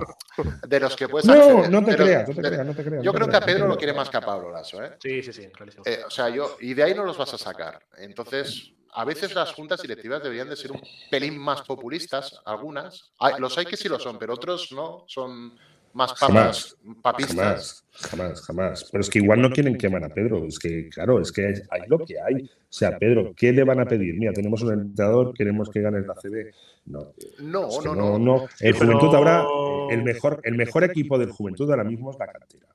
de 0.66 0.80
los 0.80 0.96
que 0.96 1.06
puedes 1.08 1.26
No, 1.26 1.34
acceder. 1.34 1.70
no 1.70 1.80
te 1.84 1.90
Pero 1.92 2.04
creas, 2.04 2.28
no 2.28 2.34
te 2.34 2.40
creas, 2.40 2.66
no 2.66 2.74
te 2.74 2.84
creas. 2.84 3.04
Yo 3.04 3.12
no 3.12 3.18
te 3.18 3.24
creo 3.24 3.30
que 3.30 3.36
a 3.36 3.40
Pedro 3.46 3.58
no 3.64 3.68
lo 3.68 3.74
te 3.74 3.78
quiere 3.78 3.92
más 3.92 4.08
que 4.08 4.16
a 4.16 4.20
Pablo 4.22 4.50
Lasso, 4.50 4.82
¿eh? 4.82 4.96
Sí, 5.02 5.22
sí, 5.22 5.32
sí, 5.34 5.46
clarísimo. 5.48 5.84
Eh, 5.86 6.02
o 6.06 6.10
sea, 6.10 6.30
yo, 6.30 6.56
y 6.60 6.72
de 6.72 6.82
ahí 6.82 6.94
no 6.94 7.04
los 7.04 7.18
vas 7.18 7.34
a 7.34 7.38
sacar. 7.38 7.78
Entonces, 7.98 8.72
a 8.96 9.04
veces 9.04 9.34
las 9.34 9.52
juntas 9.52 9.82
directivas 9.82 10.22
deberían 10.22 10.48
de 10.48 10.56
ser 10.56 10.72
un 10.72 10.80
pelín 11.10 11.38
más 11.38 11.62
populistas, 11.62 12.40
algunas. 12.44 13.12
Hay- 13.20 13.34
los 13.38 13.56
hay 13.58 13.66
que 13.66 13.76
sí 13.76 13.88
lo 13.88 13.98
son, 14.00 14.18
pero 14.18 14.34
otros 14.34 14.72
no, 14.72 15.04
son 15.06 15.54
más 15.92 16.12
papas, 16.18 16.76
papistas. 17.02 17.84
Jamás, 17.92 18.10
jamás, 18.10 18.42
jamás. 18.42 18.88
Pero 18.90 19.00
es 19.02 19.08
que 19.10 19.18
igual 19.18 19.40
no 19.40 19.50
quieren 19.50 19.78
quemar 19.78 20.04
a 20.04 20.08
Pedro. 20.10 20.44
Es 20.46 20.58
que, 20.58 20.88
claro, 20.90 21.20
es 21.20 21.32
que 21.32 21.46
hay 21.70 21.80
lo 21.88 21.98
que 22.04 22.20
hay. 22.20 22.44
O 22.44 22.48
sea, 22.68 22.98
Pedro, 22.98 23.32
¿qué 23.34 23.52
le 23.52 23.64
van 23.64 23.80
a 23.80 23.86
pedir? 23.86 24.14
Mira, 24.18 24.32
tenemos 24.32 24.60
un 24.62 24.72
entrenador, 24.72 25.32
queremos 25.34 25.70
que 25.70 25.80
gane 25.80 26.00
la 26.00 26.14
CB. 26.14 26.52
No, 26.86 27.12
No, 27.40 27.68
es 27.68 27.78
que 27.78 27.84
no, 27.86 27.94
no, 27.94 28.18
no. 28.18 28.18
no. 28.18 28.48
El 28.60 28.74
Juventud 28.74 29.14
ahora, 29.14 29.44
el 29.90 30.02
mejor, 30.02 30.40
el 30.44 30.54
mejor 30.56 30.84
equipo 30.84 31.18
del 31.18 31.30
Juventud 31.30 31.70
ahora 31.70 31.84
mismo 31.84 32.10
es 32.10 32.18
la 32.18 32.26
cantera. 32.26 32.66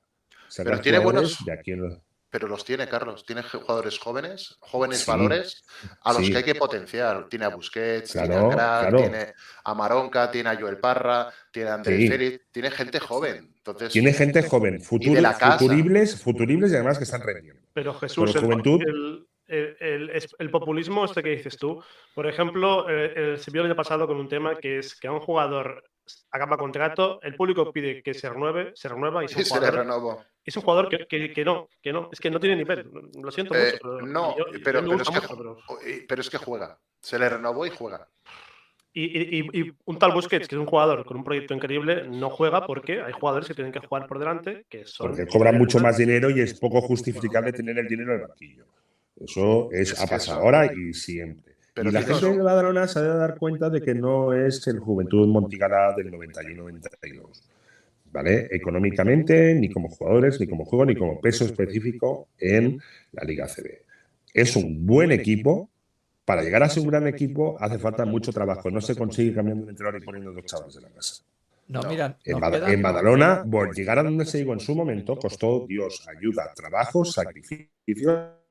Pero 0.56 0.80
tiene 0.80 0.98
buenos- 0.98 1.44
de 1.44 1.52
aquí 1.52 1.72
en- 1.72 2.00
Pero 2.32 2.48
los 2.48 2.64
tiene, 2.64 2.88
Carlos. 2.88 3.26
Tiene 3.26 3.42
jugadores 3.42 3.98
jóvenes, 3.98 4.56
jóvenes 4.60 5.00
Sí, 5.00 5.10
valores, 5.10 5.64
a 6.00 6.14
los 6.14 6.22
sí. 6.24 6.30
que 6.32 6.38
hay 6.38 6.44
que 6.44 6.54
potenciar. 6.54 7.28
Tiene 7.28 7.44
a 7.44 7.48
Busquets, 7.50 8.12
tiene 8.12 8.34
a 8.34 8.48
claro. 8.50 8.96
tiene 8.96 9.34
a 9.64 9.74
Maronca, 9.74 10.30
tiene 10.30 10.48
a 10.48 10.56
Joel 10.58 10.78
Parra, 10.78 11.30
tiene 11.52 11.68
a 11.68 11.74
Andrés 11.74 11.98
Sí. 12.00 12.08
Félix, 12.08 12.40
tiene 12.50 12.70
gente 12.70 12.98
joven. 13.00 13.52
Entonces, 13.58 13.92
Tiene 13.92 14.14
gente 14.14 14.42
joven, 14.42 14.80
futur- 14.80 15.20
la 15.20 15.36
casa. 15.36 15.58
futuribles, 15.58 16.20
futuribles 16.22 16.72
y 16.72 16.74
además 16.76 16.96
que 16.96 17.04
están 17.04 17.20
rendiendo. 17.20 17.60
Pero 17.74 17.92
Jesús, 17.94 18.32
Pero 18.32 18.40
el, 18.40 18.44
Juventud- 18.46 18.82
el- 18.86 19.26
el- 19.48 19.76
el- 19.80 20.10
es- 20.10 20.34
el 20.38 20.50
populismo 20.50 21.04
este 21.04 21.22
que 21.22 21.28
dices 21.36 21.58
tú, 21.58 21.82
por 22.14 22.26
ejemplo, 22.26 22.88
eh, 22.88 23.12
eh, 23.14 23.36
se 23.36 23.50
vio 23.50 23.60
el 23.60 23.66
año 23.66 23.76
pasado 23.76 24.06
con 24.06 24.16
un 24.16 24.28
tema 24.30 24.56
que 24.58 24.78
es 24.78 24.98
que 24.98 25.06
a 25.08 25.12
un 25.12 25.20
jugador 25.20 25.84
acaba 26.30 26.56
contrato, 26.56 27.20
el 27.22 27.34
público 27.34 27.72
pide 27.72 28.02
que 28.02 28.14
se 28.14 28.28
renueve, 28.28 28.72
se 28.74 28.88
renueva 28.88 29.22
y 29.22 29.26
es 29.26 29.36
un 29.36 29.42
y 29.42 29.44
se 29.44 29.54
le 29.54 29.58
jugador, 29.60 29.80
renovó. 29.80 30.24
es 30.44 30.56
un 30.56 30.62
jugador 30.62 30.88
que, 30.88 31.06
que- 31.06 31.32
que 31.32 31.44
no, 31.44 31.68
que 31.82 31.92
no, 31.92 32.08
es 32.12 32.20
que 32.20 32.30
no 32.30 32.40
tiene 32.40 32.56
nivel. 32.56 32.90
Lo 33.22 33.30
siento 33.30 33.54
Eh, 33.54 33.72
mucho. 33.72 33.78
Pero 33.82 34.06
no, 34.06 34.36
yo- 34.36 34.44
pero, 34.64 34.80
yo 34.80 34.86
me 34.86 34.88
pero 34.96 35.02
es 35.02 35.08
que, 35.08 35.14
mucho, 35.20 35.36
pero- 35.36 35.56
ju- 35.58 36.04
pero 36.08 36.20
es 36.20 36.30
que 36.30 36.38
juega. 36.38 36.78
Se 37.00 37.18
le 37.18 37.28
renovó 37.28 37.66
y 37.66 37.70
juega. 37.70 38.08
Y, 38.94 39.04
y- 39.04 39.40
y- 39.40 39.60
y 39.60 39.72
un 39.86 39.98
tal 39.98 40.12
Busquets, 40.12 40.46
que 40.48 40.54
es 40.54 40.60
un 40.60 40.66
jugador 40.66 41.04
con 41.06 41.16
un 41.16 41.24
proyecto 41.24 41.54
increíble, 41.54 42.06
no 42.08 42.28
juega 42.28 42.66
porque 42.66 43.00
hay 43.00 43.12
jugadores 43.12 43.48
que 43.48 43.54
tienen 43.54 43.72
que 43.72 43.78
jugar 43.80 44.06
por 44.06 44.18
delante, 44.18 44.66
que 44.68 44.84
son... 44.84 45.08
Porque 45.08 45.26
cobran 45.26 45.56
mucho 45.56 45.78
más 45.78 45.96
dinero 45.96 46.28
y 46.28 46.40
es 46.40 46.58
poco 46.60 46.82
justificable 46.82 47.52
tener 47.54 47.78
el 47.78 47.88
dinero 47.88 48.12
en 48.14 48.20
el 48.20 48.26
banquillo. 48.26 48.66
Eso 49.16 49.70
es, 49.72 49.98
ha 49.98 50.06
pasado 50.06 50.40
ahora 50.42 50.66
y 50.74 50.92
siempre. 50.92 51.51
Pero 51.74 51.90
y 51.90 51.92
la 51.92 52.02
gente 52.02 52.30
de 52.30 52.42
Badalona 52.42 52.86
se 52.86 52.98
ha 52.98 53.02
de 53.02 53.16
dar 53.16 53.38
cuenta 53.38 53.70
de 53.70 53.80
que 53.80 53.94
no 53.94 54.32
es 54.32 54.66
el 54.66 54.78
Juventud 54.78 55.26
Montigalá 55.28 55.94
del 55.96 56.12
91-92. 56.12 57.42
¿Vale? 58.12 58.48
Económicamente, 58.50 59.54
ni 59.54 59.70
como 59.70 59.88
jugadores, 59.88 60.38
ni 60.38 60.46
como 60.46 60.66
juego, 60.66 60.84
ni 60.84 60.94
como 60.94 61.18
peso 61.18 61.46
específico 61.46 62.28
en 62.38 62.78
la 63.12 63.24
Liga 63.24 63.46
CB. 63.46 63.84
Es 64.34 64.54
un 64.56 64.86
buen 64.86 65.12
equipo. 65.12 65.68
Para 66.24 66.42
llegar 66.42 66.62
a 66.62 66.68
ser 66.68 66.82
un 66.84 66.88
gran 66.88 67.06
equipo 67.08 67.56
hace 67.58 67.78
falta 67.78 68.04
mucho 68.04 68.32
trabajo. 68.32 68.70
No 68.70 68.80
se 68.80 68.94
consigue 68.94 69.34
cambiando 69.34 69.64
de 69.64 69.70
entrenador 69.70 70.00
y 70.00 70.04
poniendo 70.04 70.32
dos 70.32 70.44
chavales 70.44 70.74
de 70.74 70.80
la 70.82 70.88
casa. 70.90 71.24
No, 71.68 71.82
No. 71.82 71.88
mira, 71.88 72.18
en 72.24 72.82
Badalona, 72.82 73.44
por 73.50 73.74
llegar 73.74 73.98
a 73.98 74.02
donde 74.02 74.24
se 74.26 74.38
llegó 74.38 74.52
en 74.52 74.60
su 74.60 74.74
momento, 74.74 75.16
costó 75.16 75.66
Dios, 75.66 76.06
ayuda, 76.08 76.52
trabajo, 76.54 77.04
sacrificios 77.04 77.70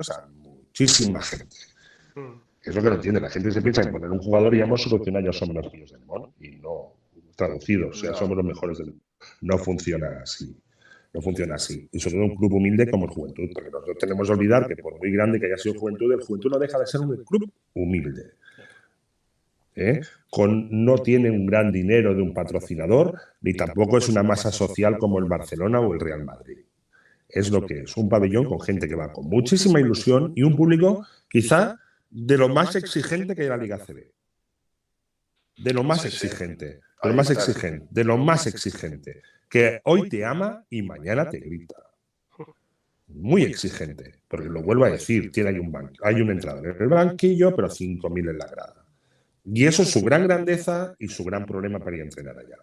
a 0.09 0.27
muchísima 0.27 1.21
gente. 1.21 1.55
Mm. 2.15 2.50
Es 2.63 2.75
lo 2.75 2.81
que 2.81 2.89
no 2.89 2.95
entiende. 2.95 3.19
La 3.19 3.29
gente 3.29 3.51
se 3.51 3.61
piensa 3.61 3.83
que 3.83 3.91
poner 3.91 4.11
un 4.11 4.19
jugador 4.19 4.53
y 4.53 4.59
ya 4.59 4.65
hemos 4.65 4.81
solucionado, 4.81 5.25
ya 5.25 5.33
somos 5.33 5.55
los 5.55 5.71
tíos 5.71 5.91
del 5.91 6.05
mono. 6.05 6.33
Y 6.39 6.51
no, 6.57 6.93
traducido, 7.35 7.89
o 7.89 7.93
sea, 7.93 8.13
somos 8.13 8.37
los 8.37 8.45
mejores 8.45 8.77
del 8.77 8.87
mundo. 8.87 9.03
No 9.41 9.57
funciona 9.57 10.21
así. 10.21 10.55
No 11.13 11.21
funciona 11.21 11.55
así. 11.55 11.89
Y 11.91 11.99
sobre 11.99 12.17
todo 12.17 12.25
un 12.25 12.35
club 12.35 12.53
humilde 12.53 12.89
como 12.89 13.05
el 13.05 13.11
Juventud, 13.11 13.49
porque 13.53 13.69
nosotros 13.69 13.97
tenemos 13.99 14.27
que 14.27 14.33
olvidar 14.33 14.67
que 14.67 14.77
por 14.77 14.97
muy 14.97 15.11
grande 15.11 15.39
que 15.39 15.47
haya 15.47 15.57
sido 15.57 15.79
Juventud, 15.79 16.13
el 16.13 16.21
Juventud 16.21 16.51
no 16.51 16.59
deja 16.59 16.79
de 16.79 16.87
ser 16.87 17.01
un 17.01 17.23
club 17.25 17.51
humilde. 17.73 18.31
¿Eh? 19.75 20.01
Con, 20.29 20.85
no 20.85 20.97
tiene 20.99 21.31
un 21.31 21.45
gran 21.45 21.71
dinero 21.71 22.13
de 22.13 22.21
un 22.21 22.33
patrocinador, 22.33 23.17
ni 23.41 23.53
tampoco 23.53 23.97
es 23.97 24.07
una 24.09 24.21
masa 24.21 24.51
social 24.51 24.97
como 24.97 25.19
el 25.19 25.25
Barcelona 25.25 25.79
o 25.79 25.93
el 25.93 25.99
Real 25.99 26.23
Madrid. 26.23 26.59
Es 27.27 27.49
lo 27.49 27.65
que 27.65 27.81
es, 27.81 27.97
un 27.97 28.09
pabellón 28.09 28.45
con 28.45 28.59
gente 28.61 28.87
que 28.87 28.95
va 28.95 29.11
con 29.11 29.27
muchísima 29.27 29.79
ilusión 29.79 30.33
y 30.35 30.43
un 30.43 30.55
público 30.55 31.05
quizá 31.29 31.80
de 32.11 32.37
lo 32.37 32.49
más 32.49 32.75
exigente 32.75 33.33
que 33.33 33.41
hay 33.41 33.47
en 33.47 33.51
la 33.51 33.57
Liga 33.57 33.77
CB. 33.77 34.11
De 35.57 35.73
lo 35.73 35.83
más 35.83 36.05
exigente, 36.05 36.81
de 37.01 37.09
lo 37.09 37.13
más 37.13 37.29
exigente, 37.29 37.87
de 37.89 38.03
lo 38.03 38.17
más 38.17 38.47
exigente, 38.47 39.21
que 39.49 39.81
hoy 39.85 40.09
te 40.09 40.25
ama 40.25 40.65
y 40.69 40.81
mañana 40.81 41.29
te 41.29 41.39
grita. 41.39 41.75
Muy 43.07 43.43
exigente, 43.43 44.19
porque 44.27 44.47
lo 44.47 44.61
vuelvo 44.61 44.85
a 44.85 44.89
decir, 44.89 45.31
tiene 45.31 45.49
ahí 45.49 45.59
un 45.59 45.71
banco, 45.71 45.93
hay 46.03 46.21
un 46.21 46.31
entrador 46.31 46.67
en 46.67 46.81
el 46.81 46.87
banquillo, 46.87 47.55
pero 47.55 47.67
5.000 47.69 48.29
en 48.29 48.37
la 48.37 48.47
grada. 48.47 48.85
Y 49.43 49.65
eso 49.65 49.83
es 49.83 49.89
su 49.89 50.01
gran 50.01 50.27
grandeza 50.27 50.95
y 50.99 51.07
su 51.07 51.23
gran 51.23 51.45
problema 51.45 51.79
para 51.79 51.95
ir 51.95 52.01
a 52.01 52.05
entrenar 52.05 52.37
allá. 52.37 52.57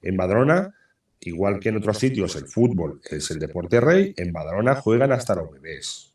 En 0.00 0.16
Badalona, 0.16 0.74
igual 1.20 1.60
que 1.60 1.68
en 1.68 1.76
otros 1.76 1.98
sitios, 1.98 2.34
el 2.36 2.46
fútbol 2.46 3.00
es 3.08 3.30
el 3.30 3.38
deporte 3.38 3.80
rey, 3.80 4.12
en 4.16 4.32
Badalona 4.32 4.74
juegan 4.74 5.12
hasta 5.12 5.36
los 5.36 5.50
bebés. 5.52 6.12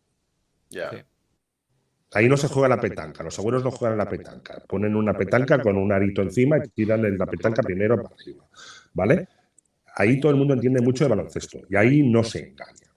Ya. 0.69 0.89
Sí. 0.91 0.97
Ahí 2.17 2.27
no 2.27 2.35
se 2.35 2.47
juega 2.47 2.67
la 2.67 2.81
petanca, 2.81 3.21
los 3.23 3.37
abuelos 3.37 3.63
no 3.63 3.69
juegan 3.69 3.95
la 3.95 4.09
petanca. 4.09 4.59
Ponen 4.67 4.95
una 4.95 5.13
petanca 5.13 5.61
con 5.61 5.77
un 5.77 5.91
arito 5.91 6.23
encima 6.23 6.57
y 6.57 6.67
tiran 6.69 7.05
el- 7.05 7.15
la 7.15 7.27
petanca 7.27 7.61
primero 7.61 8.01
para 8.01 8.15
arriba. 8.15 8.43
¿Vale? 8.93 9.27
Ahí 9.95 10.19
todo 10.19 10.31
el 10.31 10.37
mundo 10.39 10.55
entiende 10.55 10.81
mucho 10.81 11.03
de 11.03 11.11
baloncesto 11.11 11.59
y 11.69 11.75
ahí 11.75 12.01
no 12.01 12.23
se 12.23 12.47
engaña. 12.49 12.87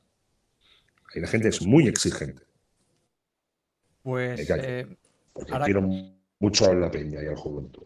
Ahí 1.14 1.20
la 1.20 1.28
gente 1.28 1.48
es 1.48 1.60
muy 1.66 1.86
exigente. 1.86 2.42
Pues 4.02 4.48
eh, 4.48 4.86
Porque 5.34 5.52
Ahora- 5.52 5.64
quiero 5.66 5.82
mucho 6.38 6.70
a 6.70 6.74
la 6.74 6.90
peña 6.90 7.22
y 7.22 7.26
al 7.26 7.36
juventud. 7.36 7.82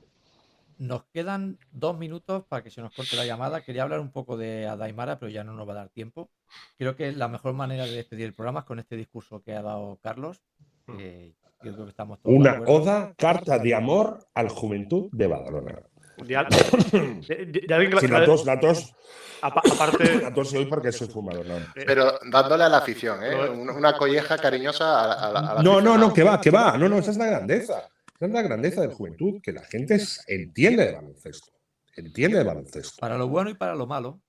nos 0.78 1.05
quedan 1.12 1.59
dos 1.72 1.99
minutos 1.99 2.45
para 2.49 2.62
que 2.62 2.70
se 2.70 2.80
nos 2.80 2.95
corte 2.95 3.16
la 3.16 3.24
llamada. 3.26 3.62
Quería 3.64 3.82
hablar 3.85 3.99
un 4.01 4.11
poco 4.12 4.37
de 4.37 4.66
Adaimara, 4.66 5.18
pero 5.18 5.30
ya 5.30 5.43
no 5.43 5.53
nos 5.55 5.66
va 5.68 5.72
a 5.72 5.76
dar 5.76 5.89
tiempo. 5.89 6.30
Creo 6.78 6.95
que 6.97 7.11
la 7.12 7.26
mejor 7.28 7.55
manera 7.55 7.87
de 7.87 7.93
despedir 7.93 8.26
el 8.26 8.35
programa 8.35 8.61
es 8.61 8.66
con 8.66 8.78
este 8.78 8.97
discurso 8.97 9.43
que 9.43 9.53
ha 9.55 9.62
dado 9.62 9.99
Carlos. 10.03 10.43
Que 10.87 11.35
yo 11.62 11.72
creo 11.72 11.85
que 11.85 11.91
estamos 11.91 12.20
todos 12.20 12.32
de 12.35 12.39
Una 12.41 12.61
oda, 12.66 13.14
carta 13.16 13.59
de 13.59 13.74
amor 13.74 14.18
al 14.35 14.49
juventud 14.49 15.09
de 15.12 15.26
Badalona. 15.26 15.82
De, 16.24 16.37
al- 16.37 16.47
de- 16.49 17.47
de- 17.47 17.64
de 17.66 17.74
alguien 17.74 17.91
que 17.93 17.99
Si 18.01 18.07
la 18.07 18.24
tos, 18.24 18.47
la 18.47 18.61
tos, 18.61 18.95
apa- 19.43 19.62
aparte, 19.68 20.20
la 20.22 20.32
tos 20.32 20.55
hoy 20.55 20.66
porque 20.66 20.93
soy 20.93 21.09
fumador. 21.09 21.45
No, 21.45 21.55
Pero 21.74 22.20
dándole 22.30 22.62
a 22.62 22.68
la 22.68 22.78
afición, 22.78 23.20
¿eh? 23.24 23.35
Una 23.51 23.72
una 23.72 23.97
colleja 23.97 24.39
cariñosa 24.39 25.03
a 25.03 25.09
la, 25.09 25.14
a 25.14 25.32
la- 25.32 25.41
a 25.51 25.55
la 25.57 25.62
no, 25.64 25.80
no, 25.80 25.99
no, 25.99 26.12
que 26.14 26.22
va, 26.22 26.41
que 26.41 26.51
va. 26.53 26.78
No, 26.78 26.89
no, 26.89 26.99
esa 26.99 27.11
es 27.11 27.16
la 27.16 27.26
grandeza. 27.26 27.89
Esa 28.14 28.26
es 28.26 28.30
la 28.30 28.43
grandeza 28.43 28.82
de 28.82 28.95
juventud, 28.95 29.41
que 29.43 29.53
la 29.53 29.64
gente 29.64 29.97
es- 29.97 30.22
entiende 30.28 30.87
de 30.87 30.93
baloncesto. 30.93 31.51
Entiende 31.97 32.39
de 32.39 32.45
baloncesto. 32.45 32.97
Para 33.01 33.18
lo 33.18 33.26
bueno 33.26 33.51
y 33.51 33.55
para 33.55 33.74
lo 33.74 33.89
malo. 33.89 34.20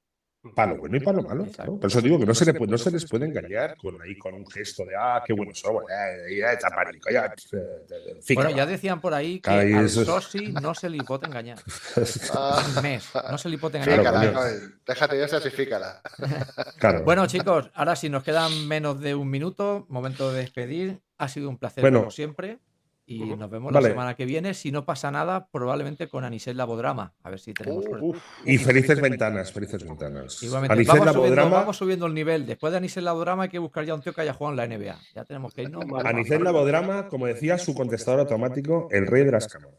Para 0.53 0.73
lo 0.73 0.77
bueno 0.79 0.97
y 0.97 0.99
para 0.99 1.17
lo 1.17 1.23
malo. 1.23 1.45
Claro. 1.53 1.77
Por 1.79 1.89
eso 1.89 2.01
digo 2.01 2.19
que 2.19 2.25
no 2.25 2.35
se, 2.35 2.45
le 2.45 2.53
puede- 2.53 2.71
no 2.71 2.77
se 2.77 2.91
les 2.91 3.05
puede 3.09 3.25
engañar 3.25 3.75
con, 3.77 3.99
ahí, 4.01 4.17
con 4.17 4.33
un 4.35 4.45
gesto 4.47 4.85
de, 4.85 4.91
ah, 4.95 5.23
qué 5.25 5.33
bueno 5.33 5.53
somos, 5.55 5.83
eh, 5.89 6.37
ya 6.39 6.51
está 6.53 6.67
pánico, 6.69 7.09
ya. 7.09 7.25
eh, 7.25 7.57
eh, 7.57 8.19
fica, 8.21 8.41
Bueno, 8.43 8.55
ya 8.55 8.65
va". 8.65 8.71
decían 8.71 9.01
por 9.01 9.13
ahí 9.13 9.39
que 9.39 9.49
Ahí 9.49 9.73
al 9.73 9.85
eso 9.85 10.01
es- 10.01 10.07
Sosi 10.07 10.51
no 10.61 10.75
se 10.75 10.89
le 10.89 11.03
pot 11.03 11.25
engañar. 11.25 11.57
Un 12.77 12.83
mes, 12.83 13.09
no 13.31 13.37
se 13.37 13.49
le 13.49 13.57
pot 13.57 13.73
engañar. 13.75 13.99
Fícala. 13.99 14.51
Déjate 14.87 15.15
de 15.15 15.25
esas 15.25 15.45
y 15.45 15.49
fícala. 15.49 16.01
Claro. 16.77 17.03
Bueno, 17.03 17.25
chicos, 17.27 17.71
ahora 17.73 17.95
sí 17.95 18.09
nos 18.09 18.23
quedan 18.23 18.67
menos 18.67 18.99
de 18.99 19.15
un 19.15 19.29
minuto. 19.29 19.85
Momento 19.89 20.31
de 20.31 20.41
despedir. 20.41 20.99
Ha 21.17 21.27
sido 21.27 21.49
un 21.49 21.57
placer 21.57 21.81
Bueno. 21.81 21.99
como 21.99 22.11
siempre. 22.11 22.59
Y 23.07 23.19
nos 23.19 23.49
vemos 23.51 23.71
Vale. 23.71 23.89
la 23.89 23.93
semana 23.93 24.15
que 24.15 24.25
viene. 24.25 24.53
Si 24.55 24.71
no 24.71 24.83
pasa 24.83 25.11
nada, 25.11 25.47
probablemente 25.51 26.07
con 26.07 26.23
Anisel 26.23 26.57
Labodrama. 26.57 27.13
A 27.23 27.29
ver 27.29 27.39
si 27.39 27.53
tenemos. 27.53 27.85
Uf, 28.01 28.17
y 28.45 28.57
felices 28.57 28.99
ventanas, 28.99 29.51
felices 29.51 29.83
ventanas. 29.83 30.41
Igualmente, 30.41 30.75
vamos, 30.75 30.87
subiendo, 30.87 31.05
Labodrama, 31.05 31.57
vamos 31.57 31.77
subiendo 31.77 32.05
el 32.07 32.13
nivel. 32.15 32.45
Después 32.47 32.71
de 32.71 32.77
Anisel 32.77 33.05
Labodrama 33.05 33.43
hay 33.43 33.49
que 33.49 33.59
buscar 33.59 33.85
ya 33.85 33.93
un 33.93 34.01
tío 34.01 34.13
que 34.13 34.21
haya 34.21 34.33
jugado 34.33 34.59
en 34.59 34.69
la 34.69 34.77
NBA. 34.77 34.99
Ya 35.13 35.23
tenemos 35.23 35.53
que 35.53 35.63
irnos. 35.63 35.85
Anicet 36.03 36.41
Labodrama, 36.41 37.07
como 37.07 37.27
decía 37.27 37.59
su 37.59 37.75
contestador 37.75 38.21
automático, 38.21 38.87
el 38.89 39.05
rey 39.05 39.23
de 39.23 39.31
las 39.31 39.47
cámaras. 39.47 39.77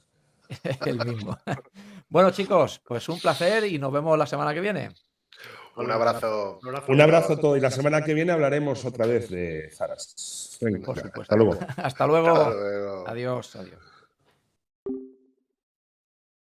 el 0.87 1.05
mismo. 1.05 1.37
bueno, 2.09 2.31
chicos, 2.31 2.81
pues 2.87 3.09
un 3.09 3.18
placer 3.18 3.64
y 3.66 3.79
nos 3.79 3.93
vemos 3.93 4.16
la 4.16 4.27
semana 4.27 4.55
que 4.55 4.61
viene. 4.61 4.91
Un 5.77 5.91
abrazo. 5.91 6.59
Un 6.89 7.01
abrazo 7.01 7.35
a 7.35 7.37
todos 7.37 7.59
y 7.59 7.61
la 7.61 7.70
semana 7.70 8.03
que 8.03 8.14
viene 8.14 8.33
hablaremos 8.33 8.85
otra 8.85 9.07
vez 9.07 9.29
de 9.31 9.70
Zaras. 9.74 10.59
Venga, 10.61 10.85
Por 10.87 10.97
supuesto. 10.97 11.20
hasta 11.22 11.37
luego. 11.37 11.59
Hasta 11.77 12.07
luego. 12.07 12.29
Hasta 12.35 12.51
luego. 12.51 13.09
Adiós, 13.09 13.57
adiós. 13.57 13.81